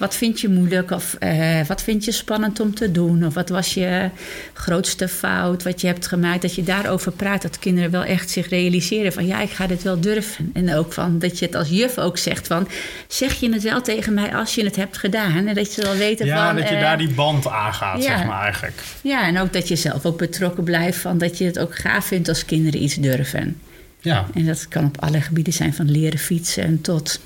wat 0.00 0.16
vind 0.16 0.40
je 0.40 0.48
moeilijk 0.48 0.90
of 0.90 1.14
eh, 1.14 1.60
wat 1.66 1.82
vind 1.82 2.04
je 2.04 2.12
spannend 2.12 2.60
om 2.60 2.74
te 2.74 2.92
doen... 2.92 3.26
of 3.26 3.34
wat 3.34 3.48
was 3.48 3.74
je 3.74 4.10
grootste 4.52 5.08
fout, 5.08 5.62
wat 5.62 5.80
je 5.80 5.86
hebt 5.86 6.06
gemaakt... 6.06 6.42
dat 6.42 6.54
je 6.54 6.62
daarover 6.62 7.12
praat, 7.12 7.42
dat 7.42 7.58
kinderen 7.58 7.90
wel 7.90 8.04
echt 8.04 8.30
zich 8.30 8.48
realiseren 8.48 9.12
van... 9.12 9.26
ja, 9.26 9.40
ik 9.40 9.50
ga 9.50 9.66
dit 9.66 9.82
wel 9.82 10.00
durven. 10.00 10.50
En 10.54 10.74
ook 10.74 10.92
van 10.92 11.18
dat 11.18 11.38
je 11.38 11.44
het 11.44 11.54
als 11.54 11.68
juf 11.68 11.98
ook 11.98 12.18
zegt 12.18 12.46
van... 12.46 12.68
zeg 13.08 13.40
je 13.40 13.52
het 13.52 13.62
wel 13.62 13.82
tegen 13.82 14.14
mij 14.14 14.34
als 14.34 14.54
je 14.54 14.64
het 14.64 14.76
hebt 14.76 14.98
gedaan. 14.98 15.46
En 15.46 15.54
dat 15.54 15.74
je 15.74 15.82
wel 15.82 15.96
weten 15.96 16.26
Ja, 16.26 16.46
van... 16.46 16.56
dat 16.56 16.68
je 16.68 16.74
eh, 16.74 16.80
daar 16.80 16.98
die 16.98 17.14
band 17.14 17.48
aangaat, 17.48 18.02
ja. 18.02 18.16
zeg 18.16 18.26
maar 18.26 18.42
eigenlijk. 18.42 18.82
ja, 19.02 19.26
en 19.26 19.38
ook 19.38 19.52
dat 19.52 19.68
je 19.68 19.76
zelf 19.76 20.04
ook 20.04 20.18
betrokken 20.18 20.64
blijft 20.64 20.98
van 20.98 21.18
dat 21.18 21.38
je 21.38 21.44
het 21.44 21.58
ook 21.58 21.74
gaaf 21.74 22.04
vindt 22.04 22.28
als 22.28 22.44
kinderen 22.44 22.82
iets 22.82 22.94
durven. 22.94 23.60
Ja, 24.00 24.26
En 24.34 24.46
dat 24.46 24.68
kan 24.68 24.84
op 24.84 25.02
alle 25.02 25.20
gebieden 25.20 25.52
zijn, 25.52 25.74
van 25.74 25.90
leren 25.90 26.18
fietsen 26.18 26.80
tot 26.80 27.20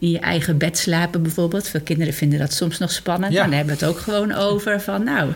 in 0.00 0.10
je 0.10 0.18
eigen 0.18 0.58
bed 0.58 0.78
slapen 0.78 1.22
bijvoorbeeld. 1.22 1.68
Veel 1.68 1.80
kinderen 1.80 2.14
vinden 2.14 2.38
dat 2.38 2.52
soms 2.52 2.78
nog 2.78 2.90
spannend, 2.92 3.32
Ja. 3.32 3.38
maar 3.38 3.48
dan 3.48 3.56
hebben 3.58 3.78
we 3.78 3.84
het 3.84 3.94
ook 3.94 4.00
gewoon 4.02 4.32
over 4.32 4.80
van 4.80 5.04
nou, 5.04 5.32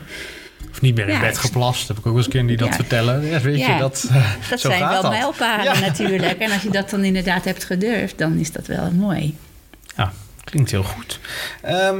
of 0.70 0.80
niet 0.80 0.94
meer 0.94 1.08
in 1.08 1.14
Ja, 1.14 1.20
bed 1.20 1.38
geplast. 1.38 1.88
Heb 1.88 1.98
ik 1.98 2.06
ook 2.06 2.12
wel 2.14 2.22
eens 2.22 2.32
kinderen 2.32 2.56
die 2.56 2.66
dat 2.66 2.76
Ja. 2.76 2.82
vertellen. 2.84 3.24
Ja, 3.26 3.40
weet 3.40 3.58
je, 3.58 3.76
dat, 3.78 4.04
eh, 4.10 4.32
dat 4.50 4.60
zo 4.60 4.68
zijn 4.68 4.80
gaat 4.80 4.92
wel 4.92 5.02
dat. 5.02 5.10
mijlpalen 5.10 5.80
natuurlijk. 5.80 6.38
En 6.38 6.50
als 6.52 6.62
je 6.62 6.70
dat 6.70 6.90
dan 6.90 7.04
inderdaad 7.04 7.44
hebt 7.44 7.64
gedurfd, 7.64 8.18
dan 8.18 8.38
is 8.38 8.52
dat 8.52 8.66
wel 8.66 8.90
mooi. 8.90 9.36
Ja, 9.96 10.12
klinkt 10.44 10.70
heel 10.70 10.82
goed. 10.82 11.18
Ehm, 11.62 11.96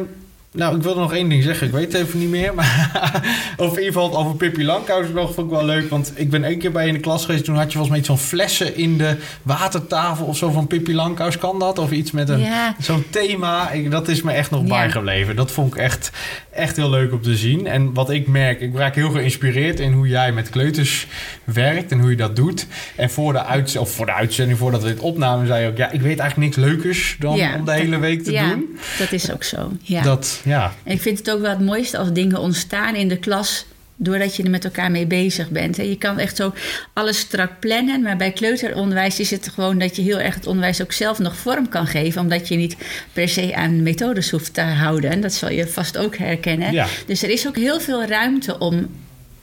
nou, 0.57 0.77
ik 0.77 0.83
wilde 0.83 1.01
nog 1.01 1.13
één 1.15 1.29
ding 1.29 1.43
zeggen. 1.43 1.67
Ik 1.67 1.73
weet 1.73 1.93
het 1.93 2.03
even 2.03 2.19
niet 2.19 2.29
meer. 2.29 2.55
Maar 2.55 2.91
of 3.57 3.67
in 3.77 3.83
ieder 3.83 3.85
geval 4.03 4.17
over 4.17 4.35
Pippi 4.37 4.65
Langkous 4.65 5.07
nog 5.15 5.35
vond 5.35 5.47
ik 5.51 5.57
wel 5.57 5.65
leuk. 5.65 5.91
Want 5.91 6.13
ik 6.15 6.31
ben 6.31 6.45
één 6.45 6.59
keer 6.59 6.73
bij 6.73 6.83
je 6.83 6.89
in 6.89 6.95
de 6.95 7.01
klas 7.01 7.25
geweest. 7.25 7.45
Toen 7.45 7.55
had 7.57 7.65
je 7.65 7.71
volgens 7.79 7.89
mij 7.91 7.99
iets 7.99 8.09
van 8.09 8.19
flessen 8.19 8.77
in 8.77 8.99
de 8.99 9.17
watertafel 9.43 10.27
of 10.27 10.37
zo 10.37 10.51
van 10.51 10.67
Pippi 10.67 10.95
Langkous. 10.95 11.39
Kan 11.39 11.59
dat? 11.59 11.79
Of 11.79 11.91
iets 11.91 12.11
met 12.11 12.29
een 12.29 12.41
Ja. 12.41 12.75
zo'n 12.79 13.05
thema. 13.11 13.71
Ik, 13.71 13.91
dat 13.91 14.09
is 14.09 14.23
me 14.23 14.33
echt 14.33 14.51
nog 14.51 14.61
Ja. 14.63 14.69
bijgebleven. 14.69 15.37
Dat 15.37 15.51
vond 15.51 15.75
ik 15.75 15.81
echt, 15.81 16.11
echt 16.51 16.77
heel 16.77 16.91
leuk 16.91 17.13
om 17.13 17.23
te 17.23 17.37
zien. 17.37 17.67
En 17.67 17.93
wat 17.95 18.11
ik 18.11 18.27
merk, 18.29 18.61
ik 18.61 18.77
raak 18.77 18.95
heel 18.95 19.11
geïnspireerd 19.11 19.81
in 19.81 19.93
hoe 19.93 20.09
jij 20.09 20.33
met 20.33 20.51
kleuters 20.51 21.07
werkt 21.45 21.93
en 21.93 22.01
hoe 22.01 22.11
je 22.11 22.17
dat 22.17 22.37
doet. 22.37 22.67
En 22.97 23.11
voor 23.11 23.33
de, 23.33 23.45
uitz 23.45 23.77
of 23.77 23.91
voor 23.91 24.07
de 24.07 24.13
uitzending, 24.15 24.59
voordat 24.59 24.83
we 24.83 24.89
dit 24.89 25.01
opnamen, 25.01 25.47
zei 25.47 25.63
je 25.63 25.69
ook... 25.69 25.77
Ja, 25.77 25.91
ik 25.91 26.01
weet 26.01 26.19
eigenlijk 26.19 26.57
niks 26.57 26.69
leukers 26.69 27.17
dan 27.19 27.37
Ja, 27.37 27.55
om 27.59 27.65
de 27.65 27.73
hele 27.73 27.99
week 27.99 28.23
te 28.25 28.33
ja, 28.33 28.49
doen. 28.49 28.79
dat 28.99 29.13
is 29.13 29.33
ook 29.33 29.43
zo. 29.45 29.73
Ja. 29.83 30.03
Dat, 30.03 30.41
ja. 30.45 30.75
En 30.83 30.93
ik 30.93 31.01
vind 31.01 31.19
het 31.19 31.31
ook 31.31 31.41
wel 31.41 31.51
het 31.51 31.61
mooiste 31.61 31.99
als 31.99 32.13
dingen 32.13 32.41
ontstaan 32.41 32.95
in 32.95 33.09
de 33.09 33.17
klas 33.19 33.67
doordat 33.97 34.37
je 34.37 34.43
er 34.43 34.51
met 34.51 34.65
elkaar 34.65 34.91
mee 34.91 35.07
bezig 35.07 35.51
bent. 35.51 35.77
Je 35.77 35.97
kan 35.99 36.19
echt 36.19 36.37
zo 36.37 36.53
alles 36.93 37.19
strak 37.19 37.51
plannen, 37.61 38.03
maar 38.03 38.17
bij 38.17 38.31
kleuteronderwijs 38.33 39.21
is 39.21 39.31
het 39.31 39.49
gewoon 39.55 39.79
dat 39.79 39.97
je 39.97 40.03
heel 40.03 40.19
erg 40.21 40.35
het 40.35 40.47
onderwijs 40.47 40.83
ook 40.83 40.93
zelf 40.93 41.19
nog 41.19 41.37
vorm 41.37 41.69
kan 41.69 41.87
geven, 41.87 42.21
omdat 42.21 42.49
je 42.49 42.57
niet 42.57 42.77
per 43.13 43.29
se 43.29 43.55
aan 43.55 43.83
methodes 43.83 44.31
hoeft 44.31 44.55
te 44.55 44.61
houden. 44.61 45.11
En 45.11 45.21
dat 45.21 45.33
zal 45.33 45.51
je 45.51 45.67
vast 45.69 45.99
ook 45.99 46.17
herkennen. 46.17 46.73
Ja. 46.73 46.87
Dus 47.07 47.23
er 47.23 47.31
is 47.31 47.47
ook 47.47 47.57
heel 47.57 47.81
veel 47.81 48.05
ruimte 48.05 48.59
om 48.59 48.87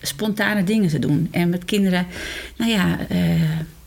spontane 0.01 0.63
dingen 0.63 0.89
te 0.89 0.99
doen. 0.99 1.27
En 1.31 1.49
met 1.49 1.65
kinderen, 1.65 2.07
nou 2.55 2.71
ja, 2.71 2.97
eh, 3.09 3.41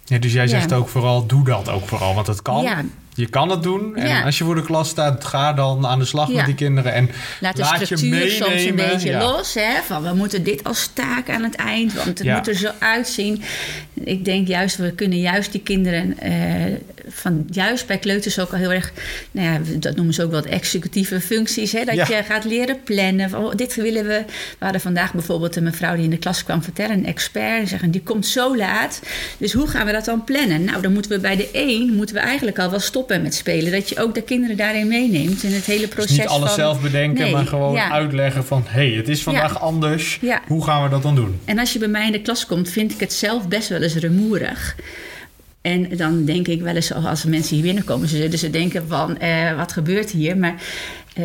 ja 0.05 0.19
dus 0.19 0.33
jij 0.33 0.43
Ja. 0.43 0.49
zegt 0.49 0.73
ook 0.73 0.89
vooral, 0.89 1.27
doe 1.27 1.45
dat 1.45 1.69
ook 1.69 1.89
vooral, 1.89 2.15
want 2.15 2.27
het 2.27 2.43
kan. 2.43 2.63
Ja. 2.63 2.85
Je 3.15 3.27
kan 3.27 3.49
het 3.51 3.63
doen. 3.63 3.97
En 3.97 4.09
Ja. 4.09 4.23
als 4.23 4.39
je 4.39 4.45
voor 4.45 4.55
de 4.55 4.63
klas 4.65 4.89
staat, 4.89 5.25
ga 5.25 5.53
dan 5.53 5.87
aan 5.87 5.99
de 5.99 6.05
slag 6.05 6.29
Ja. 6.29 6.35
met 6.37 6.47
die 6.47 6.55
kinderen. 6.55 6.93
En 6.93 7.11
Laat 7.41 7.57
de 7.57 7.63
laat 7.63 7.75
structuur 7.83 8.31
soms 8.31 8.63
een 8.65 8.75
beetje 8.77 9.09
Ja. 9.11 9.19
los. 9.19 9.55
Hè? 9.55 9.83
Van 9.87 10.03
we 10.03 10.15
moeten 10.15 10.43
dit 10.43 10.65
als 10.65 10.91
taak 10.93 11.31
aan 11.31 11.43
het 11.43 11.55
eind, 11.55 11.93
want 11.95 12.19
het 12.19 12.29
moet 12.29 12.49
er 12.49 12.55
zo 12.55 12.71
uitzien. 12.79 13.43
Ik 13.95 14.25
denk 14.25 14.49
juist, 14.49 14.77
we 14.77 14.93
kunnen 14.93 15.21
juist 15.21 15.53
die 15.53 15.61
kinderen, 15.61 16.19
eh, 16.19 16.33
van, 17.09 17.47
juist 17.51 17.87
bij 17.87 17.99
kleuters 17.99 18.39
ook 18.39 18.53
al 18.53 18.59
heel 18.59 18.73
erg, 18.73 18.93
nou 19.31 19.49
ja, 19.49 19.61
dat 19.79 19.97
noemen 19.97 20.15
ze 20.15 20.23
ook 20.23 20.31
wel 20.31 20.43
de 20.43 20.49
executieve 20.49 21.21
functies. 21.21 21.73
Hè? 21.73 21.85
Dat 21.85 21.95
Ja. 21.95 22.07
je 22.17 22.23
gaat 22.23 22.45
leren 22.45 22.83
plannen. 22.85 23.31
Van, 23.31 23.45
oh, 23.45 23.55
dit 23.55 23.75
willen 23.75 24.07
we. 24.07 24.23
We 24.59 24.65
hadden 24.65 24.81
vandaag 24.81 25.13
bijvoorbeeld 25.13 25.57
een 25.57 25.63
mevrouw 25.63 25.95
die 25.95 26.05
in 26.05 26.11
de 26.11 26.19
klas 26.19 26.45
kwam 26.45 26.63
vertellen, 26.63 26.97
een 26.97 27.07
expert, 27.07 27.61
en 27.61 27.67
zeggen 27.69 27.91
die 27.91 28.03
komt 28.03 28.27
zo 28.27 28.57
laat. 28.57 29.01
Dus 29.39 29.53
hoe 29.53 29.67
gaan 29.67 29.87
we 29.87 29.93
dat 29.93 30.05
dan 30.05 30.25
plannen? 30.25 30.65
Nou, 30.65 30.83
dan 30.83 30.93
moeten 30.93 31.11
we 31.11 31.19
bij 31.19 31.37
de 31.37 31.49
één 31.53 31.95
moeten 31.95 32.15
we 32.15 32.21
eigenlijk 32.21 32.59
al 32.59 32.71
wel 32.71 32.81
stoppen 32.81 33.23
met 33.23 33.35
spelen. 33.35 33.73
Dat 33.73 33.89
je 33.89 33.99
ook 34.03 34.15
de 34.15 34.23
kinderen 34.23 34.57
daarin 34.57 34.89
meeneemt 34.89 35.43
in 35.43 35.53
het 35.53 35.65
hele 35.65 35.89
proces. 35.89 36.11
Dus 36.11 36.19
niet 36.19 36.27
alles 36.29 36.47
van- 36.49 36.59
zelf 36.59 36.81
bedenken, 36.81 37.23
Nee, 37.25 37.33
maar 37.33 37.47
gewoon 37.47 37.75
ja. 37.75 37.91
uitleggen 37.91 38.45
van... 38.45 38.65
hé, 38.67 38.89
hey, 38.89 38.97
het 38.97 39.09
is 39.09 39.23
vandaag 39.23 39.61
anders. 39.61 40.21
Hoe 40.47 40.65
gaan 40.65 40.83
we 40.83 40.89
dat 40.89 41.03
dan 41.03 41.15
doen? 41.15 41.39
En 41.45 41.59
als 41.59 41.73
je 41.73 41.79
bij 41.79 41.89
mij 41.89 42.07
in 42.07 42.13
de 42.13 42.21
klas 42.23 42.47
komt, 42.47 42.69
vind 42.69 42.93
ik 42.93 43.01
het 43.01 43.13
zelf 43.13 43.49
best 43.49 43.69
wel 43.69 43.83
eens 43.83 43.95
rumoerig. 43.95 44.75
En 45.65 45.97
dan 45.97 46.25
denk 46.25 46.49
ik 46.49 46.63
wel 46.63 46.75
eens, 46.75 46.93
als 46.93 47.25
mensen 47.25 47.55
hier 47.55 47.65
binnenkomen, 47.65 48.09
ze 48.09 48.17
zullen 48.17 48.39
ze 48.39 48.51
denken 48.51 48.89
van, 48.89 49.19
eh, 49.19 49.57
wat 49.57 49.73
gebeurt 49.73 50.11
hier? 50.11 50.37
Maar 50.37 50.63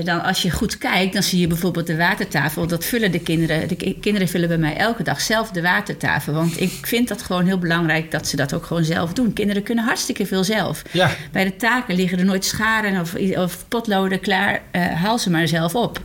dan 0.03 0.23
als 0.23 0.41
je 0.41 0.51
goed 0.51 0.77
kijkt, 0.77 1.13
dan 1.13 1.23
zie 1.23 1.39
je 1.39 1.47
bijvoorbeeld 1.47 1.87
de 1.87 1.97
watertafel. 1.97 2.67
Dat 2.67 2.85
vullen 2.85 3.11
de 3.11 3.19
kinderen. 3.19 3.67
De 3.67 3.75
ki- 3.75 3.99
kinderen 3.99 4.27
vullen 4.27 4.47
bij 4.47 4.57
mij 4.57 4.75
elke 4.77 5.03
dag 5.03 5.21
zelf 5.21 5.49
de 5.51 5.61
watertafel. 5.61 6.33
Want 6.33 6.61
ik 6.61 6.71
vind 6.81 7.07
dat 7.07 7.21
gewoon 7.21 7.45
heel 7.45 7.57
belangrijk 7.57 8.11
dat 8.11 8.27
ze 8.27 8.35
dat 8.35 8.53
ook 8.53 8.65
gewoon 8.65 8.83
zelf 8.83 9.13
doen. 9.13 9.33
Kinderen 9.33 9.63
kunnen 9.63 9.83
hartstikke 9.83 10.25
veel 10.25 10.43
zelf. 10.43 10.81
Ja. 10.91 11.11
Bij 11.31 11.43
de 11.43 11.55
taken 11.55 11.95
liggen 11.95 12.19
er 12.19 12.25
nooit 12.25 12.45
scharen 12.45 13.01
of, 13.01 13.15
of 13.37 13.65
potloden 13.67 14.19
klaar. 14.19 14.61
Eh, 14.71 14.81
haal 14.93 15.17
ze 15.19 15.29
maar 15.29 15.47
zelf 15.47 15.75
op. 15.75 16.01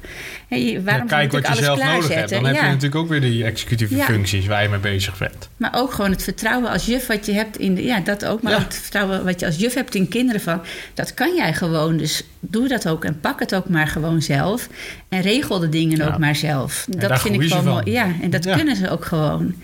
Hey, 0.49 0.63
Ja, 0.63 0.81
waarom 0.81 1.07
kijk 1.07 1.33
wat 1.33 1.43
je 1.43 1.49
alles 1.49 1.65
zelf 1.65 1.83
nodig 1.85 2.09
hebt. 2.15 2.31
Dan 2.31 2.45
heb 2.47 2.55
je 2.57 2.63
natuurlijk 2.63 2.95
ook 2.95 3.09
weer 3.09 3.21
die 3.21 3.45
executieve 3.45 3.97
Ja. 3.97 4.05
functies 4.05 4.47
waar 4.47 4.63
je 4.63 4.69
mee 4.69 4.79
bezig 4.79 5.19
bent. 5.19 5.49
Maar 5.57 5.71
ook 5.75 5.93
gewoon 5.93 6.11
het 6.11 6.23
vertrouwen 6.23 6.71
als 6.71 6.87
juf 6.87 7.07
wat 7.07 7.27
je 7.27 7.33
hebt 7.33 7.59
in 7.59 7.75
de, 7.75 7.83
ja, 7.85 8.01
dat 8.01 8.25
ook. 8.25 8.43
Maar 8.43 8.55
ook 8.55 8.61
het 8.65 8.75
vertrouwen 8.79 9.25
wat 9.25 9.41
je 9.41 9.47
als 9.47 9.57
juf 9.57 9.75
hebt 9.75 9.95
in 9.95 10.09
kinderen 10.09 10.41
van, 10.41 10.61
dat 10.95 11.15
kan 11.15 11.35
jij 11.35 11.55
gewoon. 11.55 11.97
Dus 11.97 12.23
doe 12.51 12.69
dat 12.69 12.89
ook 12.89 13.05
en 13.05 13.21
pak 13.21 13.41
het 13.41 13.55
ook 13.55 13.69
maar 13.69 13.87
gewoon 13.87 14.23
zelf. 14.23 14.69
En 15.09 15.21
regel 15.21 15.59
de 15.59 15.69
dingen 15.69 15.97
Ja. 15.99 16.07
ook 16.07 16.19
maar 16.19 16.37
zelf. 16.37 16.87
Dat 16.89 17.21
vind 17.21 17.43
ik 17.43 17.49
gewoon 17.49 17.65
mooi. 17.65 17.91
Ja, 17.91 18.09
en 18.23 18.31
dat 18.31 18.45
Ja. 18.45 18.57
kunnen 18.57 18.77
ze 18.77 18.91
ook 18.91 19.05
gewoon. 19.05 19.55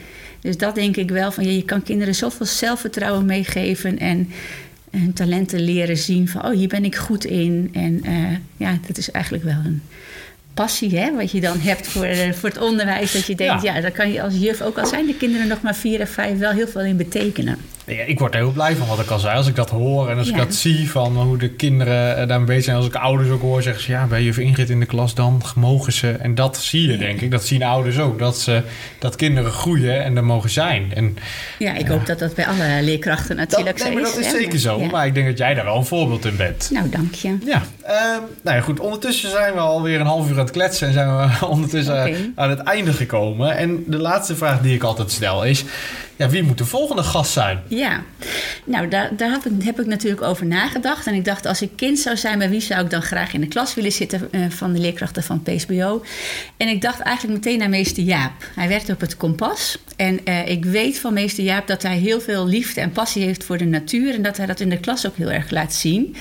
Dus 0.40 0.56
dat 0.56 0.74
denk 0.74 0.96
ik 0.96 1.10
wel 1.10 1.32
van, 1.32 1.44
ja, 1.44 1.50
je 1.50 1.64
kan 1.64 1.82
kinderen 1.82 2.14
zoveel 2.14 2.46
zelfvertrouwen 2.46 3.24
meegeven 3.26 3.98
en 3.98 4.28
hun 4.90 5.12
talenten 5.12 5.60
leren 5.60 5.96
zien 5.96 6.28
van, 6.28 6.44
oh, 6.44 6.50
hier 6.54 6.68
ben 6.68 6.84
ik 6.84 6.96
goed 6.96 7.24
in. 7.24 7.70
En 7.72 8.00
eh, 8.04 8.14
ja, 8.56 8.78
dat 8.86 8.98
is 8.98 9.10
eigenlijk 9.10 9.44
wel 9.44 9.58
een 9.64 9.82
passie, 10.54 10.98
hè, 10.98 11.14
wat 11.16 11.30
je 11.30 11.40
dan 11.40 11.60
hebt 11.60 11.86
voor, 11.88 12.04
eh, 12.04 12.32
voor 12.32 12.48
het 12.48 12.58
onderwijs. 12.58 13.12
Dat 13.12 13.26
je 13.26 13.34
denkt, 13.34 13.62
Ja. 13.62 13.74
ja. 13.74 13.80
daar 13.80 13.90
kan 13.90 14.12
je 14.12 14.22
als 14.22 14.34
juf, 14.36 14.60
ook 14.62 14.78
al 14.78 14.86
zijn 14.86 15.06
de 15.06 15.14
kinderen 15.14 15.48
nog 15.48 15.60
maar 15.62 15.74
vier 15.76 16.00
of 16.00 16.08
vijf, 16.10 16.38
wel 16.38 16.50
heel 16.52 16.68
veel 16.68 16.80
in 16.82 16.96
betekenen. 16.96 17.56
Ja, 17.96 18.04
ik 18.04 18.18
word 18.18 18.34
er 18.34 18.40
heel 18.40 18.50
blij 18.50 18.76
van 18.76 18.86
wat 18.86 18.98
ik 18.98 19.10
al 19.10 19.18
zei. 19.18 19.36
Als 19.36 19.46
ik 19.46 19.54
dat 19.54 19.70
hoor 19.70 20.10
en 20.10 20.18
als 20.18 20.28
ik 20.28 20.36
dat 20.36 20.54
zie 20.54 20.90
van 20.90 21.16
hoe 21.16 21.38
de 21.38 21.48
kinderen 21.48 22.16
eh, 22.16 22.28
daarmee 22.28 22.46
bezig 22.46 22.64
zijn. 22.64 22.76
Als 22.76 22.86
ik 22.86 22.94
ouders 22.94 23.30
ook 23.30 23.40
hoor 23.40 23.62
zeggen 23.62 23.82
ze 23.82 23.90
ja, 23.90 24.06
bij 24.06 24.22
juf 24.22 24.38
Ingrid 24.38 24.70
in 24.70 24.80
de 24.80 24.86
klas 24.86 25.14
dan 25.14 25.42
mogen 25.56 25.92
ze. 25.92 26.10
En 26.10 26.34
dat 26.34 26.56
zie 26.56 26.90
je 26.90 26.96
denk 26.96 27.20
ik. 27.20 27.30
Dat 27.30 27.44
zien 27.44 27.62
ouders 27.62 27.98
ook. 27.98 28.18
Dat, 28.18 28.38
ze, 28.38 28.62
dat 28.98 29.16
kinderen 29.16 29.52
groeien 29.52 30.04
en 30.04 30.16
er 30.16 30.24
mogen 30.24 30.50
zijn. 30.50 30.92
En 30.94 31.16
Ja, 31.58 31.74
ik 31.74 31.86
hoop 31.86 32.06
dat 32.06 32.18
dat 32.18 32.34
bij 32.34 32.46
alle 32.46 32.82
leerkrachten 32.82 33.36
dat, 33.36 33.48
natuurlijk 33.48 33.78
nee, 33.84 33.92
maar 33.92 34.02
is. 34.02 34.14
dat 34.14 34.24
is 34.24 34.30
zeker 34.30 34.58
zo. 34.58 34.78
Maar 34.78 35.06
ik 35.06 35.14
denk 35.14 35.26
dat 35.26 35.38
jij 35.38 35.54
daar 35.54 35.64
wel 35.64 35.76
een 35.76 35.84
voorbeeld 35.84 36.24
in 36.24 36.36
bent. 36.36 36.70
Nou, 36.72 36.88
dank 36.88 37.14
je. 37.14 37.38
Ja, 37.44 37.62
ehm, 37.82 38.20
nou 38.42 38.56
ja, 38.56 38.62
goed. 38.62 38.80
Ondertussen 38.80 39.30
zijn 39.30 39.52
we 39.52 39.60
alweer 39.60 40.00
een 40.00 40.06
half 40.06 40.28
uur 40.28 40.32
aan 40.32 40.38
het 40.38 40.50
kletsen 40.50 40.86
en 40.86 40.92
zijn 40.92 41.16
we 41.16 41.46
ondertussen 41.54 42.04
eh, 42.04 42.16
aan 42.34 42.50
het 42.50 42.60
einde 42.60 42.92
gekomen. 42.92 43.56
En 43.56 43.84
de 43.86 43.98
laatste 43.98 44.36
vraag 44.36 44.60
die 44.60 44.74
ik 44.74 44.82
altijd 44.82 45.10
stel 45.10 45.44
is: 45.44 45.64
ja, 46.20 46.28
wie 46.28 46.42
moet 46.42 46.58
de 46.58 46.64
volgende 46.64 47.02
gast 47.02 47.32
zijn? 47.32 47.62
Ja, 47.68 47.79
nou 48.64 48.88
daar, 48.88 49.16
daar 49.16 49.30
heb, 49.30 49.44
ik, 49.44 49.62
heb 49.62 49.80
ik 49.80 49.86
natuurlijk 49.86 50.22
over 50.22 50.46
nagedacht. 50.46 51.06
En 51.06 51.14
ik 51.14 51.24
dacht, 51.24 51.46
als 51.46 51.62
ik 51.62 51.70
kind 51.76 51.98
zou 51.98 52.16
zijn, 52.16 52.38
bij 52.38 52.50
wie 52.50 52.60
zou 52.60 52.84
ik 52.84 52.90
dan 52.90 53.02
graag 53.02 53.32
in 53.32 53.40
de 53.40 53.48
klas 53.48 53.74
willen 53.74 53.92
zitten 53.92 54.28
eh, 54.32 54.40
van 54.48 54.72
de 54.72 54.78
leerkrachten 54.78 55.22
van 55.22 55.42
PSBO? 55.42 56.04
En 56.56 56.68
ik 56.68 56.82
dacht 56.82 57.00
eigenlijk 57.00 57.44
meteen 57.44 57.58
naar 57.58 57.68
meester 57.68 58.02
Jaap. 58.02 58.32
Hij 58.54 58.68
werkt 58.68 58.90
op 58.90 59.00
het 59.00 59.16
kompas. 59.16 59.78
En 59.96 60.24
eh, 60.24 60.48
ik 60.48 60.64
weet 60.64 60.98
van 60.98 61.12
meester 61.12 61.44
Jaap 61.44 61.66
dat 61.66 61.82
hij 61.82 61.96
heel 61.96 62.20
veel 62.20 62.46
liefde 62.46 62.80
en 62.80 62.92
passie 62.92 63.24
heeft 63.24 63.44
voor 63.44 63.58
de 63.58 63.64
natuur. 63.64 64.14
En 64.14 64.22
dat 64.22 64.36
hij 64.36 64.46
dat 64.46 64.60
in 64.60 64.70
de 64.70 64.80
klas 64.80 65.06
ook 65.06 65.16
heel 65.16 65.30
erg 65.30 65.50
laat 65.50 65.74
zien. 65.74 66.16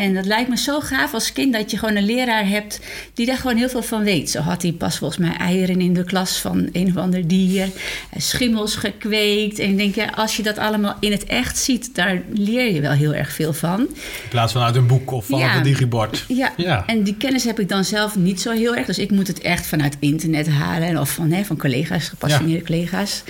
En 0.00 0.14
dat 0.14 0.26
lijkt 0.26 0.48
me 0.48 0.56
zo 0.56 0.80
gaaf 0.80 1.14
als 1.14 1.32
kind 1.32 1.52
dat 1.52 1.70
je 1.70 1.78
gewoon 1.78 1.96
een 1.96 2.04
leraar 2.04 2.48
hebt 2.48 2.80
die 3.14 3.26
daar 3.26 3.36
gewoon 3.36 3.56
heel 3.56 3.68
veel 3.68 3.82
van 3.82 4.02
weet. 4.02 4.30
Zo 4.30 4.40
had 4.40 4.62
hij 4.62 4.72
pas 4.72 4.98
volgens 4.98 5.20
mij 5.20 5.36
eieren 5.36 5.80
in 5.80 5.94
de 5.94 6.04
klas 6.04 6.36
van 6.38 6.68
een 6.72 6.86
of 6.88 6.96
ander 6.96 7.28
dier, 7.28 7.68
schimmels 8.16 8.74
gekweekt. 8.76 9.58
En 9.58 9.70
ik 9.70 9.76
denk, 9.76 9.94
ja, 9.94 10.06
als 10.14 10.36
je 10.36 10.42
dat 10.42 10.58
allemaal 10.58 10.96
in 11.00 11.12
het 11.12 11.24
echt 11.24 11.58
ziet, 11.58 11.94
daar 11.94 12.22
leer 12.32 12.72
je 12.74 12.80
wel 12.80 12.92
heel 12.92 13.14
erg 13.14 13.32
veel 13.32 13.52
van. 13.52 13.80
In 13.80 13.88
plaats 14.28 14.52
van 14.52 14.62
uit 14.62 14.76
een 14.76 14.86
boek 14.86 15.10
of 15.10 15.26
van 15.26 15.38
Ja. 15.38 15.56
een 15.56 15.62
digibord. 15.62 16.24
Ja, 16.28 16.52
Ja. 16.56 16.82
en 16.86 17.02
die 17.02 17.16
kennis 17.16 17.44
heb 17.44 17.60
ik 17.60 17.68
dan 17.68 17.84
zelf 17.84 18.16
niet 18.16 18.40
zo 18.40 18.50
heel 18.52 18.76
erg. 18.76 18.86
Dus 18.86 18.98
ik 18.98 19.10
moet 19.10 19.26
het 19.26 19.40
echt 19.40 19.66
vanuit 19.66 19.96
internet 20.00 20.48
halen 20.48 20.88
en 20.88 20.98
of 20.98 21.10
van, 21.10 21.30
hè, 21.30 21.44
van 21.44 21.56
collega's, 21.56 22.08
gepassioneerde 22.08 22.64
collega's. 22.64 23.22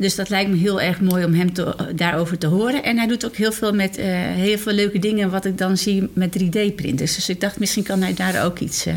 Dus 0.00 0.14
dat 0.14 0.28
lijkt 0.28 0.50
me 0.50 0.56
heel 0.56 0.80
erg 0.80 1.00
mooi 1.00 1.24
om 1.24 1.34
hem 1.34 1.52
te, 1.52 1.74
daarover 1.94 2.38
te 2.38 2.46
horen. 2.46 2.82
En 2.84 2.96
hij 2.96 3.06
doet 3.06 3.26
ook 3.26 3.36
heel 3.36 3.52
veel 3.52 3.72
met 3.72 3.96
eh, 3.98 4.06
heel 4.14 4.58
veel 4.58 4.72
leuke 4.72 4.98
dingen 4.98 5.30
wat 5.30 5.44
ik 5.44 5.58
dan 5.58 5.76
zie 5.76 6.10
met 6.14 6.38
3D-printers. 6.38 7.14
Dus 7.14 7.28
ik 7.28 7.40
dacht, 7.40 7.58
misschien 7.58 7.82
kan 7.82 8.02
hij 8.02 8.14
daar 8.14 8.44
ook 8.44 8.58
iets 8.58 8.86
eh 8.86 8.94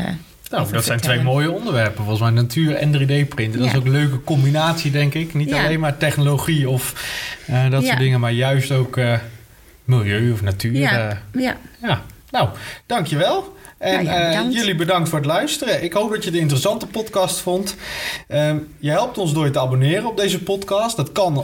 Nou, 0.50 0.72
dat 0.72 0.84
zijn 0.84 1.00
twee 1.00 1.22
mooie 1.22 1.50
onderwerpen. 1.50 1.96
Volgens 1.96 2.20
mij 2.20 2.30
natuur 2.30 2.74
en 2.74 2.92
3D-printen. 2.92 3.58
Dat 3.60 3.68
is 3.68 3.76
ook 3.76 3.84
een 3.84 3.90
leuke 3.90 4.22
combinatie, 4.24 4.90
denk 4.90 5.14
ik. 5.14 5.34
Niet 5.34 5.48
Ja. 5.48 5.64
alleen 5.64 5.80
maar 5.80 5.96
technologie 5.96 6.68
of 6.68 6.92
eh, 7.46 7.70
dat 7.70 7.82
Ja. 7.82 7.86
soort 7.88 7.98
dingen, 8.00 8.20
maar 8.20 8.32
juist 8.32 8.70
ook 8.70 8.98
milieu 9.84 10.32
of 10.32 10.42
natuur. 10.42 10.72
Ja, 10.72 11.22
ja. 11.32 11.56
ja. 11.82 12.02
Nou, 12.30 12.48
dankjewel. 12.86 13.56
En 13.84 14.04
Nou 14.04 14.16
ja, 14.16 14.32
eh, 14.32 14.52
jullie 14.52 14.74
bedankt 14.74 15.08
voor 15.08 15.18
het 15.18 15.26
luisteren. 15.26 15.82
Ik 15.82 15.92
hoop 15.92 16.10
dat 16.10 16.18
je 16.18 16.24
het 16.24 16.34
een 16.34 16.40
interessante 16.40 16.86
podcast 16.86 17.40
vond. 17.40 17.76
Ehm, 18.28 18.56
je 18.78 18.90
helpt 18.90 19.18
ons 19.18 19.32
door 19.32 19.44
je 19.44 19.50
te 19.50 19.60
abonneren 19.60 20.06
op 20.06 20.16
deze 20.16 20.42
podcast. 20.42 20.96
Dat 20.96 21.12
kan 21.12 21.34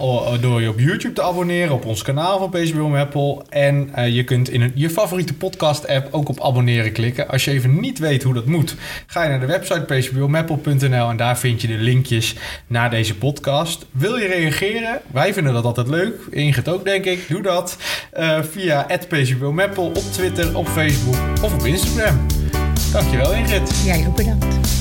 door 0.41 0.61
je 0.61 0.69
op 0.69 0.79
YouTube 0.79 1.13
te 1.13 1.23
abonneren 1.23 1.75
op 1.75 1.85
ons 1.85 2.03
kanaal 2.03 2.39
van 2.39 2.51
PCBO 2.51 2.89
Maple. 2.89 3.43
En 3.49 3.91
eh, 3.95 4.15
je 4.15 4.25
kunt 4.25 4.51
in 4.51 4.61
een, 4.61 4.73
je 4.75 4.91
favoriete 4.91 5.35
podcast 5.35 5.89
app 5.89 6.15
ook 6.15 6.29
op 6.29 6.41
abonneren 6.41 6.93
klikken. 6.93 7.29
Als 7.29 7.45
je 7.45 7.51
even 7.51 7.81
niet 7.81 7.99
weet 7.99 8.23
hoe 8.23 8.35
dat 8.35 8.47
moet, 8.47 8.75
ga 9.07 9.23
je 9.23 9.29
naar 9.29 9.41
de 9.41 9.47
website 9.47 9.81
pcbomaple.nl 9.81 11.09
en 11.11 11.17
daar 11.17 11.39
vind 11.39 11.61
je 11.61 11.69
de 11.69 11.75
linkjes 11.79 12.35
naar 12.67 12.91
deze 12.91 13.17
podcast. 13.17 13.87
Wil 13.91 14.17
je 14.17 14.27
reageren? 14.27 15.01
Wij 15.13 15.33
vinden 15.33 15.53
dat 15.53 15.65
altijd 15.65 15.89
leuk. 15.89 16.15
Ingrid 16.31 16.69
ook, 16.69 16.85
denk 16.85 17.05
ik. 17.05 17.29
Doe 17.29 17.43
dat 17.43 17.77
eh, 18.13 18.39
via 18.43 18.87
@pcbomaple 19.09 19.85
op 19.85 20.13
Twitter, 20.13 20.57
op 20.57 20.69
Facebook 20.69 21.17
of 21.43 21.55
op 21.55 21.67
Instagram. 21.67 22.30
Dankjewel 22.93 23.33
Ingrid. 23.33 23.71
Jij 23.85 24.07
ook 24.07 24.17
bedankt. 24.17 24.80